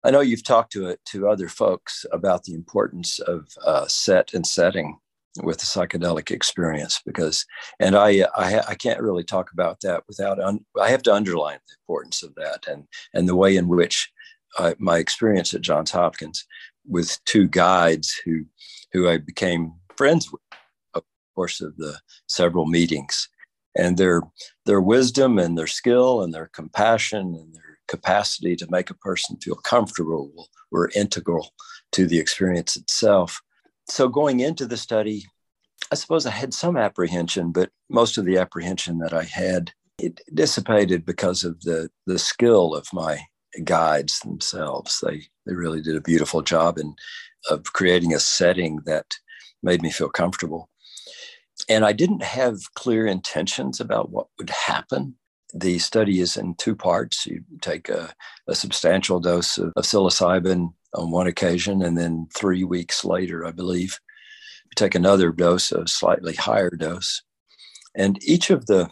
I 0.04 0.10
know 0.10 0.20
you've 0.20 0.44
talked 0.44 0.72
to 0.72 0.86
it 0.86 1.00
to 1.06 1.28
other 1.28 1.48
folks 1.48 2.06
about 2.12 2.44
the 2.44 2.54
importance 2.54 3.18
of 3.18 3.48
uh, 3.64 3.86
set 3.88 4.34
and 4.34 4.46
setting 4.46 4.98
with 5.42 5.58
the 5.58 5.64
psychedelic 5.66 6.30
experience 6.30 7.00
because, 7.04 7.44
and 7.80 7.96
I, 7.96 8.26
I, 8.36 8.60
I 8.68 8.74
can't 8.74 9.00
really 9.00 9.24
talk 9.24 9.52
about 9.52 9.80
that 9.80 10.04
without 10.08 10.38
un, 10.38 10.64
I 10.80 10.90
have 10.90 11.02
to 11.02 11.14
underline 11.14 11.58
the 11.66 11.74
importance 11.82 12.22
of 12.22 12.34
that 12.36 12.66
and 12.68 12.84
and 13.14 13.28
the 13.28 13.36
way 13.36 13.56
in 13.56 13.68
which 13.68 14.10
I, 14.58 14.74
my 14.78 14.98
experience 14.98 15.54
at 15.54 15.60
Johns 15.60 15.90
Hopkins 15.90 16.44
with 16.86 17.18
two 17.24 17.48
guides 17.48 18.14
who 18.24 18.44
who 18.92 19.08
I 19.08 19.18
became 19.18 19.74
friends 19.96 20.30
with, 20.30 20.40
of 20.94 21.02
course, 21.34 21.60
of 21.60 21.76
the 21.76 21.98
several 22.26 22.66
meetings 22.66 23.28
and 23.76 23.96
their 23.96 24.22
their 24.64 24.80
wisdom 24.80 25.38
and 25.38 25.56
their 25.56 25.66
skill 25.66 26.22
and 26.22 26.32
their 26.32 26.50
compassion 26.52 27.34
and 27.34 27.54
their 27.54 27.78
capacity 27.88 28.56
to 28.56 28.70
make 28.70 28.90
a 28.90 28.94
person 28.94 29.36
feel 29.36 29.56
comfortable 29.56 30.48
were 30.72 30.90
integral 30.96 31.52
to 31.92 32.06
the 32.06 32.18
experience 32.18 32.76
itself. 32.76 33.40
So 33.88 34.08
going 34.08 34.40
into 34.40 34.66
the 34.66 34.76
study, 34.76 35.24
I 35.92 35.94
suppose 35.94 36.26
I 36.26 36.30
had 36.30 36.52
some 36.52 36.76
apprehension, 36.76 37.52
but 37.52 37.70
most 37.88 38.18
of 38.18 38.24
the 38.24 38.38
apprehension 38.38 38.98
that 38.98 39.12
I 39.12 39.22
had 39.22 39.72
it 39.98 40.20
dissipated 40.34 41.06
because 41.06 41.44
of 41.44 41.60
the 41.62 41.90
the 42.06 42.18
skill 42.18 42.74
of 42.74 42.86
my 42.92 43.20
guides 43.64 44.20
themselves. 44.20 45.02
They 45.04 45.26
they 45.46 45.54
really 45.54 45.82
did 45.82 45.96
a 45.96 46.00
beautiful 46.00 46.42
job 46.42 46.78
in 46.78 46.94
of 47.50 47.72
creating 47.72 48.14
a 48.14 48.20
setting 48.20 48.80
that 48.86 49.14
made 49.62 49.82
me 49.82 49.90
feel 49.90 50.08
comfortable 50.08 50.68
and 51.68 51.84
I 51.84 51.92
didn't 51.92 52.22
have 52.22 52.58
clear 52.74 53.06
intentions 53.06 53.80
about 53.80 54.10
what 54.10 54.28
would 54.38 54.50
happen. 54.50 55.14
The 55.54 55.78
study 55.78 56.20
is 56.20 56.36
in 56.36 56.54
two 56.56 56.76
parts. 56.76 57.26
You 57.26 57.42
take 57.60 57.88
a, 57.88 58.12
a 58.46 58.54
substantial 58.54 59.20
dose 59.20 59.58
of, 59.58 59.72
of, 59.76 59.84
psilocybin 59.84 60.72
on 60.94 61.10
one 61.10 61.26
occasion, 61.26 61.82
and 61.82 61.96
then 61.96 62.28
three 62.36 62.64
weeks 62.64 63.04
later, 63.04 63.46
I 63.46 63.52
believe, 63.52 63.98
you 64.64 64.70
take 64.74 64.94
another 64.94 65.32
dose, 65.32 65.72
a 65.72 65.86
slightly 65.86 66.34
higher 66.34 66.70
dose. 66.70 67.22
And 67.94 68.22
each 68.22 68.50
of 68.50 68.66
the 68.66 68.90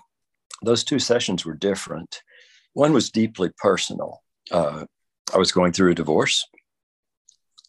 those 0.63 0.85
two 0.85 0.99
sessions 0.99 1.45
were 1.45 1.55
different. 1.55 2.23
One 2.73 2.95
was 2.95 3.11
deeply 3.11 3.51
personal. 3.59 4.23
Uh, 4.51 4.87
I 5.33 5.39
was 5.39 5.53
going 5.53 5.73
through 5.73 5.93
a 5.93 5.95
divorce 5.95 6.47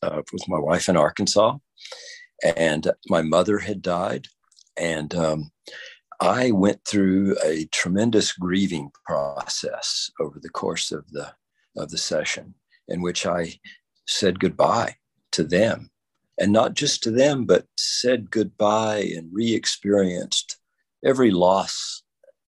uh, 0.01 0.21
with 0.31 0.47
my 0.47 0.59
wife 0.59 0.89
in 0.89 0.97
Arkansas, 0.97 1.57
and 2.55 2.91
my 3.09 3.21
mother 3.21 3.59
had 3.59 3.81
died 3.81 4.27
and 4.77 5.13
um, 5.15 5.51
I 6.21 6.51
went 6.51 6.85
through 6.85 7.37
a 7.43 7.65
tremendous 7.71 8.33
grieving 8.33 8.91
process 9.05 10.09
over 10.19 10.39
the 10.41 10.49
course 10.49 10.91
of 10.91 11.09
the 11.11 11.33
of 11.77 11.91
the 11.91 11.97
session, 11.97 12.55
in 12.87 13.01
which 13.01 13.25
I 13.25 13.59
said 14.07 14.39
goodbye 14.39 14.95
to 15.33 15.43
them, 15.43 15.89
and 16.39 16.53
not 16.53 16.73
just 16.73 17.03
to 17.03 17.11
them, 17.11 17.45
but 17.45 17.65
said 17.77 18.31
goodbye 18.31 19.11
and 19.15 19.29
re-experienced 19.33 20.57
every 21.03 21.31
loss 21.31 22.03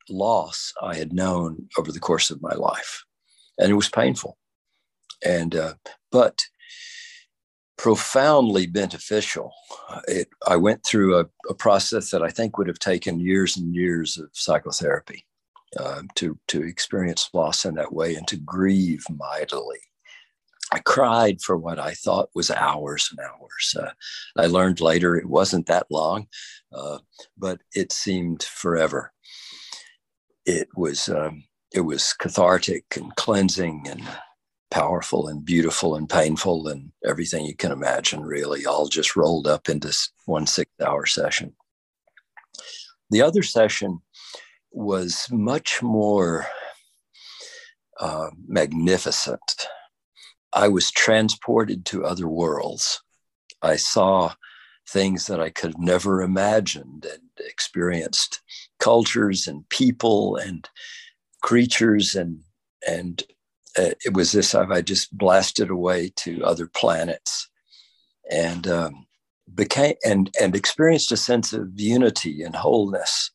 loss 0.08 0.72
I 0.82 0.96
had 0.96 1.14
known 1.14 1.68
over 1.78 1.92
the 1.92 2.00
course 2.00 2.30
of 2.30 2.42
my 2.42 2.54
life, 2.54 3.04
and 3.58 3.72
it 3.72 3.76
was 3.76 3.90
painful. 3.90 4.38
And 5.24 5.56
uh, 5.56 5.74
but 6.12 6.42
profoundly 7.78 8.68
beneficial. 8.68 9.52
It, 10.08 10.30
I 10.48 10.56
went 10.56 10.86
through 10.86 11.20
a, 11.20 11.26
a, 11.50 11.54
process 11.54 12.10
that 12.12 12.24
I 12.24 12.30
think 12.30 12.58
would 12.58 12.68
have 12.68 12.80
taken 12.80 13.20
years 13.20 13.58
and 13.58 13.76
years 13.76 14.18
of 14.18 14.30
psychotherapy 14.34 15.26
uh, 15.78 16.04
to, 16.16 16.38
to 16.48 16.64
experience 16.64 17.30
loss 17.34 17.66
in 17.66 17.76
that 17.76 17.94
way 17.94 18.16
and 18.16 18.28
to 18.30 18.38
grieve 18.38 19.04
mightily. 19.10 19.80
I 20.72 20.80
cried 20.80 21.42
for 21.42 21.58
what 21.58 21.78
I 21.78 21.94
thought 21.94 22.30
was 22.34 22.50
hours 22.50 23.10
and 23.12 23.20
hours. 23.20 23.76
Uh, 23.80 23.92
I 24.42 24.48
learned 24.48 24.82
later 24.82 25.16
it 25.16 25.28
wasn't 25.28 25.68
that 25.68 25.88
long, 25.92 26.28
uh, 26.74 27.00
but 27.38 27.62
it 27.74 27.92
seemed 27.92 28.44
forever. 28.44 29.14
It 30.46 30.70
was 30.76 31.08
um, 31.10 31.44
it 31.76 31.82
was 31.82 32.14
cathartic 32.14 32.86
and 32.96 33.14
cleansing 33.18 33.86
and 33.90 34.02
powerful 34.72 35.28
and 35.28 35.44
beautiful 35.44 35.96
and 35.96 36.10
painful 36.10 36.70
and 36.70 36.92
everything 37.06 37.46
you 37.46 37.56
can 37.56 37.72
imagine, 37.72 38.22
really, 38.24 38.66
all 38.66 38.88
just 38.88 39.18
rolled 39.18 39.46
up 39.46 39.68
into 39.68 39.94
one 40.26 40.48
six 40.48 40.72
hour 40.84 41.06
session. 41.06 41.54
The 43.12 43.22
other 43.22 43.44
session 43.44 44.00
was 44.72 45.28
much 45.30 45.84
more 45.84 46.48
uh, 48.00 48.30
magnificent. 48.48 49.68
I 50.54 50.70
was 50.70 50.92
transported 50.92 51.86
to 51.88 52.06
other 52.06 52.30
worlds. 52.30 53.02
I 53.62 53.76
saw 53.76 54.34
things 54.88 55.28
that 55.28 55.42
I 55.42 55.50
could 55.50 55.72
have 55.72 55.80
never 55.80 56.22
imagined 56.22 57.06
and 57.06 57.22
experienced 57.40 58.42
cultures 58.80 59.48
and 59.48 59.68
people 59.70 60.38
and 60.38 60.70
creatures 61.46 62.16
and 62.16 62.40
and 62.88 63.22
uh, 63.78 63.94
it 64.04 64.14
was 64.14 64.32
this 64.32 64.56
I 64.56 64.82
just 64.82 65.16
blasted 65.16 65.70
away 65.70 66.12
to 66.24 66.44
other 66.44 66.66
planets 66.66 67.48
and 68.32 68.68
um, 68.68 69.06
became 69.54 69.94
and 70.04 70.32
and 70.42 70.56
experienced 70.56 71.12
a 71.12 71.18
sense 71.18 71.54
of 71.54 71.80
unity 71.80 72.42
and 72.42 72.56
wholeness 72.56 73.30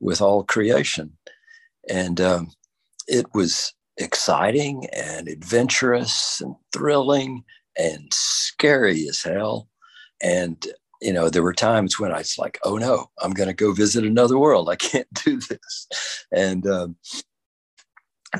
with 0.00 0.20
all 0.20 0.44
creation. 0.44 1.16
And 1.88 2.20
um, 2.20 2.50
it 3.08 3.26
was 3.32 3.72
exciting 3.96 4.86
and 4.92 5.26
adventurous 5.26 6.42
and 6.42 6.54
thrilling 6.74 7.42
and 7.78 8.12
scary 8.12 9.08
as 9.08 9.22
hell. 9.22 9.68
And 10.22 10.66
you 11.00 11.12
know 11.12 11.30
there 11.30 11.42
were 11.42 11.52
times 11.52 12.00
when 12.00 12.10
i 12.10 12.18
was 12.18 12.38
like 12.38 12.58
oh 12.64 12.78
no 12.78 13.10
i'm 13.20 13.32
going 13.32 13.50
to 13.50 13.64
go 13.64 13.72
visit 13.72 14.04
another 14.04 14.38
world. 14.38 14.68
I 14.68 14.76
can't 14.76 15.08
do 15.24 15.40
this. 15.40 15.88
And 16.32 16.66
um, 16.66 16.96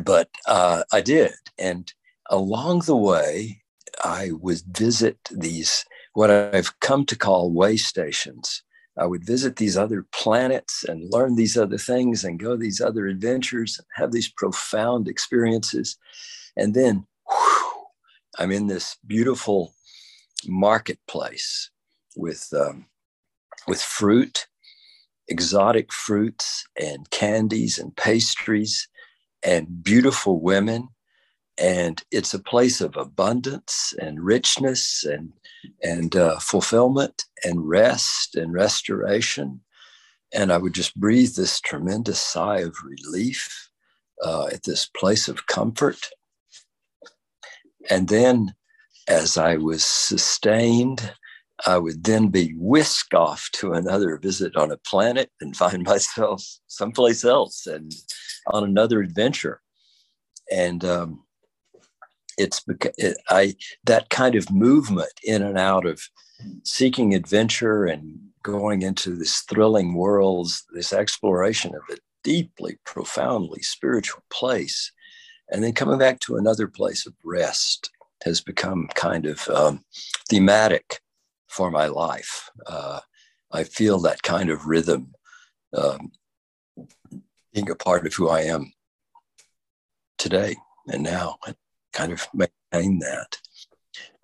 but 0.05 0.28
uh, 0.47 0.82
I 0.93 1.01
did. 1.01 1.32
And 1.59 1.93
along 2.30 2.80
the 2.80 2.97
way, 2.97 3.62
I 4.05 4.30
would 4.32 4.62
visit 4.76 5.18
these, 5.30 5.84
what 6.14 6.30
I've 6.30 6.78
come 6.80 7.07
to 7.07 7.16
call 7.16 7.53
way 7.53 7.76
stations. 7.76 8.62
I 8.99 9.07
would 9.07 9.24
visit 9.24 9.57
these 9.57 9.76
other 9.76 10.07
planets 10.12 10.84
and 10.84 11.12
learn 11.12 11.37
these 11.37 11.57
other 11.57 11.78
things 11.78 12.24
and 12.24 12.41
go 12.41 12.57
these 12.57 12.80
other 12.80 13.07
adventures 13.07 13.78
have 13.95 14.12
these 14.12 14.30
profound 14.30 15.07
experiences. 15.07 15.99
And 16.57 16.72
then 16.74 17.07
whew, 17.28 17.72
I'm 18.39 18.51
in 18.51 18.68
this 18.68 18.97
beautiful 19.07 19.74
marketplace 20.47 21.70
with, 22.16 22.49
um, 22.55 22.87
with 23.68 23.82
fruit, 23.82 24.47
exotic 25.28 25.93
fruits 25.93 26.64
and 26.80 27.11
candies 27.11 27.78
and 27.78 27.95
pastries 27.97 28.89
and 29.43 29.82
beautiful 29.82 30.41
women. 30.41 30.89
And 31.59 32.03
it's 32.11 32.34
a 32.34 32.39
place 32.39 32.80
of 32.80 32.97
abundance 32.97 33.95
and 34.01 34.20
richness 34.20 35.05
and 35.05 35.32
and 35.82 36.14
uh, 36.14 36.39
fulfillment 36.39 37.24
and 37.45 37.66
rest 37.68 38.37
and 38.37 38.53
restoration. 38.53 39.61
And 40.34 40.53
i 40.53 40.59
would 40.59 40.74
just 40.74 40.99
breathe 41.01 41.34
this 41.34 41.61
tremendous 41.61 42.20
sigh 42.20 42.59
of 42.59 42.76
relief 42.84 43.70
uh, 44.22 44.49
at 44.53 44.64
this 44.64 44.87
place 44.87 45.28
of 45.28 45.47
comfort. 45.47 45.99
And 47.89 48.09
then 48.09 48.55
as 49.09 49.39
i 49.39 49.57
was 49.57 49.82
sustained 49.82 51.12
i 51.67 51.79
would 51.79 52.05
then 52.05 52.29
be 52.29 52.53
whisked 52.57 53.15
off 53.15 53.49
to 53.53 53.73
another 53.73 54.19
visit 54.19 54.57
on 54.57 54.71
a 54.71 54.77
planet 54.79 55.31
and 55.41 55.57
find 55.57 55.83
myself 55.87 56.45
someplace 56.67 57.25
else 57.25 57.67
and 57.67 57.93
on 58.49 58.65
another 58.65 59.01
adventure. 59.01 59.61
And 60.51 60.85
um, 60.85 61.25
it's 62.39 62.61
because 62.61 62.95
it, 62.99 63.17
I 63.29 63.55
that 63.85 64.11
kind 64.11 64.35
of 64.35 64.51
movement 64.51 65.13
in 65.25 65.43
and 65.43 65.59
out 65.59 65.87
of 65.87 66.01
seeking 66.65 67.15
adventure 67.15 67.85
and 67.87 68.19
going 68.43 68.83
into 68.83 69.17
this 69.17 69.41
thrilling 69.41 69.95
worlds, 69.95 70.65
this 70.73 70.93
exploration 70.93 71.75
of 71.75 71.83
a 71.91 71.99
deeply, 72.23 72.79
profoundly 72.85 73.63
spiritual 73.63 74.23
place, 74.31 74.93
and 75.51 75.65
then 75.65 75.73
coming 75.73 75.99
back 75.99 76.21
to 76.21 76.37
another 76.37 76.69
place 76.69 77.07
of 77.07 77.15
rest 77.25 77.91
has 78.25 78.41
become 78.41 78.89
kind 78.95 79.27
of 79.27 79.49
um, 79.49 79.85
thematic 80.29 81.01
for 81.49 81.71
my 81.71 81.87
life. 81.87 82.51
Uh, 82.67 83.01
I 83.53 83.65
feel 83.65 84.01
that 84.01 84.23
kind 84.23 84.51
of 84.51 84.67
rhythm 84.67 85.15
um, 85.77 86.13
being 87.53 87.71
a 87.71 87.75
part 87.75 88.07
of 88.07 88.15
who 88.15 88.29
I 88.29 88.43
am 88.43 88.73
today 90.19 90.57
and 90.89 91.03
now. 91.03 91.37
I 91.45 91.55
kind 91.93 92.13
of 92.13 92.27
maintain 92.35 92.99
that. 93.01 93.39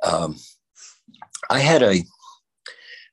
Um, 0.03 0.37
I 1.49 1.61
had 1.61 1.83
a 1.83 2.03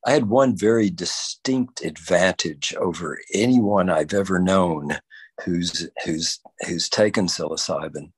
I 0.05 0.11
had 0.11 0.29
one 0.29 0.57
very 0.57 0.89
distinct 0.89 1.83
advantage 1.83 2.73
over 2.75 3.19
anyone 3.33 3.89
I've 3.89 4.13
ever 4.13 4.39
known 4.39 4.97
who's 5.43 5.89
who's 6.05 6.39
who's 6.67 6.89
taken 6.89 7.27
psilocybin. 7.27 8.11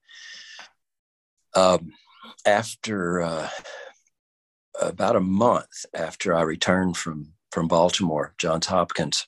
Um, 1.55 1.91
after 2.45 3.21
uh, 3.21 3.49
about 4.81 5.15
a 5.15 5.21
month 5.21 5.85
after 5.93 6.33
I 6.33 6.41
returned 6.41 6.97
from 6.97 7.33
from 7.51 7.67
Baltimore, 7.67 8.33
Johns 8.37 8.67
Hopkins, 8.67 9.27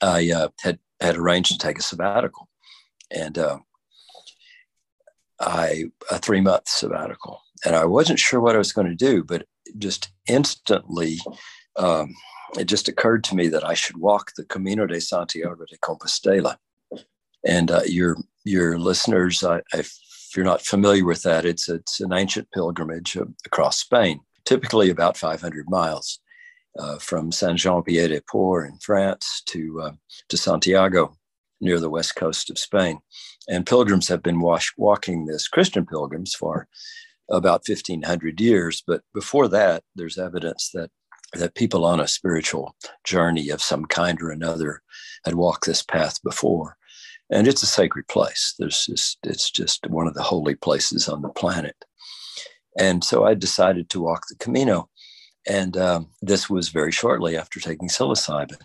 I 0.00 0.30
uh, 0.30 0.48
had 0.62 0.78
had 1.00 1.16
arranged 1.16 1.52
to 1.52 1.58
take 1.58 1.78
a 1.78 1.82
sabbatical, 1.82 2.48
and 3.10 3.38
uh, 3.38 3.58
I 5.40 5.84
a 6.10 6.18
three 6.18 6.40
month 6.40 6.68
sabbatical, 6.68 7.40
and 7.64 7.74
I 7.74 7.84
wasn't 7.84 8.18
sure 8.18 8.40
what 8.40 8.54
I 8.54 8.58
was 8.58 8.72
going 8.72 8.88
to 8.88 8.94
do, 8.94 9.24
but 9.24 9.46
just 9.78 10.10
instantly. 10.28 11.18
Um, 11.76 12.14
it 12.56 12.66
just 12.66 12.86
occurred 12.86 13.24
to 13.24 13.34
me 13.34 13.48
that 13.48 13.66
I 13.66 13.74
should 13.74 13.96
walk 13.96 14.32
the 14.36 14.44
Camino 14.44 14.86
de 14.86 15.00
Santiago 15.00 15.64
de 15.68 15.76
Compostela. 15.78 16.56
And 17.44 17.70
uh, 17.70 17.82
your 17.86 18.16
your 18.44 18.78
listeners, 18.78 19.42
I, 19.42 19.60
if 20.34 20.36
you're 20.36 20.44
not 20.44 20.62
familiar 20.62 21.04
with 21.04 21.22
that, 21.22 21.44
it's 21.44 21.68
it's 21.68 22.00
an 22.00 22.12
ancient 22.12 22.50
pilgrimage 22.50 23.16
across 23.46 23.78
Spain, 23.78 24.18
typically 24.44 24.90
about 24.90 25.16
500 25.16 25.70
miles 25.70 26.18
uh, 26.76 26.98
from 26.98 27.30
Saint 27.30 27.56
Jean 27.56 27.84
Pied 27.84 28.10
de 28.10 28.20
Port 28.28 28.68
in 28.68 28.76
France 28.78 29.44
to, 29.46 29.80
uh, 29.80 29.92
to 30.28 30.36
Santiago 30.36 31.14
near 31.60 31.78
the 31.78 31.88
west 31.88 32.16
coast 32.16 32.50
of 32.50 32.58
Spain. 32.58 32.98
And 33.46 33.64
pilgrims 33.64 34.08
have 34.08 34.24
been 34.24 34.40
wash, 34.40 34.72
walking 34.76 35.26
this, 35.26 35.46
Christian 35.46 35.86
pilgrims, 35.86 36.34
for 36.34 36.66
about 37.30 37.62
1500 37.64 38.40
years. 38.40 38.82
But 38.84 39.02
before 39.14 39.46
that, 39.46 39.84
there's 39.94 40.18
evidence 40.18 40.70
that, 40.74 40.90
that 41.34 41.54
people 41.54 41.84
on 41.84 42.00
a 42.00 42.08
spiritual 42.08 42.74
journey 43.04 43.50
of 43.50 43.62
some 43.62 43.84
kind 43.84 44.20
or 44.20 44.30
another 44.30 44.82
had 45.24 45.36
walked 45.36 45.66
this 45.66 45.84
path 45.84 46.20
before. 46.24 46.76
And 47.30 47.48
it's 47.48 47.62
a 47.62 47.66
sacred 47.66 48.06
place. 48.08 48.54
There's 48.58 48.86
just, 48.86 49.18
it's 49.24 49.50
just 49.50 49.86
one 49.88 50.06
of 50.06 50.14
the 50.14 50.22
holy 50.22 50.54
places 50.54 51.08
on 51.08 51.22
the 51.22 51.30
planet. 51.30 51.76
And 52.78 53.02
so 53.02 53.24
I 53.24 53.34
decided 53.34 53.88
to 53.90 54.00
walk 54.00 54.24
the 54.28 54.36
Camino. 54.36 54.88
And 55.46 55.76
um, 55.76 56.10
this 56.22 56.48
was 56.48 56.68
very 56.68 56.92
shortly 56.92 57.36
after 57.36 57.60
taking 57.60 57.88
psilocybin. 57.88 58.60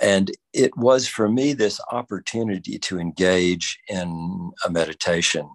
And 0.00 0.30
it 0.52 0.76
was 0.76 1.08
for 1.08 1.28
me 1.28 1.52
this 1.52 1.80
opportunity 1.90 2.78
to 2.80 2.98
engage 2.98 3.78
in 3.88 4.50
a 4.64 4.70
meditation, 4.70 5.48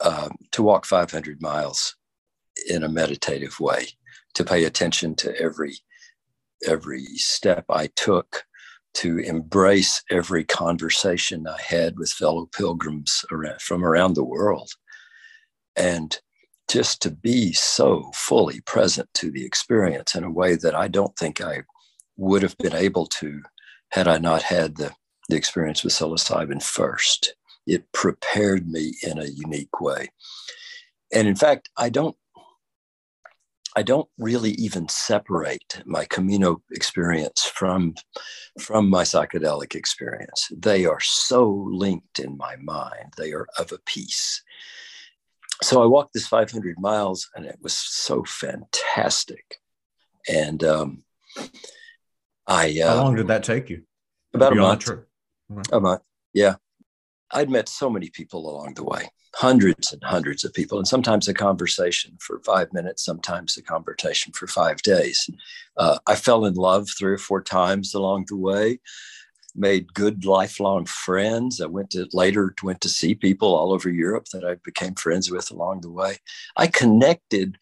uh, 0.00 0.30
to 0.52 0.62
walk 0.62 0.84
500 0.84 1.40
miles 1.40 1.94
in 2.68 2.82
a 2.82 2.88
meditative 2.88 3.60
way, 3.60 3.86
to 4.34 4.44
pay 4.44 4.64
attention 4.64 5.14
to 5.16 5.36
every 5.40 5.74
every 6.66 7.04
step 7.16 7.66
I 7.68 7.88
took, 7.88 8.44
to 8.96 9.18
embrace 9.18 10.02
every 10.10 10.42
conversation 10.42 11.46
I 11.46 11.60
had 11.60 11.98
with 11.98 12.10
fellow 12.10 12.46
pilgrims 12.46 13.24
around, 13.30 13.60
from 13.60 13.84
around 13.84 14.14
the 14.14 14.24
world, 14.24 14.70
and 15.76 16.18
just 16.70 17.02
to 17.02 17.10
be 17.10 17.52
so 17.52 18.10
fully 18.14 18.60
present 18.62 19.08
to 19.14 19.30
the 19.30 19.44
experience 19.44 20.14
in 20.14 20.24
a 20.24 20.30
way 20.30 20.56
that 20.56 20.74
I 20.74 20.88
don't 20.88 21.14
think 21.16 21.40
I 21.40 21.62
would 22.16 22.42
have 22.42 22.56
been 22.56 22.74
able 22.74 23.06
to 23.06 23.42
had 23.90 24.08
I 24.08 24.16
not 24.16 24.42
had 24.42 24.76
the, 24.76 24.92
the 25.28 25.36
experience 25.36 25.84
with 25.84 25.92
psilocybin 25.92 26.62
first. 26.62 27.34
It 27.66 27.92
prepared 27.92 28.66
me 28.66 28.94
in 29.02 29.18
a 29.18 29.26
unique 29.26 29.80
way. 29.80 30.08
And 31.12 31.28
in 31.28 31.36
fact, 31.36 31.68
I 31.76 31.90
don't 31.90 32.16
I 33.76 33.82
don't 33.82 34.08
really 34.18 34.52
even 34.52 34.88
separate 34.88 35.82
my 35.84 36.06
Camino 36.06 36.62
experience 36.72 37.44
from, 37.44 37.94
from 38.58 38.88
my 38.88 39.02
psychedelic 39.02 39.74
experience. 39.74 40.48
They 40.56 40.86
are 40.86 41.00
so 41.00 41.68
linked 41.70 42.18
in 42.18 42.36
my 42.38 42.56
mind. 42.56 43.12
They 43.18 43.32
are 43.32 43.46
of 43.58 43.72
a 43.72 43.78
piece 43.84 44.42
so 45.62 45.82
I 45.82 45.86
walked 45.86 46.12
this 46.12 46.26
500 46.26 46.78
miles 46.78 47.30
and 47.34 47.46
it 47.46 47.58
was 47.62 47.76
so 47.76 48.24
fantastic. 48.24 49.56
And 50.28 50.62
um, 50.64 51.04
I. 52.46 52.80
Uh, 52.80 52.96
How 52.96 53.04
long 53.04 53.16
did 53.16 53.28
that 53.28 53.44
take 53.44 53.70
you? 53.70 53.82
About 54.34 54.52
a 54.52 54.56
month. 54.56 54.90
A 55.72 55.80
month. 55.80 56.02
Yeah. 56.34 56.56
I'd 57.30 57.50
met 57.50 57.68
so 57.68 57.90
many 57.90 58.10
people 58.10 58.48
along 58.48 58.74
the 58.74 58.84
way, 58.84 59.08
hundreds 59.36 59.92
and 59.92 60.02
hundreds 60.02 60.44
of 60.44 60.54
people, 60.54 60.78
and 60.78 60.88
sometimes 60.88 61.28
a 61.28 61.34
conversation 61.34 62.16
for 62.20 62.40
five 62.40 62.72
minutes, 62.72 63.04
sometimes 63.04 63.54
a 63.58 63.62
conversation 63.62 64.32
for 64.32 64.46
five 64.46 64.80
days. 64.80 65.28
Uh, 65.76 65.98
I 66.06 66.14
fell 66.14 66.46
in 66.46 66.54
love 66.54 66.88
three 66.88 67.12
or 67.12 67.18
four 67.18 67.42
times 67.42 67.92
along 67.92 68.26
the 68.28 68.36
way, 68.36 68.80
made 69.54 69.92
good 69.92 70.24
lifelong 70.24 70.86
friends. 70.86 71.60
I 71.60 71.66
went 71.66 71.90
to 71.90 72.08
later 72.14 72.54
went 72.62 72.80
to 72.80 72.88
see 72.88 73.14
people 73.14 73.54
all 73.54 73.72
over 73.72 73.90
Europe 73.90 74.26
that 74.32 74.42
I 74.42 74.54
became 74.64 74.94
friends 74.94 75.30
with 75.30 75.50
along 75.50 75.82
the 75.82 75.90
way. 75.90 76.16
I 76.56 76.66
connected 76.66 77.58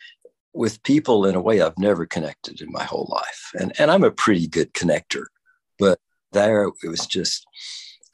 with 0.53 0.85
people 0.85 1.27
in 1.27 1.35
a 1.35 1.41
way 1.41 1.61
I've 1.61 1.79
never 1.79 2.07
connected 2.07 2.61
in 2.61 2.71
my 2.71 2.85
whole 2.85 3.09
life, 3.11 3.51
and 3.59 3.73
and 3.81 3.91
I'm 3.91 4.05
a 4.05 4.13
pretty 4.13 4.47
good 4.47 4.75
connector, 4.75 5.25
but 5.81 5.99
there 6.31 6.69
it 6.85 6.89
was 6.89 7.05
just 7.05 7.45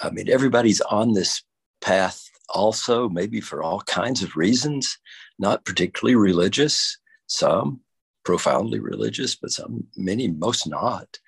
I 0.01 0.09
mean, 0.09 0.31
everybody's 0.31 0.81
on 0.81 1.13
this 1.13 1.43
path 1.83 2.30
also, 2.51 3.09
maybe 3.09 3.41
for 3.41 3.63
all 3.63 3.81
kinds 3.83 4.23
of 4.23 4.37
reasons, 4.37 4.99
not 5.39 5.65
particularly 5.65 6.17
religious, 6.17 6.99
some 7.27 7.81
profoundly 8.25 8.79
religious, 8.79 9.35
but 9.35 9.51
some, 9.51 9.85
many, 9.97 10.29
most 10.29 10.67
not. 10.69 11.19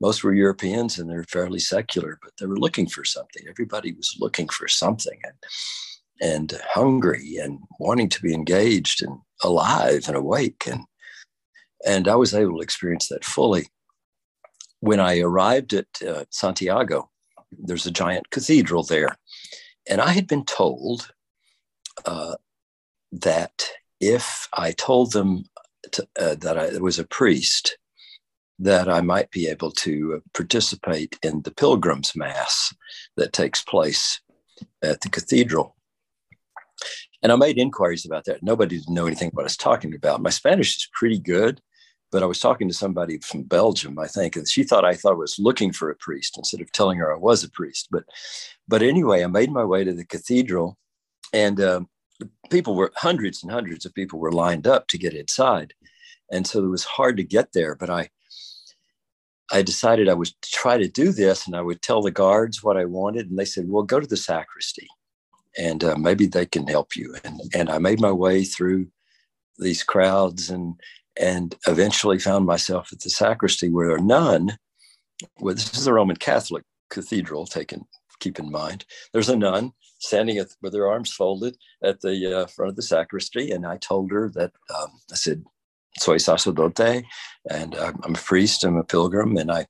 Most 0.00 0.24
were 0.24 0.32
Europeans 0.32 0.98
and 0.98 1.10
they're 1.10 1.24
fairly 1.24 1.58
secular, 1.58 2.18
but 2.22 2.32
they 2.38 2.46
were 2.46 2.56
looking 2.56 2.88
for 2.88 3.04
something. 3.04 3.42
Everybody 3.48 3.92
was 3.92 4.16
looking 4.18 4.48
for 4.48 4.66
something 4.66 5.18
and, 5.22 5.34
and 6.22 6.60
hungry 6.72 7.36
and 7.36 7.58
wanting 7.78 8.08
to 8.08 8.22
be 8.22 8.32
engaged 8.32 9.02
and 9.02 9.18
alive 9.44 10.04
and 10.08 10.16
awake. 10.16 10.64
And, 10.66 10.84
and 11.86 12.08
I 12.08 12.14
was 12.14 12.34
able 12.34 12.56
to 12.56 12.62
experience 12.62 13.08
that 13.08 13.24
fully. 13.24 13.66
When 14.80 15.00
I 15.00 15.20
arrived 15.20 15.74
at 15.74 15.86
uh, 16.06 16.24
Santiago, 16.30 17.10
there's 17.52 17.86
a 17.86 17.90
giant 17.90 18.30
cathedral 18.30 18.82
there. 18.82 19.18
And 19.90 20.00
I 20.00 20.12
had 20.12 20.28
been 20.28 20.44
told 20.44 21.12
uh, 22.06 22.36
that 23.12 23.68
if 24.00 24.48
I 24.52 24.70
told 24.70 25.12
them 25.12 25.44
to, 25.92 26.08
uh, 26.18 26.36
that 26.36 26.56
I 26.56 26.78
was 26.78 26.98
a 27.00 27.04
priest, 27.04 27.76
that 28.60 28.88
I 28.88 29.00
might 29.00 29.30
be 29.30 29.48
able 29.48 29.72
to 29.72 30.22
participate 30.32 31.18
in 31.22 31.42
the 31.42 31.50
pilgrims 31.50 32.14
mass 32.14 32.72
that 33.16 33.32
takes 33.32 33.62
place 33.62 34.20
at 34.82 35.00
the 35.00 35.08
cathedral. 35.08 35.76
And 37.22 37.32
I 37.32 37.36
made 37.36 37.58
inquiries 37.58 38.06
about 38.06 38.24
that. 38.26 38.42
Nobody 38.42 38.78
didn't 38.78 38.94
know 38.94 39.06
anything 39.06 39.30
what 39.32 39.42
I 39.42 39.44
was 39.44 39.56
talking 39.56 39.94
about. 39.94 40.22
My 40.22 40.30
Spanish 40.30 40.76
is 40.76 40.88
pretty 40.92 41.18
good, 41.18 41.60
but 42.10 42.22
I 42.22 42.26
was 42.26 42.40
talking 42.40 42.68
to 42.68 42.74
somebody 42.74 43.18
from 43.18 43.42
Belgium, 43.42 43.98
I 43.98 44.06
think, 44.06 44.36
and 44.36 44.48
she 44.48 44.64
thought 44.64 44.84
I 44.84 44.94
thought 44.94 45.12
I 45.12 45.16
was 45.16 45.38
looking 45.38 45.72
for 45.72 45.90
a 45.90 45.96
priest 45.96 46.36
instead 46.36 46.60
of 46.60 46.72
telling 46.72 46.98
her 46.98 47.12
I 47.12 47.18
was 47.18 47.44
a 47.44 47.50
priest. 47.50 47.88
But, 47.90 48.04
but 48.66 48.82
anyway, 48.82 49.22
I 49.22 49.28
made 49.28 49.52
my 49.52 49.64
way 49.64 49.84
to 49.84 49.92
the 49.92 50.04
cathedral, 50.04 50.76
and 51.32 51.60
uh, 51.60 51.80
people 52.50 52.74
were 52.74 52.92
hundreds 52.96 53.42
and 53.42 53.52
hundreds 53.52 53.86
of 53.86 53.94
people 53.94 54.18
were 54.18 54.32
lined 54.32 54.66
up 54.66 54.88
to 54.88 54.98
get 54.98 55.14
inside, 55.14 55.74
and 56.30 56.46
so 56.46 56.64
it 56.64 56.68
was 56.68 56.84
hard 56.84 57.16
to 57.18 57.24
get 57.24 57.52
there. 57.52 57.76
But 57.76 57.90
I, 57.90 58.10
I 59.52 59.62
decided 59.62 60.08
I 60.08 60.14
would 60.14 60.32
try 60.42 60.78
to 60.78 60.88
do 60.88 61.12
this, 61.12 61.46
and 61.46 61.54
I 61.54 61.62
would 61.62 61.80
tell 61.80 62.02
the 62.02 62.10
guards 62.10 62.62
what 62.62 62.76
I 62.76 62.86
wanted, 62.86 63.30
and 63.30 63.38
they 63.38 63.44
said, 63.44 63.68
"Well, 63.68 63.84
go 63.84 64.00
to 64.00 64.06
the 64.06 64.16
sacristy, 64.16 64.88
and 65.56 65.84
uh, 65.84 65.96
maybe 65.96 66.26
they 66.26 66.46
can 66.46 66.66
help 66.66 66.96
you." 66.96 67.14
And 67.22 67.40
and 67.54 67.70
I 67.70 67.78
made 67.78 68.00
my 68.00 68.12
way 68.12 68.42
through 68.42 68.88
these 69.60 69.82
crowds 69.82 70.50
and 70.50 70.74
and 71.20 71.54
eventually 71.66 72.18
found 72.18 72.46
myself 72.46 72.92
at 72.92 73.00
the 73.00 73.10
sacristy 73.10 73.68
where 73.68 73.94
a 73.94 74.00
nun, 74.00 74.56
well, 75.38 75.54
this 75.54 75.76
is 75.76 75.86
a 75.86 75.92
Roman 75.92 76.16
Catholic 76.16 76.64
cathedral, 76.88 77.46
taken, 77.46 77.84
keep 78.20 78.38
in 78.38 78.50
mind, 78.50 78.84
there's 79.12 79.28
a 79.28 79.36
nun 79.36 79.72
standing 79.98 80.38
at, 80.38 80.48
with 80.62 80.74
her 80.74 80.88
arms 80.88 81.12
folded 81.12 81.56
at 81.84 82.00
the 82.00 82.40
uh, 82.40 82.46
front 82.46 82.70
of 82.70 82.76
the 82.76 82.82
sacristy. 82.82 83.50
And 83.50 83.66
I 83.66 83.76
told 83.76 84.10
her 84.10 84.30
that, 84.34 84.52
um, 84.74 84.90
I 85.12 85.14
said, 85.14 85.44
soy 85.98 86.16
sacerdote, 86.16 87.04
and 87.50 87.74
I'm, 87.74 88.00
I'm 88.02 88.14
a 88.14 88.18
priest, 88.18 88.64
I'm 88.64 88.76
a 88.76 88.84
pilgrim, 88.84 89.36
and 89.36 89.52
I 89.52 89.66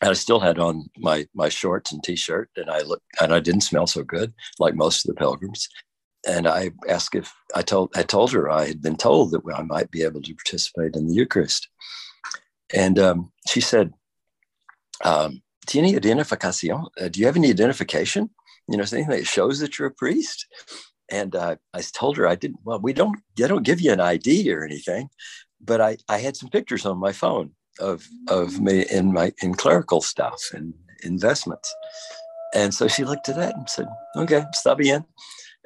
and 0.00 0.10
I 0.10 0.14
still 0.14 0.38
had 0.38 0.60
on 0.60 0.88
my 0.98 1.26
my 1.34 1.48
shorts 1.48 1.90
and 1.90 2.02
t-shirt, 2.02 2.50
and 2.56 2.70
I 2.70 2.82
looked 2.82 3.04
and 3.20 3.34
I 3.34 3.40
didn't 3.40 3.62
smell 3.62 3.86
so 3.86 4.04
good 4.04 4.32
like 4.60 4.74
most 4.74 5.04
of 5.04 5.08
the 5.08 5.18
pilgrims 5.18 5.68
and 6.28 6.46
I 6.46 6.70
asked 6.88 7.14
if 7.14 7.34
I 7.54 7.62
told 7.62 7.90
I 7.96 8.02
told 8.02 8.32
her 8.32 8.50
I 8.50 8.66
had 8.66 8.82
been 8.82 8.96
told 8.96 9.30
that 9.32 9.42
I 9.54 9.62
might 9.62 9.90
be 9.90 10.02
able 10.02 10.20
to 10.22 10.34
participate 10.34 10.94
in 10.94 11.08
the 11.08 11.14
Eucharist, 11.14 11.68
and 12.74 12.98
um, 12.98 13.32
she 13.48 13.60
said, 13.60 13.92
um, 15.04 15.42
"Tiene 15.66 15.98
identificación? 15.98 16.86
Uh, 17.00 17.08
do 17.08 17.18
you 17.18 17.26
have 17.26 17.36
any 17.36 17.48
identification? 17.48 18.30
You 18.68 18.76
know, 18.76 18.84
something 18.84 19.08
that 19.08 19.26
shows 19.26 19.58
that 19.60 19.78
you're 19.78 19.88
a 19.88 19.92
priest?" 19.92 20.46
And 21.10 21.34
uh, 21.34 21.56
I 21.72 21.80
told 21.80 22.18
her 22.18 22.26
I 22.28 22.34
didn't. 22.34 22.60
Well, 22.64 22.78
we 22.80 22.92
don't. 22.92 23.18
They 23.36 23.48
don't 23.48 23.66
give 23.66 23.80
you 23.80 23.92
an 23.92 24.00
ID 24.00 24.52
or 24.52 24.64
anything, 24.64 25.08
but 25.60 25.80
I 25.80 25.96
I 26.08 26.18
had 26.18 26.36
some 26.36 26.50
pictures 26.50 26.84
on 26.84 26.98
my 26.98 27.12
phone 27.12 27.52
of 27.80 28.06
of 28.28 28.60
me 28.60 28.84
in 28.90 29.12
my 29.12 29.32
in 29.42 29.54
clerical 29.54 30.02
stuff 30.02 30.40
and 30.52 30.74
investments. 31.02 31.74
And 32.54 32.72
so 32.74 32.88
she 32.88 33.04
looked 33.04 33.28
at 33.28 33.36
that 33.36 33.54
and 33.56 33.68
said, 33.68 33.88
"Okay, 34.16 34.44
stop 34.52 34.80
in." 34.82 35.04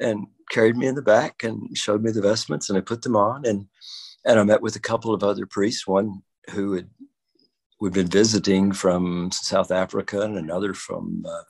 And 0.02 0.26
carried 0.50 0.76
me 0.76 0.86
in 0.86 0.94
the 0.94 1.02
back 1.02 1.44
and 1.44 1.76
showed 1.76 2.02
me 2.02 2.10
the 2.10 2.20
vestments 2.20 2.68
and 2.68 2.76
I 2.76 2.82
put 2.82 3.02
them 3.02 3.16
on 3.16 3.46
and 3.46 3.66
and 4.24 4.38
I 4.38 4.44
met 4.44 4.62
with 4.62 4.76
a 4.76 4.80
couple 4.80 5.12
of 5.14 5.24
other 5.24 5.46
priests, 5.46 5.86
one 5.86 6.22
who 6.50 6.74
had 6.74 6.88
we'd 7.80 7.92
been 7.92 8.06
visiting 8.06 8.72
from 8.72 9.30
South 9.32 9.72
Africa 9.72 10.20
and 10.20 10.38
another 10.38 10.74
from 10.74 11.24
uh, 11.26 11.42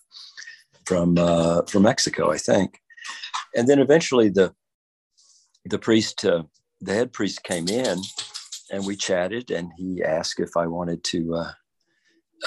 from 0.87 1.19
uh, 1.19 1.63
from 1.63 1.83
Mexico, 1.83 2.31
I 2.31 2.39
think. 2.39 2.81
And 3.55 3.69
then 3.69 3.79
eventually 3.79 4.31
the 4.31 4.55
the 5.67 5.79
priest, 5.79 6.25
uh, 6.25 6.45
the 6.81 6.95
head 6.95 7.13
priest, 7.13 7.45
came 7.45 7.69
in, 7.69 7.99
and 8.71 8.87
we 8.87 8.97
chatted, 8.97 9.51
and 9.51 9.71
he 9.77 10.03
asked 10.03 10.41
if 10.41 10.57
I 10.57 10.67
wanted 10.67 11.05
to 11.05 11.35
uh, 11.35 11.53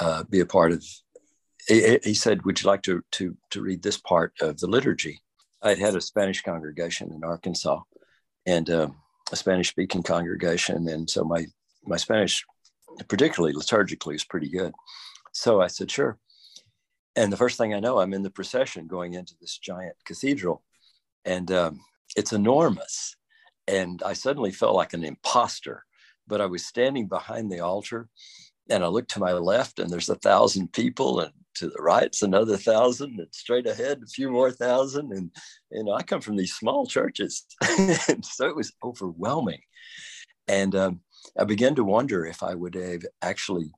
uh, 0.00 0.22
be 0.24 0.40
a 0.40 0.46
part 0.46 0.72
of. 0.72 0.84
He, 1.68 1.98
he 2.02 2.14
said, 2.14 2.44
"Would 2.44 2.60
you 2.60 2.66
like 2.68 2.82
to 2.82 3.02
to 3.12 3.36
to 3.50 3.62
read 3.62 3.82
this 3.82 3.98
part 3.98 4.32
of 4.40 4.58
the 4.58 4.66
liturgy?" 4.66 5.20
I'd 5.66 5.78
had 5.78 5.96
a 5.96 6.00
Spanish 6.00 6.42
congregation 6.42 7.12
in 7.12 7.24
Arkansas 7.24 7.80
and 8.46 8.70
uh, 8.70 8.88
a 9.32 9.36
Spanish 9.36 9.68
speaking 9.68 10.04
congregation. 10.04 10.88
And 10.88 11.10
so 11.10 11.24
my, 11.24 11.46
my 11.84 11.96
Spanish, 11.96 12.44
particularly 13.08 13.52
liturgically, 13.52 14.14
is 14.14 14.24
pretty 14.24 14.48
good. 14.48 14.72
So 15.32 15.60
I 15.60 15.66
said, 15.66 15.90
sure. 15.90 16.18
And 17.16 17.32
the 17.32 17.36
first 17.36 17.58
thing 17.58 17.74
I 17.74 17.80
know, 17.80 17.98
I'm 17.98 18.14
in 18.14 18.22
the 18.22 18.30
procession 18.30 18.86
going 18.86 19.14
into 19.14 19.34
this 19.40 19.58
giant 19.58 19.96
cathedral, 20.04 20.62
and 21.24 21.50
um, 21.50 21.80
it's 22.14 22.32
enormous. 22.32 23.16
And 23.66 24.02
I 24.04 24.12
suddenly 24.12 24.52
felt 24.52 24.76
like 24.76 24.92
an 24.92 25.02
imposter, 25.02 25.84
but 26.28 26.40
I 26.40 26.46
was 26.46 26.64
standing 26.64 27.08
behind 27.08 27.50
the 27.50 27.60
altar, 27.60 28.08
and 28.70 28.84
I 28.84 28.88
looked 28.88 29.10
to 29.12 29.20
my 29.20 29.32
left, 29.32 29.78
and 29.78 29.90
there's 29.90 30.10
a 30.10 30.16
thousand 30.16 30.72
people, 30.72 31.20
and 31.20 31.32
to 31.56 31.68
the 31.68 31.82
right, 31.82 32.04
it's 32.04 32.22
another 32.22 32.56
thousand, 32.56 33.18
and 33.18 33.28
straight 33.32 33.66
ahead, 33.66 34.00
a 34.02 34.06
few 34.06 34.30
more 34.30 34.50
thousand. 34.50 35.12
And, 35.12 35.30
you 35.70 35.84
know, 35.84 35.92
I 35.92 36.02
come 36.02 36.20
from 36.20 36.36
these 36.36 36.54
small 36.54 36.86
churches. 36.86 37.44
and 37.78 38.24
so 38.24 38.48
it 38.48 38.56
was 38.56 38.72
overwhelming. 38.82 39.60
And 40.48 40.74
um, 40.74 41.00
I 41.38 41.44
began 41.44 41.74
to 41.76 41.84
wonder 41.84 42.24
if 42.24 42.42
I 42.42 42.54
would 42.54 42.74
have 42.74 43.02
actually, 43.22 43.72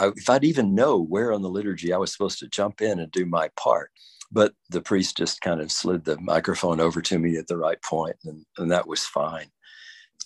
if 0.00 0.30
I'd 0.30 0.44
even 0.44 0.74
know 0.74 0.98
where 0.98 1.32
on 1.32 1.42
the 1.42 1.50
liturgy 1.50 1.92
I 1.92 1.98
was 1.98 2.12
supposed 2.12 2.38
to 2.40 2.48
jump 2.48 2.80
in 2.80 2.98
and 2.98 3.10
do 3.12 3.26
my 3.26 3.50
part. 3.56 3.90
But 4.30 4.54
the 4.70 4.80
priest 4.80 5.18
just 5.18 5.42
kind 5.42 5.60
of 5.60 5.70
slid 5.70 6.04
the 6.04 6.18
microphone 6.18 6.80
over 6.80 7.02
to 7.02 7.18
me 7.18 7.36
at 7.36 7.48
the 7.48 7.58
right 7.58 7.80
point, 7.82 8.16
and, 8.24 8.46
and 8.56 8.72
that 8.72 8.88
was 8.88 9.04
fine. 9.04 9.48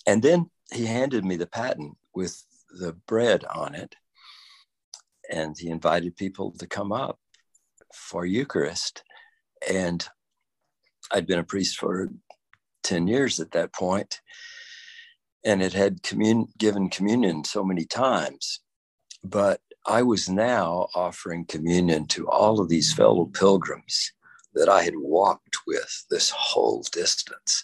And 0.07 0.23
then 0.23 0.49
he 0.71 0.85
handed 0.85 1.25
me 1.25 1.35
the 1.35 1.45
paten 1.45 1.97
with 2.15 2.41
the 2.79 2.93
bread 3.05 3.43
on 3.53 3.75
it 3.75 3.95
and 5.29 5.55
he 5.57 5.69
invited 5.69 6.15
people 6.15 6.51
to 6.51 6.67
come 6.67 6.91
up 6.91 7.19
for 7.93 8.25
Eucharist. 8.25 9.03
And 9.69 10.07
I'd 11.11 11.27
been 11.27 11.39
a 11.39 11.43
priest 11.43 11.77
for 11.77 12.09
10 12.83 13.07
years 13.07 13.39
at 13.39 13.51
that 13.51 13.73
point 13.73 14.21
and 15.47 15.61
it 15.61 15.73
had 15.73 16.03
commun- 16.03 16.49
given 16.57 16.89
communion 16.89 17.43
so 17.43 17.63
many 17.63 17.85
times. 17.85 18.59
But 19.23 19.61
I 19.85 20.01
was 20.03 20.27
now 20.27 20.89
offering 20.93 21.45
communion 21.45 22.07
to 22.07 22.27
all 22.27 22.59
of 22.59 22.67
these 22.67 22.93
fellow 22.93 23.25
pilgrims 23.25 24.11
that 24.53 24.67
I 24.67 24.83
had 24.83 24.97
walked 24.97 25.57
with 25.65 26.05
this 26.09 26.29
whole 26.31 26.83
distance. 26.91 27.63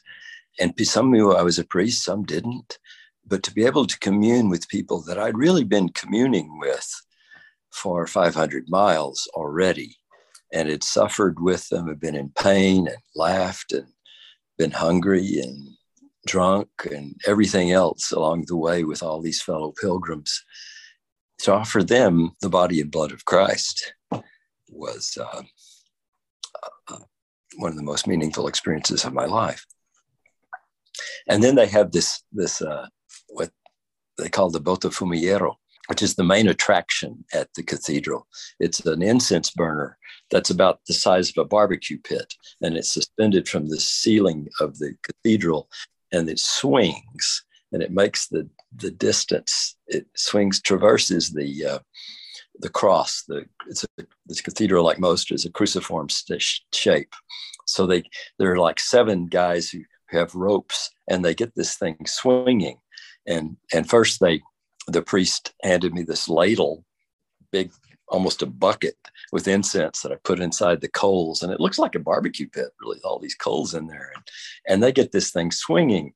And 0.59 0.74
some 0.88 1.11
knew 1.11 1.34
I 1.34 1.41
was 1.41 1.59
a 1.59 1.66
priest, 1.66 2.03
some 2.03 2.24
didn't. 2.24 2.78
But 3.26 3.43
to 3.43 3.53
be 3.53 3.66
able 3.66 3.86
to 3.88 3.99
commune 3.99 4.49
with 4.49 4.70
people 4.70 5.01
that 5.03 5.18
I'd 5.18 5.38
really 5.38 5.66
been 5.66 5.89
communing 5.89 6.59
with 6.59 6.89
for 7.74 8.08
500 8.08 8.70
miles 8.70 9.28
already 9.34 9.98
and 10.54 10.70
had 10.70 10.84
suffered 10.84 11.40
with 11.40 11.68
them, 11.70 11.88
had 11.88 12.00
been 12.00 12.16
in 12.16 12.30
pain 12.30 12.88
and 12.88 12.98
laughed 13.16 13.72
and 13.74 13.88
been 14.58 14.72
hungry 14.72 15.40
and 15.40 15.70
drunk 16.28 16.70
and 16.92 17.20
everything 17.28 17.72
else 17.72 18.12
along 18.12 18.46
the 18.48 18.56
way 18.56 18.84
with 18.84 19.02
all 19.02 19.22
these 19.22 19.42
fellow 19.42 19.74
pilgrims. 19.82 20.44
To 21.40 21.54
offer 21.54 21.84
them 21.84 22.32
the 22.42 22.50
body 22.50 22.80
and 22.80 22.92
blood 22.92 23.12
of 23.12 23.26
Christ 23.26 23.94
was 24.70 25.18
uh, 25.20 25.42
uh, 26.90 26.98
one 27.58 27.72
of 27.72 27.76
the 27.76 27.84
most 27.84 28.08
meaningful 28.08 28.48
experiences 28.48 29.04
of 29.04 29.14
my 29.14 29.26
life. 29.26 29.66
And 31.28 31.44
then 31.44 31.56
they 31.56 31.68
have 31.68 31.92
this 31.92 32.24
this 32.32 32.62
uh, 32.62 32.88
what 33.30 33.50
they 34.18 34.30
call 34.30 34.50
the 34.52 34.60
Fumillero, 34.60 35.56
which 35.88 36.02
is 36.02 36.16
the 36.16 36.24
main 36.24 36.48
attraction 36.48 37.26
at 37.34 37.50
the 37.56 37.64
cathedral. 37.64 38.28
It's 38.60 38.86
an 38.86 39.02
incense 39.02 39.52
burner 39.52 39.98
that's 40.32 40.50
about 40.50 40.80
the 40.88 40.94
size 40.94 41.30
of 41.30 41.38
a 41.38 41.48
barbecue 41.48 42.00
pit, 42.00 42.34
and 42.62 42.76
it's 42.76 42.92
suspended 42.92 43.48
from 43.48 43.68
the 43.68 43.80
ceiling 43.80 44.48
of 44.60 44.80
the 44.80 44.96
cathedral, 45.04 45.70
and 46.12 46.30
it 46.30 46.40
swings, 46.40 47.44
and 47.72 47.82
it 47.84 47.92
makes 47.92 48.28
the 48.28 48.50
the 48.78 48.92
distance. 48.92 49.76
It 49.88 50.08
swings, 50.16 50.62
traverses 50.62 51.32
the 51.32 51.66
uh, 51.66 51.80
the 52.60 52.70
cross. 52.70 53.24
The 53.28 53.46
it's 53.68 53.84
a 53.84 54.06
this 54.26 54.42
cathedral, 54.42 54.86
like 54.86 55.00
most, 55.00 55.32
is 55.32 55.46
a 55.46 55.52
cruciform 55.52 56.08
shape. 56.74 57.14
So 57.66 57.86
they 57.86 58.04
there 58.40 58.52
are 58.52 58.60
like 58.60 58.80
seven 58.80 59.28
guys 59.28 59.70
who 59.70 59.82
have 60.10 60.34
ropes, 60.36 60.90
and 61.10 61.24
they 61.24 61.36
get 61.36 61.54
this 61.56 61.76
thing 61.76 61.98
swinging. 62.06 62.78
And 63.28 63.58
and 63.74 63.90
first 63.90 64.20
they 64.20 64.42
the 64.88 65.02
priest 65.02 65.54
handed 65.62 65.94
me 65.94 66.04
this 66.04 66.28
ladle, 66.30 66.84
big, 67.52 67.72
almost 68.10 68.42
a 68.42 68.46
bucket 68.46 68.96
with 69.32 69.48
incense 69.48 70.02
that 70.02 70.12
I 70.12 70.16
put 70.24 70.40
inside 70.40 70.82
the 70.82 70.90
coals, 70.90 71.42
and 71.42 71.52
it 71.52 71.60
looks 71.60 71.80
like 71.80 71.96
a 71.96 72.00
barbecue 72.00 72.48
pit, 72.48 72.70
really, 72.82 73.00
all 73.04 73.20
these 73.20 73.36
coals 73.36 73.74
in 73.74 73.88
there. 73.88 74.12
And, 74.16 74.24
and 74.68 74.84
they 74.84 74.92
get 74.92 75.12
this 75.12 75.32
thing 75.32 75.52
swinging, 75.52 76.14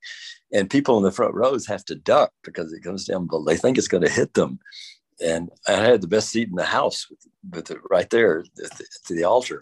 and 0.52 0.70
people 0.70 0.96
in 0.98 1.02
the 1.02 1.12
front 1.12 1.34
rows 1.34 1.66
have 1.66 1.84
to 1.86 1.94
duck 1.94 2.32
because 2.44 2.72
it 2.72 2.82
comes 2.82 3.04
down 3.04 3.26
below. 3.26 3.44
They 3.44 3.56
think 3.56 3.78
it's 3.78 3.88
going 3.88 4.04
to 4.04 4.10
hit 4.10 4.34
them 4.34 4.58
and 5.20 5.50
I 5.66 5.72
had 5.72 6.00
the 6.00 6.08
best 6.08 6.30
seat 6.30 6.48
in 6.48 6.54
the 6.54 6.64
house 6.64 7.08
with, 7.10 7.20
with 7.50 7.70
it 7.70 7.78
right 7.90 8.08
there 8.10 8.40
at 8.40 8.46
the, 8.56 8.86
to 9.06 9.14
the 9.14 9.24
altar. 9.24 9.60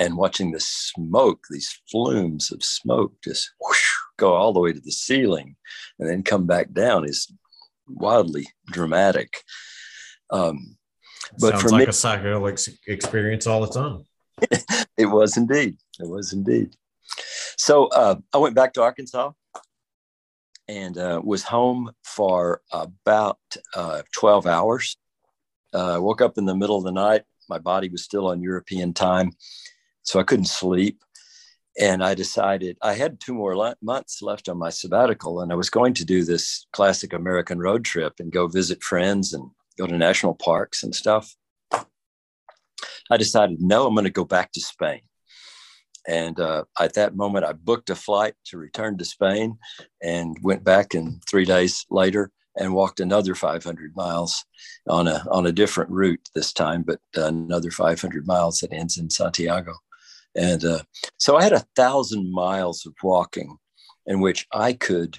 And 0.00 0.16
watching 0.16 0.50
the 0.50 0.60
smoke, 0.60 1.46
these 1.50 1.80
flumes 1.90 2.50
of 2.50 2.64
smoke 2.64 3.14
just 3.22 3.52
whoosh, 3.60 3.92
go 4.16 4.34
all 4.34 4.52
the 4.52 4.60
way 4.60 4.72
to 4.72 4.80
the 4.80 4.90
ceiling 4.90 5.56
and 5.98 6.08
then 6.08 6.22
come 6.22 6.46
back 6.46 6.72
down 6.72 7.04
is 7.04 7.32
wildly 7.86 8.46
dramatic. 8.66 9.42
Um, 10.30 10.76
but 11.38 11.50
Sounds 11.50 11.62
for 11.62 11.68
like 11.70 11.80
me, 11.80 11.84
a 11.84 11.88
psychedelic 11.88 12.76
experience 12.86 13.46
all 13.46 13.64
the 13.64 13.72
time. 13.72 14.04
it 14.96 15.06
was 15.06 15.36
indeed. 15.36 15.76
It 16.00 16.08
was 16.08 16.32
indeed. 16.32 16.76
So 17.56 17.86
uh, 17.86 18.16
I 18.32 18.38
went 18.38 18.54
back 18.54 18.72
to 18.74 18.82
Arkansas 18.82 19.32
and 20.68 20.96
uh, 20.96 21.20
was 21.22 21.42
home 21.44 21.92
for 22.04 22.62
about 22.72 23.38
uh, 23.74 24.02
12 24.12 24.46
hours. 24.46 24.96
Uh, 25.72 25.94
I 25.94 25.98
woke 25.98 26.20
up 26.20 26.38
in 26.38 26.46
the 26.46 26.54
middle 26.54 26.78
of 26.78 26.84
the 26.84 26.92
night. 26.92 27.22
My 27.48 27.58
body 27.58 27.88
was 27.88 28.02
still 28.02 28.28
on 28.28 28.40
European 28.42 28.94
time, 28.94 29.32
so 30.02 30.18
I 30.18 30.22
couldn't 30.22 30.46
sleep. 30.46 31.03
And 31.80 32.04
I 32.04 32.14
decided 32.14 32.78
I 32.82 32.94
had 32.94 33.20
two 33.20 33.34
more 33.34 33.56
le- 33.56 33.76
months 33.82 34.22
left 34.22 34.48
on 34.48 34.58
my 34.58 34.70
sabbatical, 34.70 35.40
and 35.40 35.52
I 35.52 35.56
was 35.56 35.70
going 35.70 35.94
to 35.94 36.04
do 36.04 36.24
this 36.24 36.66
classic 36.72 37.12
American 37.12 37.58
road 37.58 37.84
trip 37.84 38.14
and 38.20 38.30
go 38.30 38.46
visit 38.46 38.82
friends 38.82 39.32
and 39.32 39.50
go 39.76 39.86
to 39.86 39.96
national 39.96 40.34
parks 40.34 40.82
and 40.84 40.94
stuff. 40.94 41.34
I 43.10 43.16
decided, 43.16 43.60
no, 43.60 43.86
I'm 43.86 43.94
going 43.94 44.04
to 44.04 44.10
go 44.10 44.24
back 44.24 44.52
to 44.52 44.60
Spain. 44.60 45.00
And 46.06 46.38
uh, 46.38 46.64
at 46.78 46.94
that 46.94 47.16
moment, 47.16 47.46
I 47.46 47.52
booked 47.52 47.90
a 47.90 47.94
flight 47.94 48.34
to 48.46 48.58
return 48.58 48.98
to 48.98 49.04
Spain 49.04 49.58
and 50.02 50.36
went 50.42 50.62
back 50.62 50.94
in 50.94 51.20
three 51.28 51.44
days 51.44 51.86
later 51.90 52.30
and 52.56 52.74
walked 52.74 53.00
another 53.00 53.34
500 53.34 53.96
miles 53.96 54.44
on 54.88 55.08
a, 55.08 55.24
on 55.30 55.46
a 55.46 55.52
different 55.52 55.90
route 55.90 56.28
this 56.34 56.52
time, 56.52 56.82
but 56.82 57.00
another 57.16 57.70
500 57.70 58.26
miles 58.26 58.60
that 58.60 58.72
ends 58.72 58.98
in 58.98 59.10
Santiago. 59.10 59.74
And 60.36 60.64
uh, 60.64 60.82
so 61.16 61.36
I 61.36 61.42
had 61.42 61.52
a 61.52 61.66
thousand 61.76 62.32
miles 62.32 62.86
of 62.86 62.94
walking 63.02 63.56
in 64.06 64.20
which 64.20 64.46
I 64.52 64.72
could 64.72 65.18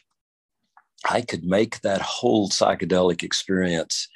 I 1.08 1.22
could 1.22 1.44
make 1.44 1.82
that 1.82 2.02
whole 2.02 2.50
psychedelic 2.50 3.22
experience 3.22 4.08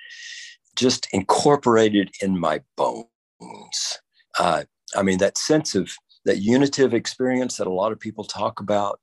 just 0.75 1.07
incorporated 1.11 2.09
in 2.21 2.39
my 2.39 2.61
bones. 2.77 3.99
Uh, 4.39 4.63
I 4.95 5.03
mean, 5.03 5.19
that 5.19 5.37
sense 5.37 5.75
of 5.75 5.91
that 6.25 6.39
unitive 6.39 6.93
experience 6.93 7.57
that 7.57 7.67
a 7.67 7.73
lot 7.73 7.91
of 7.91 7.99
people 7.99 8.23
talk 8.23 8.59
about 8.59 8.99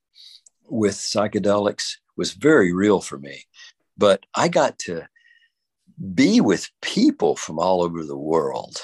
with 0.69 0.95
psychedelics 0.95 1.93
was 2.17 2.33
very 2.33 2.73
real 2.73 3.01
for 3.01 3.19
me. 3.19 3.45
But 3.97 4.27
I 4.35 4.49
got 4.49 4.79
to 4.81 5.07
be 6.15 6.41
with 6.41 6.71
people 6.83 7.37
from 7.37 7.59
all 7.59 7.83
over 7.83 8.05
the 8.05 8.17
world 8.19 8.79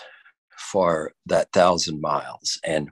for 0.73 1.13
that 1.27 1.53
thousand 1.53 2.01
miles 2.01 2.59
and 2.65 2.89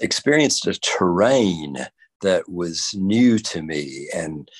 experienced 0.00 0.66
a 0.66 0.80
terrain 0.80 1.76
that 2.22 2.48
was 2.48 2.94
new 2.94 3.38
to 3.38 3.62
me 3.62 4.08
and 4.14 4.50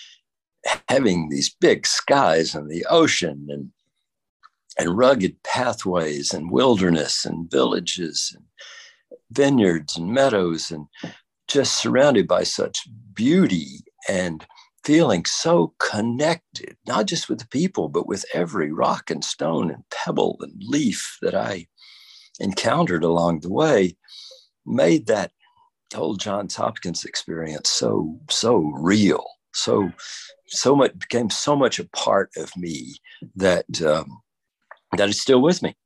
having 0.88 1.28
these 1.28 1.48
big 1.48 1.86
skies 1.86 2.54
and 2.54 2.70
the 2.70 2.84
ocean 2.90 3.46
and 3.48 3.70
and 4.78 4.96
rugged 4.96 5.42
pathways 5.42 6.32
and 6.32 6.52
wilderness 6.52 7.24
and 7.24 7.50
villages 7.50 8.36
and 8.36 8.44
vineyards 9.32 9.96
and 9.96 10.12
meadows 10.12 10.70
and 10.70 10.86
just 11.48 11.76
surrounded 11.76 12.28
by 12.28 12.44
such 12.44 12.86
beauty 13.12 13.80
and 14.08 14.46
feeling 14.84 15.24
so 15.24 15.74
connected, 15.80 16.76
not 16.86 17.06
just 17.06 17.28
with 17.28 17.40
the 17.40 17.48
people, 17.48 17.88
but 17.88 18.06
with 18.06 18.24
every 18.32 18.70
rock 18.70 19.10
and 19.10 19.24
stone 19.24 19.70
and 19.70 19.82
pebble 19.90 20.36
and 20.40 20.62
leaf 20.64 21.18
that 21.22 21.34
I 21.34 21.66
encountered 22.40 23.04
along 23.04 23.40
the 23.40 23.52
way, 23.52 23.96
made 24.66 25.06
that 25.06 25.32
whole 25.94 26.16
Johns 26.16 26.56
Hopkins 26.56 27.04
experience 27.04 27.70
so, 27.70 28.18
so 28.30 28.58
real, 28.76 29.24
so, 29.54 29.90
so 30.46 30.76
much 30.76 30.98
became 30.98 31.30
so 31.30 31.56
much 31.56 31.78
a 31.78 31.88
part 31.90 32.30
of 32.36 32.54
me 32.56 32.96
that 33.36 33.82
um, 33.82 34.20
that 34.96 35.08
is 35.08 35.20
still 35.20 35.40
with 35.42 35.62
me. 35.62 35.76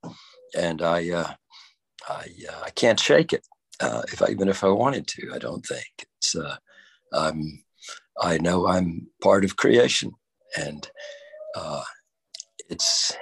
And 0.57 0.83
I, 0.83 1.11
uh, 1.11 1.33
I, 2.09 2.27
uh, 2.49 2.61
I 2.65 2.71
can't 2.71 3.01
shake 3.01 3.33
it. 3.33 3.47
Uh, 3.81 4.03
if 4.13 4.23
I, 4.23 4.29
even 4.29 4.49
if 4.49 4.63
I 4.63 4.69
wanted 4.69 5.07
to, 5.09 5.33
I 5.35 5.39
don't 5.39 5.65
think 5.67 5.87
it's. 5.99 6.37
Uh, 6.37 6.57
I'm, 7.13 7.65
I 8.21 8.39
know 8.39 8.67
I'm 8.67 9.09
part 9.23 9.45
of 9.45 9.57
creation, 9.57 10.13
and 10.57 10.89
uh, 11.57 11.83
it's. 12.69 13.17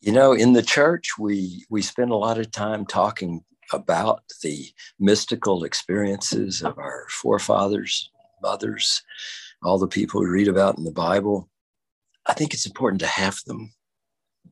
You 0.00 0.12
know, 0.12 0.32
in 0.32 0.52
the 0.52 0.62
church, 0.62 1.12
we 1.18 1.64
we 1.70 1.82
spend 1.82 2.10
a 2.10 2.16
lot 2.16 2.38
of 2.38 2.50
time 2.50 2.84
talking 2.86 3.44
about 3.72 4.22
the 4.42 4.66
mystical 4.98 5.64
experiences 5.64 6.62
of 6.62 6.78
our 6.78 7.06
forefathers, 7.10 8.10
mothers, 8.42 9.02
all 9.62 9.78
the 9.78 9.88
people 9.88 10.20
we 10.20 10.26
read 10.26 10.48
about 10.48 10.78
in 10.78 10.84
the 10.84 10.92
Bible. 10.92 11.48
I 12.26 12.34
think 12.34 12.52
it's 12.52 12.66
important 12.66 13.00
to 13.00 13.06
have 13.06 13.38
them. 13.46 13.72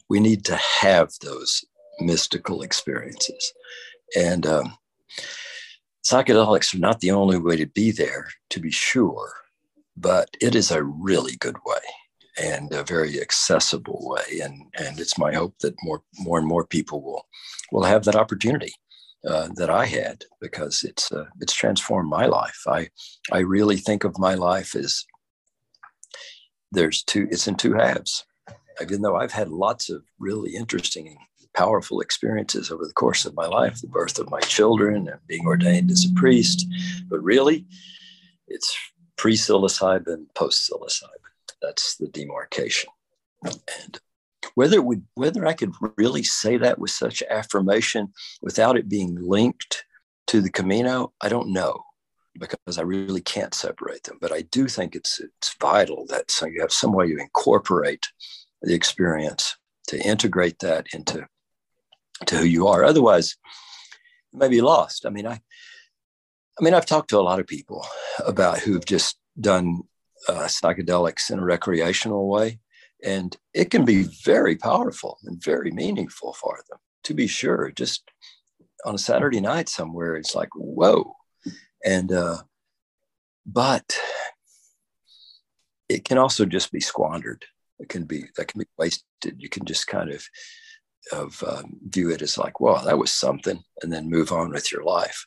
We 0.08 0.20
need 0.20 0.44
to 0.46 0.56
have 0.56 1.12
those 1.20 1.64
mystical 2.00 2.62
experiences. 2.62 3.52
And 4.16 4.46
um, 4.46 4.76
psychedelics 6.06 6.74
are 6.74 6.78
not 6.78 7.00
the 7.00 7.12
only 7.12 7.38
way 7.38 7.56
to 7.56 7.66
be 7.66 7.90
there, 7.90 8.28
to 8.50 8.60
be 8.60 8.70
sure, 8.70 9.32
but 9.96 10.30
it 10.40 10.54
is 10.54 10.70
a 10.70 10.82
really 10.82 11.36
good 11.36 11.56
way 11.64 11.80
and 12.42 12.72
a 12.72 12.82
very 12.82 13.20
accessible 13.20 14.00
way. 14.02 14.40
And, 14.40 14.66
and 14.78 14.98
it's 14.98 15.18
my 15.18 15.32
hope 15.32 15.58
that 15.60 15.74
more, 15.82 16.02
more 16.18 16.38
and 16.38 16.46
more 16.46 16.66
people 16.66 17.02
will, 17.02 17.26
will 17.72 17.84
have 17.84 18.04
that 18.04 18.16
opportunity. 18.16 18.72
Uh, 19.26 19.48
that 19.54 19.70
I 19.70 19.86
had 19.86 20.22
because 20.38 20.84
it's 20.84 21.10
uh, 21.10 21.24
it's 21.40 21.54
transformed 21.54 22.10
my 22.10 22.26
life. 22.26 22.60
I 22.66 22.90
I 23.32 23.38
really 23.38 23.78
think 23.78 24.04
of 24.04 24.18
my 24.18 24.34
life 24.34 24.74
as 24.74 25.06
there's 26.72 27.02
two. 27.02 27.26
It's 27.30 27.48
in 27.48 27.54
two 27.54 27.72
halves. 27.72 28.26
Even 28.82 29.00
though 29.00 29.16
I've 29.16 29.32
had 29.32 29.48
lots 29.48 29.88
of 29.88 30.02
really 30.18 30.54
interesting 30.54 31.08
and 31.08 31.16
powerful 31.54 32.00
experiences 32.00 32.70
over 32.70 32.84
the 32.84 32.92
course 32.92 33.24
of 33.24 33.34
my 33.34 33.46
life 33.46 33.80
the 33.80 33.86
birth 33.86 34.18
of 34.18 34.30
my 34.30 34.40
children 34.40 35.08
and 35.08 35.20
being 35.26 35.46
ordained 35.46 35.90
as 35.90 36.04
a 36.04 36.20
priest. 36.20 36.66
But 37.08 37.22
really, 37.22 37.64
it's 38.46 38.76
pre 39.16 39.36
psilocybin, 39.36 40.26
post 40.34 40.70
psilocybin. 40.70 41.23
That's 41.64 41.96
the 41.96 42.08
demarcation. 42.08 42.90
And 43.44 43.98
whether 44.54 44.76
it 44.76 44.84
would, 44.84 45.04
whether 45.14 45.46
I 45.46 45.52
could 45.54 45.72
really 45.96 46.22
say 46.22 46.56
that 46.58 46.78
with 46.78 46.90
such 46.90 47.22
affirmation 47.28 48.12
without 48.42 48.76
it 48.76 48.88
being 48.88 49.16
linked 49.20 49.84
to 50.28 50.40
the 50.40 50.50
Camino, 50.50 51.12
I 51.20 51.28
don't 51.28 51.52
know 51.52 51.84
because 52.38 52.78
I 52.78 52.82
really 52.82 53.20
can't 53.20 53.54
separate 53.54 54.04
them. 54.04 54.18
But 54.20 54.32
I 54.32 54.42
do 54.42 54.66
think 54.66 54.94
it's 54.94 55.20
it's 55.20 55.54
vital 55.60 56.06
that 56.08 56.30
so 56.30 56.46
you 56.46 56.60
have 56.60 56.72
some 56.72 56.92
way 56.92 57.06
you 57.06 57.18
incorporate 57.18 58.08
the 58.62 58.74
experience 58.74 59.56
to 59.88 60.00
integrate 60.00 60.58
that 60.60 60.86
into 60.92 61.26
to 62.26 62.36
who 62.36 62.44
you 62.44 62.66
are. 62.68 62.84
Otherwise, 62.84 63.36
you 64.32 64.38
may 64.38 64.48
be 64.48 64.60
lost. 64.60 65.06
I 65.06 65.10
mean, 65.10 65.26
I, 65.26 65.40
I 66.58 66.62
mean, 66.62 66.74
I've 66.74 66.86
talked 66.86 67.10
to 67.10 67.18
a 67.18 67.22
lot 67.22 67.40
of 67.40 67.46
people 67.46 67.86
about 68.24 68.58
who've 68.58 68.84
just 68.84 69.18
done 69.40 69.82
uh, 70.28 70.44
psychedelics 70.44 71.30
in 71.30 71.38
a 71.38 71.44
recreational 71.44 72.28
way, 72.28 72.60
and 73.02 73.36
it 73.52 73.70
can 73.70 73.84
be 73.84 74.04
very 74.24 74.56
powerful 74.56 75.18
and 75.24 75.42
very 75.42 75.70
meaningful 75.70 76.32
for 76.34 76.62
them. 76.68 76.78
To 77.04 77.14
be 77.14 77.26
sure, 77.26 77.70
just 77.70 78.10
on 78.84 78.94
a 78.94 78.98
Saturday 78.98 79.40
night 79.40 79.68
somewhere. 79.68 80.16
It's 80.16 80.34
like, 80.34 80.50
whoa. 80.54 81.14
And, 81.84 82.12
uh, 82.12 82.38
but 83.46 83.98
it 85.88 86.04
can 86.04 86.18
also 86.18 86.44
just 86.44 86.72
be 86.72 86.80
squandered. 86.80 87.44
It 87.78 87.88
can 87.88 88.04
be, 88.04 88.24
that 88.36 88.48
can 88.48 88.60
be 88.60 88.66
wasted. 88.78 89.36
You 89.38 89.48
can 89.48 89.64
just 89.64 89.86
kind 89.86 90.10
of, 90.10 90.24
of 91.12 91.42
um, 91.46 91.76
view 91.88 92.10
it 92.10 92.22
as 92.22 92.38
like, 92.38 92.60
well, 92.60 92.82
that 92.84 92.98
was 92.98 93.10
something, 93.10 93.62
and 93.82 93.92
then 93.92 94.08
move 94.08 94.32
on 94.32 94.50
with 94.50 94.72
your 94.72 94.84
life. 94.84 95.26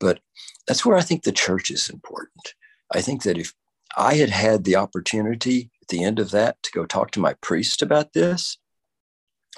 But 0.00 0.18
that's 0.66 0.84
where 0.84 0.96
I 0.96 1.02
think 1.02 1.22
the 1.22 1.32
church 1.32 1.70
is 1.70 1.88
important. 1.88 2.54
I 2.92 3.00
think 3.00 3.22
that 3.22 3.38
if 3.38 3.52
I 3.96 4.14
had 4.14 4.30
had 4.30 4.64
the 4.64 4.76
opportunity 4.76 5.70
at 5.82 5.88
the 5.88 6.04
end 6.04 6.18
of 6.18 6.30
that 6.30 6.62
to 6.62 6.70
go 6.72 6.86
talk 6.86 7.10
to 7.12 7.20
my 7.20 7.34
priest 7.34 7.82
about 7.82 8.12
this, 8.12 8.58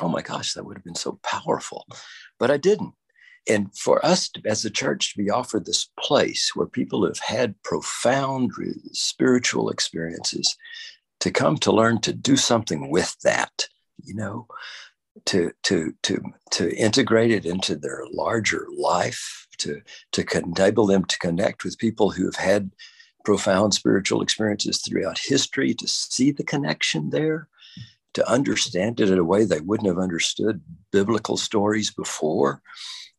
oh 0.00 0.08
my 0.08 0.22
gosh, 0.22 0.54
that 0.54 0.64
would 0.64 0.76
have 0.76 0.84
been 0.84 0.94
so 0.94 1.18
powerful. 1.22 1.86
But 2.38 2.50
I 2.50 2.56
didn't. 2.56 2.94
And 3.48 3.76
for 3.76 4.04
us 4.04 4.28
to, 4.30 4.42
as 4.46 4.64
a 4.64 4.70
church 4.70 5.12
to 5.12 5.22
be 5.22 5.30
offered 5.30 5.66
this 5.66 5.90
place 6.00 6.52
where 6.54 6.66
people 6.66 7.06
have 7.06 7.18
had 7.18 7.62
profound 7.62 8.52
spiritual 8.92 9.68
experiences, 9.68 10.56
to 11.20 11.30
come 11.30 11.56
to 11.58 11.72
learn 11.72 12.00
to 12.02 12.12
do 12.12 12.36
something 12.36 12.90
with 12.90 13.16
that, 13.22 13.68
you 14.02 14.14
know, 14.14 14.46
to 15.26 15.52
to 15.64 15.94
to 16.02 16.20
to 16.50 16.74
integrate 16.76 17.30
it 17.30 17.46
into 17.46 17.76
their 17.76 18.04
larger 18.12 18.66
life, 18.76 19.46
to 19.58 19.80
to 20.12 20.24
enable 20.38 20.86
them 20.86 21.04
to 21.04 21.18
connect 21.18 21.64
with 21.64 21.78
people 21.78 22.10
who 22.10 22.24
have 22.24 22.36
had 22.36 22.70
profound 23.24 23.74
spiritual 23.74 24.22
experiences 24.22 24.80
throughout 24.82 25.18
history, 25.18 25.74
to 25.74 25.88
see 25.88 26.30
the 26.30 26.44
connection 26.44 27.10
there, 27.10 27.48
to 28.14 28.28
understand 28.30 29.00
it 29.00 29.10
in 29.10 29.18
a 29.18 29.24
way 29.24 29.44
they 29.44 29.60
wouldn't 29.60 29.88
have 29.88 29.98
understood 29.98 30.60
biblical 30.92 31.36
stories 31.36 31.92
before. 31.92 32.62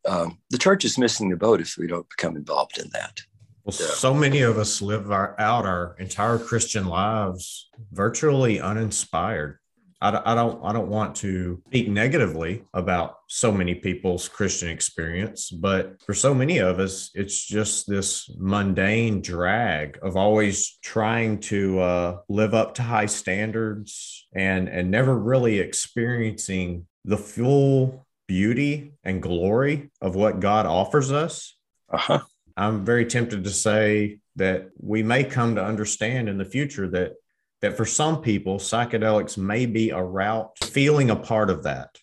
Um, 0.08 0.40
the 0.52 0.58
church 0.58 0.86
is 0.86 0.98
missing 0.98 1.30
the 1.30 1.36
boat 1.36 1.62
if 1.62 1.76
we 1.78 1.88
don't 1.88 2.10
become 2.10 2.36
involved 2.36 2.78
in 2.78 2.90
that. 2.94 3.20
Well, 3.64 3.74
so 3.74 4.14
many 4.14 4.42
of 4.42 4.60
us 4.60 4.80
live 4.82 5.12
our, 5.12 5.36
out 5.40 5.66
our 5.66 5.96
entire 5.98 6.38
Christian 6.38 6.86
lives 6.86 7.68
virtually 7.92 8.62
uninspired. 8.62 9.58
I, 10.06 10.32
I 10.32 10.36
don't 10.36 10.64
I 10.64 10.72
don't 10.72 10.90
want 10.90 11.16
to 11.18 11.62
speak 11.68 11.90
negatively 11.90 12.64
about 12.74 13.18
so 13.28 13.52
many 13.52 13.74
people's 13.74 14.28
Christian 14.28 14.70
experience, 14.70 15.50
but 15.50 16.02
for 16.06 16.14
so 16.14 16.34
many 16.34 16.60
of 16.60 16.80
us, 16.80 17.10
it's 17.16 17.44
just 17.46 17.90
this 17.90 18.30
mundane 18.38 19.22
drag 19.22 19.98
of 20.04 20.16
always 20.16 20.78
trying 20.84 21.40
to 21.40 21.80
uh, 21.80 22.18
live 22.30 22.54
up 22.54 22.76
to 22.76 22.84
high 22.84 23.08
standards 23.08 24.28
and 24.36 24.70
and 24.70 24.92
never 24.92 25.18
really 25.18 25.60
experiencing 25.60 26.86
the 27.04 27.18
full 27.18 28.06
beauty 28.28 28.94
and 29.04 29.22
glory 29.22 29.90
of 30.02 30.16
what 30.16 30.40
God 30.40 30.66
offers 30.66 31.12
us. 31.12 31.56
Uh-huh. 31.90 32.20
I'm 32.58 32.86
very 32.86 33.06
tempted 33.06 33.44
to 33.44 33.50
say 33.50 34.20
that 34.36 34.70
we 34.78 35.04
may 35.04 35.24
come 35.24 35.56
to 35.56 35.64
understand 35.64 36.30
in 36.30 36.38
the 36.38 36.46
future 36.46 36.88
that 36.90 37.14
that 37.62 37.78
for 37.78 37.86
some 37.86 38.22
people, 38.22 38.58
psychedelics 38.58 39.38
may 39.38 39.66
be 39.66 39.90
a 39.90 40.02
route 40.02 40.52
feeling 40.64 41.10
a 41.10 41.16
part 41.16 41.50
of 41.50 41.64
that. 41.64 41.98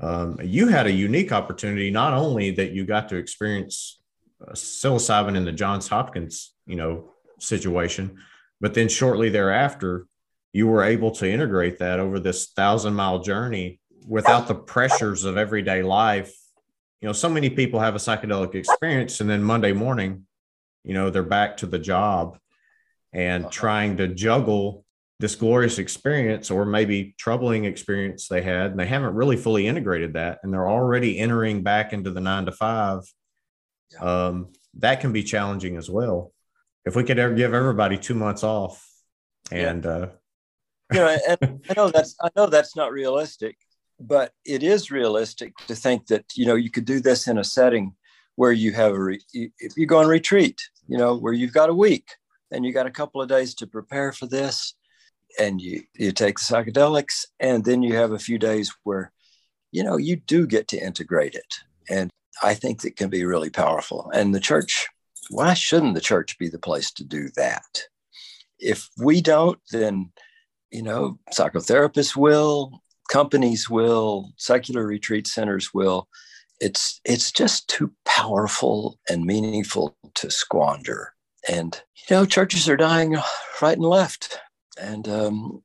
Um, 0.00 0.38
you 0.42 0.68
had 0.68 0.86
a 0.86 0.92
unique 0.92 1.32
opportunity, 1.32 1.90
not 1.90 2.14
only 2.14 2.50
that 2.52 2.72
you 2.72 2.84
got 2.84 3.08
to 3.10 3.16
experience 3.16 4.00
uh, 4.42 4.52
psilocybin 4.52 5.36
in 5.36 5.44
the 5.44 5.52
Johns 5.52 5.88
Hopkins, 5.88 6.52
you 6.66 6.76
know, 6.76 7.10
situation, 7.38 8.18
but 8.60 8.74
then 8.74 8.88
shortly 8.88 9.28
thereafter, 9.28 10.06
you 10.52 10.66
were 10.66 10.84
able 10.84 11.10
to 11.12 11.30
integrate 11.30 11.78
that 11.78 12.00
over 12.00 12.18
this 12.18 12.48
thousand 12.48 12.94
mile 12.94 13.20
journey 13.20 13.80
without 14.06 14.48
the 14.48 14.54
pressures 14.54 15.24
of 15.24 15.36
everyday 15.36 15.82
life. 15.82 16.34
You 17.00 17.08
know, 17.08 17.12
so 17.12 17.28
many 17.28 17.50
people 17.50 17.80
have 17.80 17.94
a 17.94 17.98
psychedelic 17.98 18.54
experience, 18.54 19.20
and 19.20 19.28
then 19.28 19.42
Monday 19.42 19.72
morning, 19.72 20.26
you 20.84 20.94
know, 20.94 21.10
they're 21.10 21.22
back 21.22 21.58
to 21.58 21.66
the 21.66 21.78
job 21.78 22.38
and 23.14 23.44
uh-huh. 23.44 23.50
trying 23.50 23.96
to 23.96 24.08
juggle 24.08 24.84
this 25.20 25.36
glorious 25.36 25.78
experience 25.78 26.50
or 26.50 26.66
maybe 26.66 27.14
troubling 27.18 27.64
experience 27.64 28.28
they 28.28 28.42
had 28.42 28.72
and 28.72 28.78
they 28.78 28.86
haven't 28.86 29.14
really 29.14 29.36
fully 29.36 29.66
integrated 29.66 30.14
that 30.14 30.40
and 30.42 30.52
they're 30.52 30.68
already 30.68 31.18
entering 31.18 31.62
back 31.62 31.92
into 31.92 32.10
the 32.10 32.20
nine 32.20 32.44
to 32.44 32.52
five 32.52 33.00
yeah. 33.92 34.00
um, 34.00 34.52
that 34.78 35.00
can 35.00 35.12
be 35.12 35.22
challenging 35.22 35.76
as 35.76 35.88
well 35.88 36.32
if 36.84 36.96
we 36.96 37.04
could 37.04 37.18
ever 37.18 37.34
give 37.34 37.54
everybody 37.54 37.96
two 37.96 38.14
months 38.14 38.42
off 38.42 38.86
and 39.52 39.84
yeah. 39.84 39.90
uh 39.90 40.08
you 40.92 40.98
know 40.98 41.16
and 41.28 41.60
i 41.70 41.74
know 41.74 41.88
that's 41.88 42.16
i 42.20 42.28
know 42.36 42.46
that's 42.46 42.76
not 42.76 42.92
realistic 42.92 43.56
but 44.00 44.32
it 44.44 44.64
is 44.64 44.90
realistic 44.90 45.56
to 45.68 45.76
think 45.76 46.06
that 46.08 46.24
you 46.34 46.44
know 46.44 46.56
you 46.56 46.70
could 46.70 46.84
do 46.84 46.98
this 46.98 47.28
in 47.28 47.38
a 47.38 47.44
setting 47.44 47.94
where 48.34 48.52
you 48.52 48.72
have 48.72 48.92
a 48.92 49.00
re- 49.00 49.22
if 49.32 49.76
you 49.76 49.86
go 49.86 49.98
on 49.98 50.08
retreat 50.08 50.60
you 50.88 50.98
know 50.98 51.16
where 51.16 51.32
you've 51.32 51.52
got 51.52 51.70
a 51.70 51.74
week 51.74 52.10
and 52.54 52.64
you 52.64 52.72
got 52.72 52.86
a 52.86 52.90
couple 52.90 53.20
of 53.20 53.28
days 53.28 53.54
to 53.56 53.66
prepare 53.66 54.12
for 54.12 54.26
this 54.26 54.74
and 55.38 55.60
you 55.60 55.82
you 55.94 56.12
take 56.12 56.38
the 56.38 56.44
psychedelics 56.44 57.26
and 57.40 57.64
then 57.64 57.82
you 57.82 57.96
have 57.96 58.12
a 58.12 58.18
few 58.18 58.38
days 58.38 58.72
where 58.84 59.12
you 59.72 59.82
know 59.82 59.96
you 59.96 60.16
do 60.16 60.46
get 60.46 60.68
to 60.68 60.78
integrate 60.78 61.34
it. 61.34 61.54
And 61.90 62.10
i 62.42 62.54
think 62.54 62.82
that 62.82 62.96
can 62.96 63.10
be 63.10 63.24
really 63.24 63.50
powerful. 63.50 64.10
And 64.14 64.34
the 64.34 64.40
church 64.40 64.88
why 65.30 65.54
shouldn't 65.54 65.94
the 65.94 66.00
church 66.00 66.38
be 66.38 66.48
the 66.48 66.58
place 66.58 66.92
to 66.92 67.04
do 67.04 67.28
that? 67.36 67.82
If 68.58 68.88
we 68.98 69.20
don't 69.20 69.58
then 69.70 70.12
you 70.70 70.82
know 70.82 71.18
psychotherapists 71.32 72.16
will 72.16 72.82
companies 73.10 73.68
will 73.68 74.32
secular 74.36 74.86
retreat 74.86 75.26
centers 75.26 75.74
will. 75.74 76.08
It's 76.60 77.00
it's 77.04 77.32
just 77.32 77.68
too 77.68 77.92
powerful 78.04 78.98
and 79.10 79.24
meaningful 79.24 79.96
to 80.14 80.30
squander 80.30 81.13
and, 81.48 81.80
you 82.08 82.16
know, 82.16 82.24
churches 82.24 82.68
are 82.68 82.76
dying 82.76 83.16
right 83.60 83.76
and 83.76 83.86
left. 83.86 84.38
And, 84.80 85.08
um, 85.08 85.62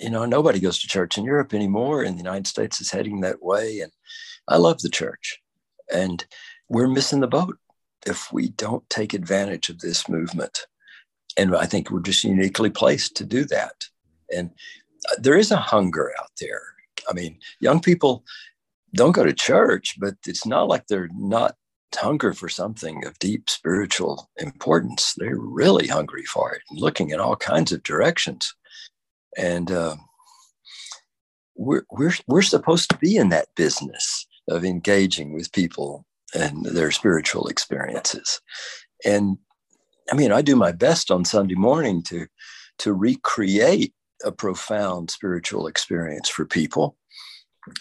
you 0.00 0.10
know, 0.10 0.24
nobody 0.24 0.60
goes 0.60 0.78
to 0.80 0.88
church 0.88 1.16
in 1.16 1.24
Europe 1.24 1.54
anymore, 1.54 2.02
and 2.02 2.14
the 2.14 2.22
United 2.22 2.46
States 2.46 2.80
is 2.80 2.90
heading 2.90 3.20
that 3.20 3.42
way. 3.42 3.80
And 3.80 3.92
I 4.48 4.56
love 4.56 4.80
the 4.80 4.88
church. 4.88 5.40
And 5.92 6.24
we're 6.68 6.88
missing 6.88 7.20
the 7.20 7.26
boat 7.26 7.58
if 8.06 8.32
we 8.32 8.48
don't 8.50 8.88
take 8.90 9.14
advantage 9.14 9.68
of 9.68 9.80
this 9.80 10.08
movement. 10.08 10.66
And 11.36 11.54
I 11.56 11.66
think 11.66 11.90
we're 11.90 12.00
just 12.00 12.24
uniquely 12.24 12.70
placed 12.70 13.16
to 13.16 13.24
do 13.24 13.44
that. 13.46 13.86
And 14.34 14.50
uh, 15.10 15.16
there 15.18 15.36
is 15.36 15.50
a 15.50 15.56
hunger 15.56 16.12
out 16.20 16.30
there. 16.40 16.62
I 17.08 17.12
mean, 17.12 17.38
young 17.60 17.80
people 17.80 18.24
don't 18.94 19.12
go 19.12 19.24
to 19.24 19.32
church, 19.32 19.96
but 19.98 20.14
it's 20.26 20.46
not 20.46 20.68
like 20.68 20.86
they're 20.86 21.10
not 21.14 21.56
hunger 21.94 22.32
for 22.32 22.48
something 22.48 23.04
of 23.04 23.18
deep 23.18 23.48
spiritual 23.48 24.30
importance. 24.36 25.14
They're 25.16 25.38
really 25.38 25.86
hungry 25.86 26.24
for 26.24 26.52
it 26.52 26.62
and 26.70 26.80
looking 26.80 27.10
in 27.10 27.20
all 27.20 27.36
kinds 27.36 27.72
of 27.72 27.82
directions. 27.82 28.54
And 29.36 29.70
uh, 29.70 29.96
we're, 31.56 31.84
we're, 31.90 32.14
we're 32.26 32.42
supposed 32.42 32.90
to 32.90 32.98
be 32.98 33.16
in 33.16 33.28
that 33.30 33.48
business 33.56 34.26
of 34.48 34.64
engaging 34.64 35.32
with 35.32 35.52
people 35.52 36.04
and 36.34 36.64
their 36.64 36.90
spiritual 36.90 37.46
experiences. 37.46 38.40
And 39.04 39.38
I 40.10 40.16
mean, 40.16 40.32
I 40.32 40.42
do 40.42 40.56
my 40.56 40.72
best 40.72 41.10
on 41.10 41.24
Sunday 41.24 41.54
morning 41.54 42.02
to, 42.04 42.26
to 42.78 42.92
recreate 42.92 43.94
a 44.24 44.32
profound 44.32 45.10
spiritual 45.10 45.66
experience 45.66 46.28
for 46.28 46.44
people. 46.44 46.96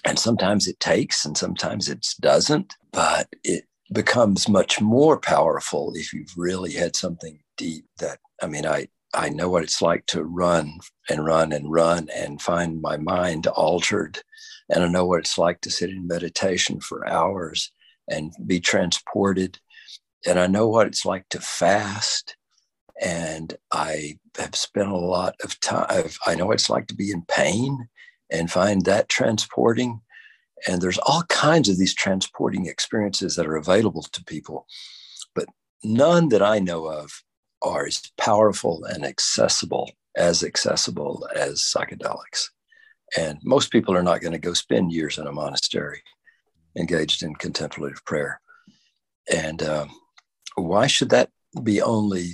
And 0.06 0.18
sometimes 0.18 0.68
it 0.68 0.80
takes 0.80 1.26
and 1.26 1.38
sometimes 1.38 1.90
it 1.90 2.06
doesn't, 2.22 2.76
but 2.92 3.28
it 3.44 3.66
becomes 3.94 4.50
much 4.50 4.82
more 4.82 5.20
powerful 5.20 5.94
if 5.96 6.14
you've 6.14 6.34
really 6.36 6.74
had 6.74 6.96
something 6.96 7.40
deep 7.58 7.86
that 8.00 8.20
i 8.42 8.48
mean 8.48 8.66
i 8.66 8.88
i 9.14 9.30
know 9.30 9.50
what 9.50 9.64
it's 9.64 9.82
like 9.82 10.06
to 10.06 10.24
run 10.24 10.80
and 11.10 11.26
run 11.26 11.52
and 11.52 11.72
run 11.72 12.08
and 12.16 12.42
find 12.42 12.82
my 12.82 12.98
mind 12.98 13.48
altered. 13.48 14.20
And 14.70 14.84
i 14.84 14.88
know 14.88 15.06
what 15.06 15.20
it's 15.20 15.38
like 15.38 15.62
to 15.62 15.72
sit 15.72 15.90
in 15.90 16.08
meditation 16.08 16.80
for 16.80 17.08
hours 17.08 17.72
and 18.10 18.34
be 18.46 18.60
transported. 18.60 19.60
And 20.26 20.40
i 20.40 20.48
know 20.48 20.68
what 20.68 20.88
it's 20.88 21.06
like 21.06 21.28
to 21.30 21.40
fast. 21.40 22.36
And 23.02 23.56
i 23.72 24.18
have 24.38 24.56
spent 24.56 24.90
a 24.90 24.98
lot 24.98 25.36
of 25.44 25.60
time 25.60 26.10
i 26.26 26.36
know 26.36 26.48
what 26.48 26.56
it's 26.56 26.70
like 26.70 26.88
to 26.88 26.96
be 26.96 27.12
in 27.12 27.24
pain 27.28 27.88
and 28.32 28.50
find 28.50 28.86
that 28.86 29.10
transporting 29.10 30.02
and 30.68 30.82
there's 30.82 31.00
all 31.00 31.24
kinds 31.30 31.70
of 31.70 31.78
these 31.78 31.94
transporting 31.94 32.68
experiences 32.68 33.36
that 33.36 33.48
are 33.48 33.56
available 33.56 34.04
to 34.04 34.24
people, 34.24 34.66
but 35.36 35.46
none 35.84 36.30
that 36.30 36.42
I 36.42 36.60
know 36.60 36.86
of 36.86 37.12
are 37.62 37.86
as 37.86 38.02
powerful 38.18 38.84
and 38.86 39.06
accessible 39.06 39.92
as 40.16 40.44
accessible 40.44 41.28
as 41.36 41.62
psychedelics. 41.62 42.46
And 43.18 43.40
most 43.44 43.72
people 43.72 43.96
are 43.96 44.04
not 44.04 44.22
going 44.22 44.34
to 44.34 44.40
go 44.40 44.54
spend 44.54 44.92
years 44.92 45.18
in 45.18 45.28
a 45.28 45.32
monastery 45.32 46.02
engaged 46.78 47.24
in 47.24 47.36
contemplative 47.36 48.04
prayer. 48.06 48.42
And 49.32 49.62
um, 49.64 49.90
why 50.56 50.88
should 50.88 51.10
that 51.10 51.30
be 51.64 51.82
only 51.82 52.32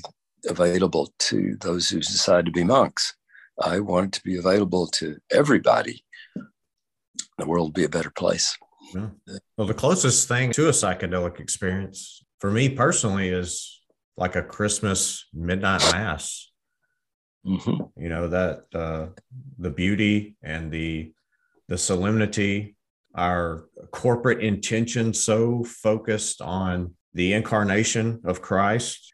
available 0.48 1.14
to 1.20 1.58
those 1.62 1.90
who 1.90 2.00
decide 2.00 2.46
to 2.46 2.52
be 2.52 2.64
monks? 2.64 3.16
I 3.62 3.80
want 3.82 4.08
it 4.08 4.12
to 4.14 4.24
be 4.24 4.38
available 4.38 4.88
to 4.88 5.18
everybody 5.32 6.04
the 7.40 7.48
world 7.48 7.68
would 7.68 7.74
be 7.74 7.86
a 7.86 7.90
better 7.90 8.12
place. 8.12 8.58
Yeah. 8.94 9.10
Well, 9.58 9.68
the 9.68 9.74
closest 9.74 10.28
thing 10.28 10.52
to 10.54 10.68
a 10.68 10.72
psychedelic 10.72 11.40
experience 11.40 12.24
for 12.40 12.52
me 12.52 12.70
personally 12.70 13.30
is 13.30 13.82
like 14.18 14.36
a 14.36 14.44
Christmas 14.44 15.26
midnight 15.34 15.82
mass. 15.92 16.52
Mm-hmm. 17.46 18.02
You 18.02 18.10
know 18.10 18.28
that 18.28 18.64
uh, 18.74 19.08
the 19.58 19.70
beauty 19.70 20.36
and 20.44 20.72
the 20.72 21.14
the 21.70 21.78
solemnity, 21.78 22.76
our 23.16 23.66
corporate 23.92 24.42
intention 24.42 25.14
so 25.14 25.64
focused 25.64 26.42
on 26.42 26.96
the 27.14 27.34
incarnation 27.34 28.22
of 28.26 28.42
Christ. 28.42 29.14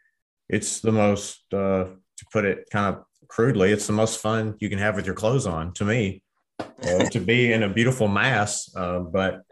It's 0.49 0.80
the 0.80 0.91
most, 0.91 1.41
uh, 1.53 1.86
to 2.17 2.26
put 2.32 2.45
it 2.45 2.69
kind 2.71 2.95
of 2.95 3.03
crudely, 3.28 3.71
it's 3.71 3.88
the 3.88 3.93
most 3.93 4.19
fun 4.19 4.55
you 4.59 4.69
can 4.69 4.80
have 4.80 4.95
with 4.95 5.05
your 5.05 5.15
clothes 5.15 5.45
on. 5.45 5.73
To 5.73 5.86
me, 5.86 6.23
uh, 6.60 7.06
to 7.10 7.20
be 7.20 7.51
in 7.51 7.64
a 7.64 7.70
beautiful 7.70 8.08
mass, 8.08 8.74
uh, 8.76 8.99
but 8.99 9.43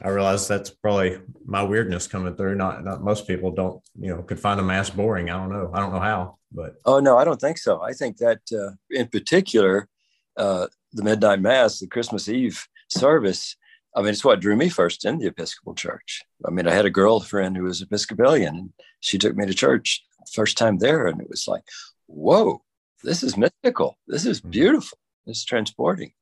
I 0.00 0.08
realize 0.08 0.48
that's 0.48 0.70
probably 0.70 1.18
my 1.44 1.62
weirdness 1.62 2.06
coming 2.06 2.34
through. 2.34 2.54
Not 2.54 2.84
not 2.84 3.02
most 3.02 3.26
people 3.26 3.50
don't, 3.50 3.82
you 3.98 4.14
know, 4.14 4.22
could 4.22 4.40
find 4.40 4.58
a 4.58 4.62
mass 4.62 4.90
boring. 4.90 5.30
I 5.30 5.36
don't 5.36 5.50
know. 5.50 5.70
I 5.72 5.80
don't 5.80 5.92
know 5.92 6.00
how, 6.00 6.38
but 6.50 6.76
oh 6.84 7.00
no, 7.00 7.18
I 7.18 7.24
don't 7.24 7.40
think 7.40 7.58
so. 7.58 7.82
I 7.82 7.92
think 7.92 8.16
that 8.18 8.40
uh, 8.52 8.72
in 8.90 9.08
particular, 9.08 9.88
uh, 10.36 10.68
the 10.92 11.02
midnight 11.02 11.40
mass, 11.40 11.80
the 11.80 11.86
Christmas 11.86 12.28
Eve 12.28 12.66
service. 12.88 13.56
I 13.94 14.00
mean, 14.00 14.08
it's 14.08 14.24
what 14.24 14.40
drew 14.40 14.56
me 14.56 14.70
first 14.70 15.04
in 15.04 15.18
the 15.18 15.26
Episcopal 15.26 15.74
Church. 15.74 16.22
I 16.46 16.50
mean, 16.50 16.66
I 16.66 16.72
had 16.72 16.86
a 16.86 16.90
girlfriend 16.90 17.58
who 17.58 17.64
was 17.64 17.82
Episcopalian, 17.82 18.56
and 18.56 18.72
she 19.00 19.18
took 19.18 19.36
me 19.36 19.44
to 19.44 19.52
church 19.52 20.02
first 20.32 20.56
time 20.56 20.78
there, 20.78 21.06
and 21.06 21.20
it 21.20 21.28
was 21.28 21.46
like, 21.46 21.64
whoa, 22.06 22.62
this 23.02 23.22
is 23.22 23.36
mystical. 23.36 23.98
This 24.06 24.24
is 24.24 24.40
mm-hmm. 24.40 24.50
beautiful. 24.50 24.98
This 25.26 25.38
is 25.38 25.44
transporting, 25.44 26.12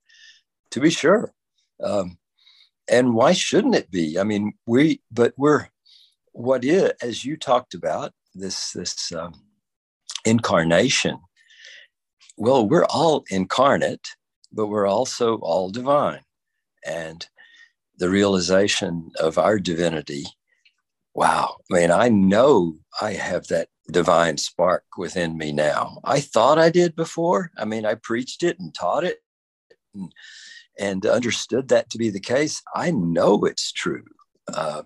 to 0.71 0.81
be 0.81 0.91
sure. 0.91 1.33
Um, 1.83 2.19
and 2.89 3.15
why 3.15 3.33
shouldn't 3.33 3.75
it 3.75 3.91
be? 3.91 4.19
I 4.19 4.25
mean, 4.25 4.55
we, 4.67 5.01
but 5.11 5.35
we're, 5.37 5.69
what 6.33 6.65
is, 6.65 6.93
as 7.03 7.25
you 7.25 7.37
talked 7.37 7.75
about, 7.75 8.13
this, 8.35 8.73
this 8.73 9.13
um, 9.13 9.35
incarnation. 10.25 11.19
Well, 12.37 12.67
we're 12.69 12.87
all 12.87 13.25
incarnate, 13.31 14.09
but 14.53 14.69
we're 14.69 14.87
also 14.87 15.37
all 15.39 15.71
divine. 15.71 16.21
And 16.87 17.27
the 18.01 18.09
realization 18.09 19.11
of 19.21 19.39
our 19.39 19.59
divinity 19.59 20.25
wow 21.15 21.57
i 21.71 21.75
mean 21.75 21.91
i 21.91 22.09
know 22.09 22.75
i 23.01 23.13
have 23.13 23.47
that 23.49 23.69
divine 23.91 24.39
spark 24.39 24.85
within 24.97 25.37
me 25.37 25.53
now 25.53 26.01
i 26.05 26.19
thought 26.19 26.59
i 26.59 26.71
did 26.71 26.97
before 26.97 27.51
i 27.59 27.65
mean 27.65 27.85
i 27.85 27.95
preached 27.95 28.43
it 28.43 28.59
and 28.59 28.75
taught 28.75 29.05
it 29.05 29.19
and, 29.95 30.13
and 30.81 31.07
understood 31.07 31.69
that 31.69 31.91
to 31.91 31.99
be 31.99 32.11
the 32.11 32.21
case 32.21 32.63
i 32.75 32.91
know 32.91 33.45
it's 33.45 33.71
true 33.71 34.05
uh, 34.55 34.83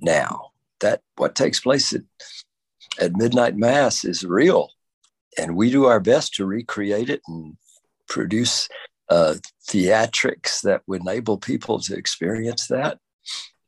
now 0.00 0.50
that 0.80 1.00
what 1.16 1.34
takes 1.34 1.58
place 1.58 1.92
at, 1.92 2.02
at 3.00 3.16
midnight 3.16 3.56
mass 3.56 4.04
is 4.04 4.24
real 4.24 4.70
and 5.38 5.56
we 5.56 5.70
do 5.70 5.86
our 5.86 6.00
best 6.00 6.34
to 6.34 6.46
recreate 6.46 7.10
it 7.10 7.20
and 7.26 7.56
produce 8.08 8.68
uh, 9.08 9.34
theatrics 9.68 10.60
that 10.62 10.82
would 10.86 11.00
enable 11.00 11.38
people 11.38 11.80
to 11.80 11.96
experience 11.96 12.68
that 12.68 12.98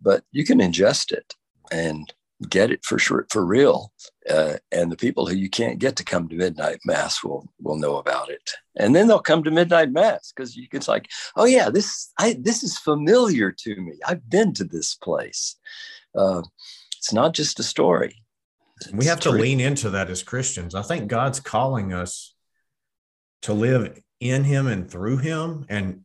but 0.00 0.22
you 0.30 0.44
can 0.44 0.58
ingest 0.58 1.12
it 1.12 1.34
and 1.72 2.12
get 2.48 2.70
it 2.70 2.84
for 2.84 2.98
sure 2.98 3.26
for 3.30 3.44
real. 3.44 3.92
Uh, 4.28 4.54
and 4.70 4.92
the 4.92 4.96
people 4.96 5.26
who 5.26 5.34
you 5.34 5.48
can't 5.48 5.78
get 5.78 5.96
to 5.96 6.04
come 6.04 6.28
to 6.28 6.36
midnight 6.36 6.78
mass 6.84 7.24
will 7.24 7.48
will 7.60 7.76
know 7.76 7.96
about 7.96 8.30
it. 8.30 8.52
And 8.76 8.94
then 8.94 9.08
they'll 9.08 9.18
come 9.18 9.42
to 9.44 9.50
midnight 9.50 9.90
mass 9.90 10.32
because 10.32 10.56
you 10.56 10.68
can 10.68 10.82
like 10.86 11.08
oh 11.36 11.44
yeah 11.44 11.70
this 11.70 12.12
i 12.18 12.36
this 12.40 12.62
is 12.62 12.78
familiar 12.78 13.50
to 13.52 13.76
me. 13.76 13.94
I've 14.06 14.28
been 14.28 14.52
to 14.54 14.64
this 14.64 14.94
place. 14.94 15.56
Uh, 16.14 16.42
it's 16.96 17.12
not 17.12 17.34
just 17.34 17.60
a 17.60 17.64
story. 17.64 18.22
It's 18.80 18.92
we 18.92 19.06
have 19.06 19.20
to 19.20 19.30
lean 19.30 19.60
into 19.60 19.90
that 19.90 20.10
as 20.10 20.22
christians. 20.22 20.74
I 20.74 20.82
think 20.82 21.08
god's 21.08 21.40
calling 21.40 21.92
us 21.92 22.34
to 23.42 23.52
live 23.52 24.00
in 24.20 24.44
him 24.44 24.66
and 24.66 24.90
through 24.90 25.18
him. 25.18 25.64
And 25.68 26.04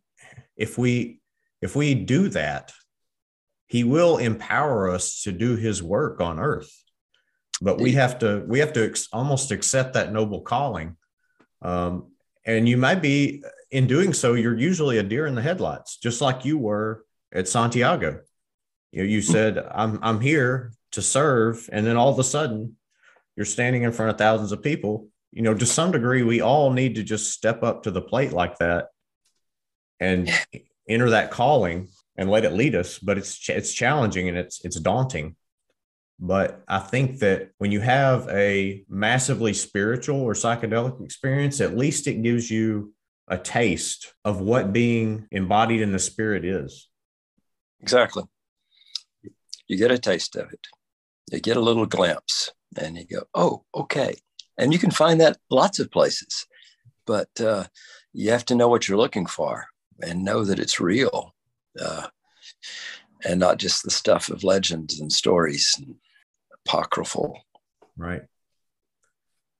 if 0.55 0.77
we 0.77 1.19
if 1.61 1.75
we 1.75 1.95
do 1.95 2.29
that 2.29 2.71
he 3.73 3.83
will 3.83 4.17
empower 4.17 4.87
us 4.87 5.23
to 5.23 5.31
do 5.31 5.55
his 5.55 5.81
work 5.81 6.21
on 6.21 6.39
earth. 6.39 6.71
But 7.59 7.81
we 7.81 7.93
have 7.93 8.19
to 8.19 8.43
we 8.47 8.59
have 8.59 8.71
to 8.73 8.85
ex- 8.85 9.07
almost 9.11 9.49
accept 9.49 9.95
that 9.95 10.13
noble 10.13 10.41
calling. 10.41 10.95
Um, 11.63 12.11
and 12.45 12.69
you 12.69 12.77
might 12.77 13.01
be 13.01 13.43
in 13.71 13.87
doing 13.87 14.13
so 14.13 14.35
you're 14.35 14.55
usually 14.55 14.99
a 14.99 15.03
deer 15.03 15.25
in 15.25 15.33
the 15.33 15.41
headlights 15.41 15.97
just 15.97 16.21
like 16.21 16.45
you 16.45 16.59
were 16.59 17.03
at 17.31 17.47
santiago. 17.47 18.19
You 18.91 19.01
know, 19.01 19.09
you 19.09 19.21
hmm. 19.21 19.31
said 19.31 19.57
i'm 19.57 19.97
i'm 20.03 20.21
here 20.21 20.73
to 20.91 21.01
serve 21.01 21.67
and 21.71 21.83
then 21.83 21.97
all 21.97 22.09
of 22.09 22.19
a 22.19 22.23
sudden 22.23 22.77
you're 23.35 23.53
standing 23.57 23.81
in 23.81 23.91
front 23.91 24.11
of 24.11 24.19
thousands 24.19 24.51
of 24.51 24.61
people. 24.61 25.07
You 25.31 25.41
know 25.41 25.55
to 25.55 25.65
some 25.65 25.91
degree 25.91 26.21
we 26.21 26.41
all 26.41 26.71
need 26.71 26.93
to 26.95 27.03
just 27.03 27.31
step 27.31 27.63
up 27.63 27.83
to 27.83 27.91
the 27.91 28.03
plate 28.03 28.33
like 28.33 28.59
that 28.59 28.89
and 29.99 30.29
enter 30.87 31.09
that 31.09 31.31
calling 31.31 31.87
and 32.17 32.29
let 32.29 32.45
it 32.45 32.53
lead 32.53 32.75
us. 32.75 32.99
But 32.99 33.17
it's 33.17 33.49
it's 33.49 33.73
challenging 33.73 34.29
and 34.29 34.37
it's 34.37 34.63
it's 34.63 34.79
daunting. 34.79 35.35
But 36.19 36.63
I 36.67 36.79
think 36.79 37.19
that 37.19 37.49
when 37.57 37.71
you 37.71 37.81
have 37.81 38.29
a 38.29 38.83
massively 38.87 39.53
spiritual 39.53 40.21
or 40.21 40.33
psychedelic 40.33 41.03
experience, 41.03 41.59
at 41.59 41.77
least 41.77 42.07
it 42.07 42.21
gives 42.21 42.49
you 42.49 42.93
a 43.27 43.37
taste 43.37 44.13
of 44.23 44.39
what 44.39 44.73
being 44.73 45.27
embodied 45.31 45.81
in 45.81 45.91
the 45.91 45.99
spirit 45.99 46.45
is. 46.45 46.87
Exactly. 47.81 48.23
You 49.67 49.77
get 49.77 49.91
a 49.91 49.97
taste 49.97 50.35
of 50.35 50.51
it. 50.51 50.67
You 51.31 51.39
get 51.39 51.57
a 51.57 51.61
little 51.61 51.85
glimpse 51.85 52.51
and 52.77 52.97
you 52.97 53.05
go, 53.05 53.23
oh, 53.33 53.63
okay. 53.73 54.15
And 54.57 54.71
you 54.71 54.79
can 54.79 54.91
find 54.91 55.19
that 55.19 55.37
lots 55.49 55.79
of 55.79 55.91
places, 55.91 56.45
but 57.07 57.29
uh, 57.41 57.65
you 58.13 58.31
have 58.31 58.45
to 58.45 58.55
know 58.55 58.67
what 58.67 58.87
you're 58.87 58.97
looking 58.97 59.25
for 59.25 59.67
and 60.01 60.23
know 60.23 60.43
that 60.45 60.59
it's 60.59 60.79
real 60.79 61.33
uh, 61.79 62.07
and 63.25 63.39
not 63.39 63.57
just 63.57 63.83
the 63.83 63.91
stuff 63.91 64.29
of 64.29 64.43
legends 64.43 64.99
and 64.99 65.11
stories 65.11 65.75
and 65.77 65.95
apocryphal. 66.65 67.39
Right. 67.97 68.21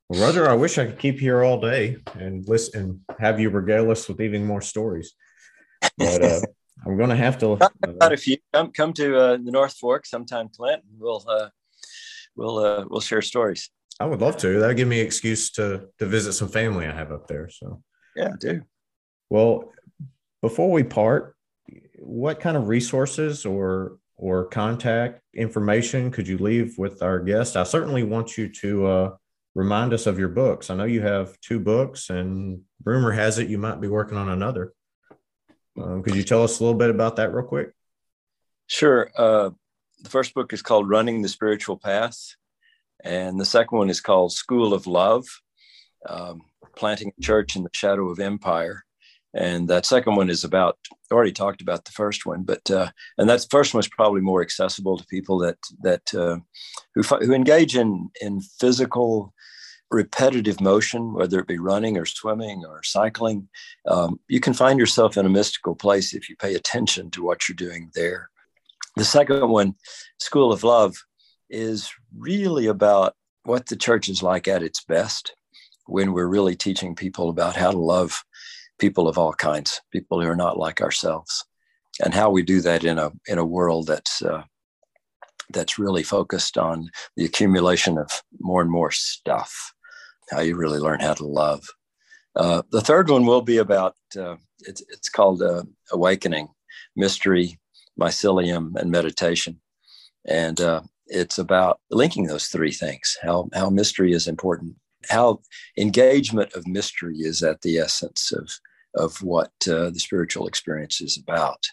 Well, 0.09 0.21
Roger, 0.21 0.49
I 0.49 0.53
wish 0.53 0.77
I 0.77 0.85
could 0.85 0.99
keep 0.99 1.19
here 1.19 1.43
all 1.43 1.59
day 1.59 1.97
and 2.19 2.47
listen 2.47 2.81
and 3.07 3.19
have 3.19 3.39
you 3.39 3.49
regale 3.49 3.89
us 3.89 4.07
with 4.07 4.21
even 4.21 4.45
more 4.45 4.61
stories. 4.61 5.13
But 5.97 6.23
uh, 6.23 6.41
I'm 6.85 6.97
going 6.97 7.09
to 7.09 7.15
have 7.15 7.37
to. 7.39 7.53
Uh, 7.53 8.09
if 8.11 8.27
you 8.27 8.37
come 8.53 8.71
come 8.71 8.93
to 8.93 9.17
uh, 9.17 9.37
the 9.37 9.51
North 9.51 9.77
Fork 9.77 10.05
sometime, 10.05 10.49
Clint, 10.49 10.83
we'll 10.97 11.23
uh, 11.27 11.49
we'll 12.35 12.57
uh, 12.57 12.85
we'll 12.89 13.01
share 13.01 13.21
stories. 13.21 13.69
I 13.99 14.05
would 14.05 14.21
love 14.21 14.37
to. 14.37 14.59
That'll 14.59 14.75
give 14.75 14.87
me 14.87 14.99
an 14.99 15.05
excuse 15.05 15.51
to 15.51 15.87
to 15.99 16.05
visit 16.05 16.33
some 16.33 16.49
family 16.49 16.85
I 16.85 16.91
have 16.91 17.11
up 17.11 17.27
there. 17.27 17.49
So 17.49 17.81
yeah, 18.15 18.31
I 18.33 18.37
do. 18.37 18.61
Well, 19.29 19.71
before 20.41 20.71
we 20.71 20.83
part, 20.83 21.35
what 22.05 22.39
kind 22.39 22.57
of 22.57 22.67
resources 22.67 23.45
or 23.45 23.97
or 24.15 24.45
contact 24.45 25.21
information 25.33 26.11
could 26.11 26.27
you 26.27 26.37
leave 26.37 26.77
with 26.77 27.01
our 27.01 27.19
guest? 27.19 27.57
I 27.57 27.63
certainly 27.63 28.03
want 28.03 28.37
you 28.37 28.47
to 28.49 28.85
uh, 28.85 29.15
remind 29.55 29.93
us 29.93 30.05
of 30.05 30.19
your 30.19 30.29
books. 30.29 30.69
I 30.69 30.75
know 30.75 30.83
you 30.83 31.01
have 31.01 31.39
two 31.41 31.59
books, 31.59 32.09
and 32.09 32.61
rumor 32.83 33.11
has 33.11 33.39
it 33.39 33.49
you 33.49 33.57
might 33.57 33.81
be 33.81 33.87
working 33.87 34.17
on 34.17 34.29
another. 34.29 34.73
Um, 35.81 36.03
could 36.03 36.15
you 36.15 36.23
tell 36.23 36.43
us 36.43 36.59
a 36.59 36.63
little 36.63 36.77
bit 36.77 36.89
about 36.89 37.15
that, 37.15 37.33
real 37.33 37.45
quick? 37.45 37.71
Sure. 38.67 39.09
Uh, 39.17 39.49
the 40.01 40.09
first 40.09 40.33
book 40.33 40.53
is 40.53 40.61
called 40.61 40.89
Running 40.89 41.21
the 41.21 41.29
Spiritual 41.29 41.77
Path, 41.77 42.35
and 43.03 43.39
the 43.39 43.45
second 43.45 43.77
one 43.77 43.89
is 43.89 44.01
called 44.01 44.31
School 44.31 44.73
of 44.73 44.87
Love 44.87 45.25
um, 46.07 46.41
Planting 46.75 47.11
a 47.17 47.21
Church 47.21 47.55
in 47.55 47.63
the 47.63 47.69
Shadow 47.73 48.09
of 48.09 48.19
Empire 48.19 48.83
and 49.33 49.67
that 49.67 49.85
second 49.85 50.15
one 50.15 50.29
is 50.29 50.43
about 50.43 50.77
already 51.11 51.31
talked 51.31 51.61
about 51.61 51.85
the 51.85 51.91
first 51.91 52.25
one 52.25 52.43
but 52.43 52.69
uh, 52.71 52.89
and 53.17 53.29
that 53.29 53.45
first 53.49 53.73
one 53.73 53.79
is 53.79 53.87
probably 53.87 54.21
more 54.21 54.41
accessible 54.41 54.97
to 54.97 55.05
people 55.07 55.37
that 55.37 55.57
that 55.81 56.13
uh, 56.13 56.37
who, 56.95 57.01
who 57.01 57.33
engage 57.33 57.75
in 57.75 58.09
in 58.21 58.41
physical 58.41 59.33
repetitive 59.93 60.59
motion 60.59 61.13
whether 61.13 61.39
it 61.39 61.47
be 61.47 61.59
running 61.59 61.97
or 61.97 62.05
swimming 62.05 62.63
or 62.67 62.81
cycling. 62.83 63.47
Um, 63.87 64.19
you 64.27 64.39
can 64.39 64.53
find 64.53 64.79
yourself 64.79 65.17
in 65.17 65.25
a 65.25 65.29
mystical 65.29 65.75
place 65.75 66.13
if 66.13 66.27
you 66.29 66.35
pay 66.35 66.55
attention 66.55 67.11
to 67.11 67.23
what 67.23 67.47
you're 67.47 67.55
doing 67.55 67.91
there. 67.93 68.29
The 68.97 69.05
second 69.05 69.47
one 69.49 69.75
school 70.19 70.51
of 70.51 70.63
love 70.63 70.95
is 71.49 71.91
really 72.17 72.65
about 72.67 73.13
what 73.43 73.67
the 73.67 73.75
church 73.75 74.09
is 74.09 74.23
like 74.23 74.47
at 74.47 74.63
its 74.63 74.83
best 74.83 75.35
when 75.85 76.13
we're 76.13 76.27
really 76.27 76.55
teaching 76.55 76.95
people 76.95 77.29
about 77.29 77.55
how 77.55 77.71
to 77.71 77.77
love 77.77 78.23
people 78.79 79.07
of 79.07 79.17
all 79.17 79.33
kinds, 79.33 79.81
people 79.91 80.21
who 80.21 80.27
are 80.27 80.35
not 80.35 80.57
like 80.57 80.81
ourselves, 80.81 81.45
and 82.03 82.13
how 82.13 82.29
we 82.29 82.43
do 82.43 82.61
that 82.61 82.83
in 82.83 82.97
a 82.97 83.11
in 83.27 83.37
a 83.37 83.45
world 83.45 83.87
that's 83.87 84.21
uh, 84.21 84.43
that's 85.51 85.79
really 85.79 86.03
focused 86.03 86.57
on 86.57 86.89
the 87.15 87.25
accumulation 87.25 87.97
of 87.97 88.09
more 88.39 88.61
and 88.61 88.71
more 88.71 88.91
stuff. 88.91 89.73
How 90.31 90.41
you 90.41 90.55
really 90.55 90.79
learn 90.79 90.99
how 90.99 91.13
to 91.13 91.25
love. 91.25 91.63
Uh, 92.35 92.63
the 92.71 92.81
third 92.81 93.09
one 93.09 93.25
will 93.25 93.41
be 93.41 93.57
about 93.57 93.95
uh, 94.17 94.35
it's 94.59 94.81
it's 94.89 95.09
called 95.09 95.41
uh, 95.41 95.63
awakening, 95.91 96.47
mystery, 96.95 97.59
mycelium, 97.99 98.75
and 98.75 98.89
meditation. 98.89 99.59
And 100.25 100.59
uh, 100.61 100.81
it's 101.07 101.37
about 101.37 101.79
linking 101.91 102.25
those 102.25 102.47
three 102.47 102.71
things 102.71 103.17
how, 103.21 103.49
how 103.53 103.69
mystery 103.69 104.13
is 104.13 104.27
important, 104.27 104.75
how 105.09 105.41
engagement 105.77 106.53
of 106.53 106.67
mystery 106.67 107.17
is 107.19 107.43
at 107.43 107.61
the 107.61 107.77
essence 107.77 108.31
of, 108.31 108.49
of 108.95 109.21
what 109.21 109.51
uh, 109.67 109.89
the 109.89 109.99
spiritual 109.99 110.47
experience 110.47 111.01
is 111.01 111.17
about, 111.17 111.63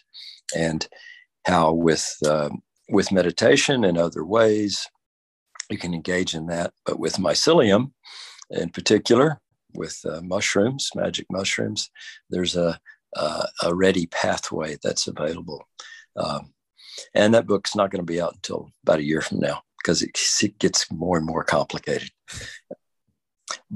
and 0.55 0.87
how 1.45 1.71
with, 1.73 2.15
uh, 2.25 2.49
with 2.89 3.11
meditation 3.11 3.83
and 3.83 3.97
other 3.97 4.25
ways 4.25 4.85
you 5.69 5.77
can 5.77 5.93
engage 5.93 6.33
in 6.33 6.47
that. 6.47 6.73
But 6.85 6.99
with 6.99 7.15
mycelium 7.15 7.91
in 8.51 8.69
particular, 8.69 9.39
with 9.73 9.99
uh, 10.05 10.21
mushrooms, 10.21 10.89
magic 10.95 11.25
mushrooms, 11.29 11.89
there's 12.29 12.55
a, 12.55 12.79
a, 13.15 13.47
a 13.63 13.75
ready 13.75 14.07
pathway 14.07 14.77
that's 14.83 15.07
available. 15.07 15.65
Um, 16.17 16.53
and 17.13 17.33
that 17.33 17.47
book's 17.47 17.75
not 17.75 17.89
going 17.89 18.05
to 18.05 18.13
be 18.13 18.21
out 18.21 18.33
until 18.33 18.69
about 18.83 18.99
a 18.99 19.03
year 19.03 19.21
from 19.21 19.39
now 19.39 19.61
because 19.77 20.01
it 20.01 20.59
gets 20.59 20.91
more 20.91 21.17
and 21.17 21.25
more 21.25 21.43
complicated. 21.43 22.09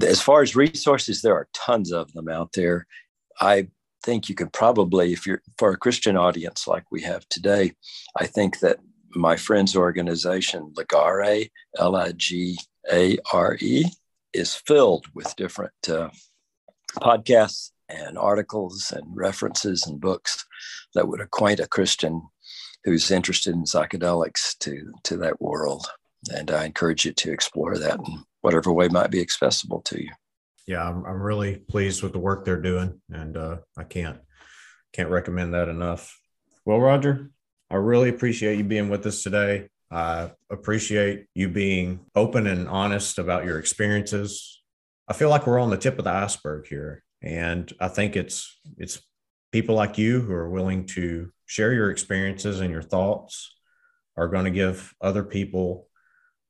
As 0.02 0.20
far 0.20 0.42
as 0.42 0.56
resources, 0.56 1.22
there 1.22 1.34
are 1.34 1.48
tons 1.52 1.92
of 1.92 2.12
them 2.12 2.28
out 2.28 2.52
there. 2.52 2.86
I 3.40 3.68
think 4.02 4.28
you 4.28 4.34
could 4.34 4.52
probably, 4.52 5.12
if 5.12 5.26
you're 5.26 5.42
for 5.58 5.72
a 5.72 5.76
Christian 5.76 6.16
audience 6.16 6.66
like 6.66 6.84
we 6.90 7.02
have 7.02 7.28
today, 7.28 7.72
I 8.16 8.26
think 8.26 8.60
that 8.60 8.78
my 9.10 9.36
friend's 9.36 9.76
organization, 9.76 10.72
Ligare, 10.76 11.50
L 11.78 11.96
I 11.96 12.12
G 12.12 12.58
A 12.92 13.18
R 13.32 13.56
E, 13.60 13.86
is 14.32 14.54
filled 14.54 15.06
with 15.14 15.34
different 15.36 15.72
uh, 15.88 16.10
podcasts 17.00 17.70
and 17.88 18.18
articles 18.18 18.92
and 18.94 19.04
references 19.16 19.86
and 19.86 20.00
books 20.00 20.44
that 20.94 21.08
would 21.08 21.20
acquaint 21.20 21.60
a 21.60 21.66
Christian 21.66 22.22
who's 22.84 23.10
interested 23.10 23.54
in 23.54 23.64
psychedelics 23.64 24.56
to 24.58 24.92
to 25.04 25.16
that 25.18 25.40
world. 25.40 25.86
And 26.34 26.50
I 26.50 26.64
encourage 26.64 27.04
you 27.04 27.12
to 27.12 27.32
explore 27.32 27.78
that 27.78 27.98
in 27.98 28.24
whatever 28.46 28.72
way 28.72 28.86
might 28.86 29.10
be 29.10 29.20
accessible 29.20 29.80
to 29.82 30.00
you. 30.00 30.10
Yeah, 30.68 30.88
I'm, 30.88 31.04
I'm 31.04 31.20
really 31.20 31.56
pleased 31.56 32.04
with 32.04 32.12
the 32.12 32.20
work 32.20 32.44
they're 32.44 32.62
doing, 32.62 33.00
and 33.10 33.36
uh, 33.36 33.56
I 33.76 33.82
can't 33.82 34.18
can't 34.92 35.10
recommend 35.10 35.54
that 35.54 35.68
enough. 35.68 36.16
Well, 36.64 36.80
Roger, 36.80 37.30
I 37.70 37.74
really 37.74 38.08
appreciate 38.08 38.56
you 38.56 38.62
being 38.62 38.88
with 38.88 39.04
us 39.04 39.24
today. 39.24 39.68
I 39.90 40.30
appreciate 40.48 41.26
you 41.34 41.48
being 41.48 42.06
open 42.14 42.46
and 42.46 42.68
honest 42.68 43.18
about 43.18 43.44
your 43.44 43.58
experiences. 43.58 44.62
I 45.08 45.12
feel 45.12 45.28
like 45.28 45.46
we're 45.48 45.58
on 45.58 45.70
the 45.70 45.76
tip 45.76 45.98
of 45.98 46.04
the 46.04 46.10
iceberg 46.10 46.68
here, 46.68 47.02
and 47.20 47.70
I 47.80 47.88
think 47.88 48.14
it's 48.14 48.60
it's 48.78 49.02
people 49.50 49.74
like 49.74 49.98
you 49.98 50.20
who 50.20 50.32
are 50.32 50.48
willing 50.48 50.86
to 50.94 51.32
share 51.46 51.72
your 51.72 51.90
experiences 51.90 52.60
and 52.60 52.70
your 52.70 52.82
thoughts 52.82 53.56
are 54.16 54.28
going 54.28 54.44
to 54.44 54.50
give 54.52 54.94
other 55.00 55.24
people 55.24 55.88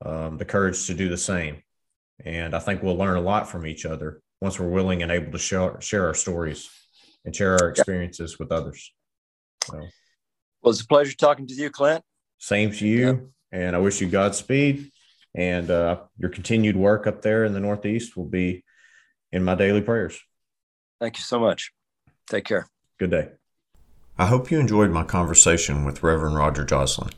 um, 0.04 0.36
the 0.36 0.44
courage 0.44 0.86
to 0.86 0.94
do 0.94 1.08
the 1.08 1.16
same. 1.16 1.62
And 2.24 2.54
I 2.54 2.58
think 2.58 2.82
we'll 2.82 2.96
learn 2.96 3.16
a 3.16 3.20
lot 3.20 3.48
from 3.48 3.66
each 3.66 3.84
other 3.84 4.22
once 4.40 4.58
we're 4.58 4.68
willing 4.68 5.02
and 5.02 5.12
able 5.12 5.32
to 5.32 5.38
share, 5.38 5.80
share 5.80 6.06
our 6.06 6.14
stories 6.14 6.68
and 7.24 7.34
share 7.34 7.52
our 7.58 7.68
experiences 7.68 8.32
yeah. 8.32 8.44
with 8.44 8.52
others. 8.52 8.92
So, 9.64 9.76
well, 10.62 10.70
it's 10.70 10.80
a 10.80 10.86
pleasure 10.86 11.16
talking 11.16 11.46
to 11.46 11.54
you, 11.54 11.70
Clint. 11.70 12.02
Same 12.38 12.70
to 12.72 12.86
you. 12.86 13.06
Yep. 13.06 13.20
And 13.52 13.76
I 13.76 13.78
wish 13.78 14.00
you 14.00 14.08
Godspeed. 14.08 14.90
And 15.34 15.70
uh, 15.70 16.00
your 16.18 16.30
continued 16.30 16.76
work 16.76 17.06
up 17.06 17.20
there 17.22 17.44
in 17.44 17.52
the 17.52 17.60
Northeast 17.60 18.16
will 18.16 18.24
be 18.24 18.64
in 19.32 19.44
my 19.44 19.54
daily 19.54 19.82
prayers. 19.82 20.18
Thank 20.98 21.18
you 21.18 21.22
so 21.22 21.38
much. 21.38 21.72
Take 22.28 22.44
care. 22.44 22.68
Good 22.98 23.10
day. 23.10 23.28
I 24.18 24.26
hope 24.26 24.50
you 24.50 24.58
enjoyed 24.58 24.90
my 24.90 25.04
conversation 25.04 25.84
with 25.84 26.02
Reverend 26.02 26.36
Roger 26.36 26.64
Joslin, 26.64 27.10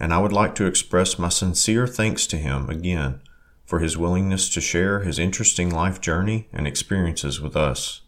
and 0.00 0.12
I 0.12 0.18
would 0.18 0.32
like 0.32 0.56
to 0.56 0.66
express 0.66 1.20
my 1.20 1.28
sincere 1.28 1.86
thanks 1.86 2.26
to 2.26 2.36
him 2.36 2.68
again 2.68 3.20
for 3.66 3.80
his 3.80 3.98
willingness 3.98 4.48
to 4.50 4.60
share 4.60 5.00
his 5.00 5.18
interesting 5.18 5.70
life 5.70 6.00
journey 6.00 6.48
and 6.52 6.66
experiences 6.66 7.40
with 7.40 7.56
us. 7.56 8.02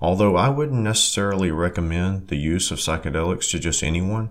Although 0.00 0.36
I 0.36 0.50
wouldn't 0.50 0.82
necessarily 0.82 1.50
recommend 1.50 2.28
the 2.28 2.36
use 2.36 2.70
of 2.70 2.78
psychedelics 2.78 3.50
to 3.50 3.58
just 3.58 3.82
anyone, 3.82 4.30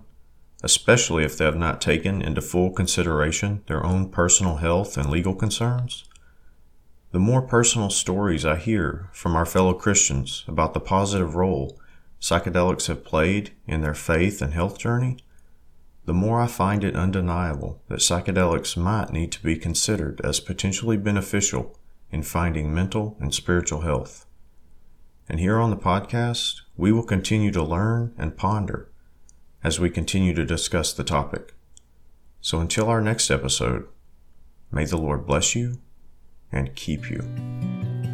especially 0.62 1.24
if 1.24 1.36
they 1.36 1.44
have 1.44 1.56
not 1.56 1.80
taken 1.80 2.22
into 2.22 2.40
full 2.40 2.70
consideration 2.70 3.62
their 3.66 3.84
own 3.84 4.08
personal 4.08 4.56
health 4.56 4.96
and 4.96 5.10
legal 5.10 5.34
concerns, 5.34 6.04
the 7.10 7.18
more 7.18 7.42
personal 7.42 7.90
stories 7.90 8.44
I 8.44 8.56
hear 8.56 9.08
from 9.12 9.36
our 9.36 9.46
fellow 9.46 9.74
Christians 9.74 10.44
about 10.48 10.74
the 10.74 10.80
positive 10.80 11.34
role 11.34 11.78
psychedelics 12.20 12.86
have 12.86 13.04
played 13.04 13.50
in 13.66 13.82
their 13.82 13.94
faith 13.94 14.40
and 14.40 14.54
health 14.54 14.78
journey, 14.78 15.18
the 16.06 16.14
more 16.14 16.40
I 16.40 16.46
find 16.46 16.84
it 16.84 16.96
undeniable 16.96 17.82
that 17.88 18.00
psychedelics 18.00 18.76
might 18.76 19.12
need 19.12 19.32
to 19.32 19.42
be 19.42 19.56
considered 19.56 20.20
as 20.22 20.40
potentially 20.40 20.96
beneficial 20.96 21.78
in 22.10 22.22
finding 22.22 22.74
mental 22.74 23.16
and 23.20 23.34
spiritual 23.34 23.80
health. 23.80 24.26
And 25.28 25.40
here 25.40 25.58
on 25.58 25.70
the 25.70 25.76
podcast, 25.76 26.60
we 26.76 26.92
will 26.92 27.02
continue 27.02 27.50
to 27.52 27.62
learn 27.62 28.14
and 28.18 28.36
ponder 28.36 28.90
as 29.62 29.80
we 29.80 29.88
continue 29.88 30.34
to 30.34 30.44
discuss 30.44 30.92
the 30.92 31.04
topic. 31.04 31.54
So 32.42 32.60
until 32.60 32.90
our 32.90 33.00
next 33.00 33.30
episode, 33.30 33.88
may 34.70 34.84
the 34.84 34.98
Lord 34.98 35.26
bless 35.26 35.54
you 35.54 35.80
and 36.52 36.76
keep 36.76 37.10
you. 37.10 38.13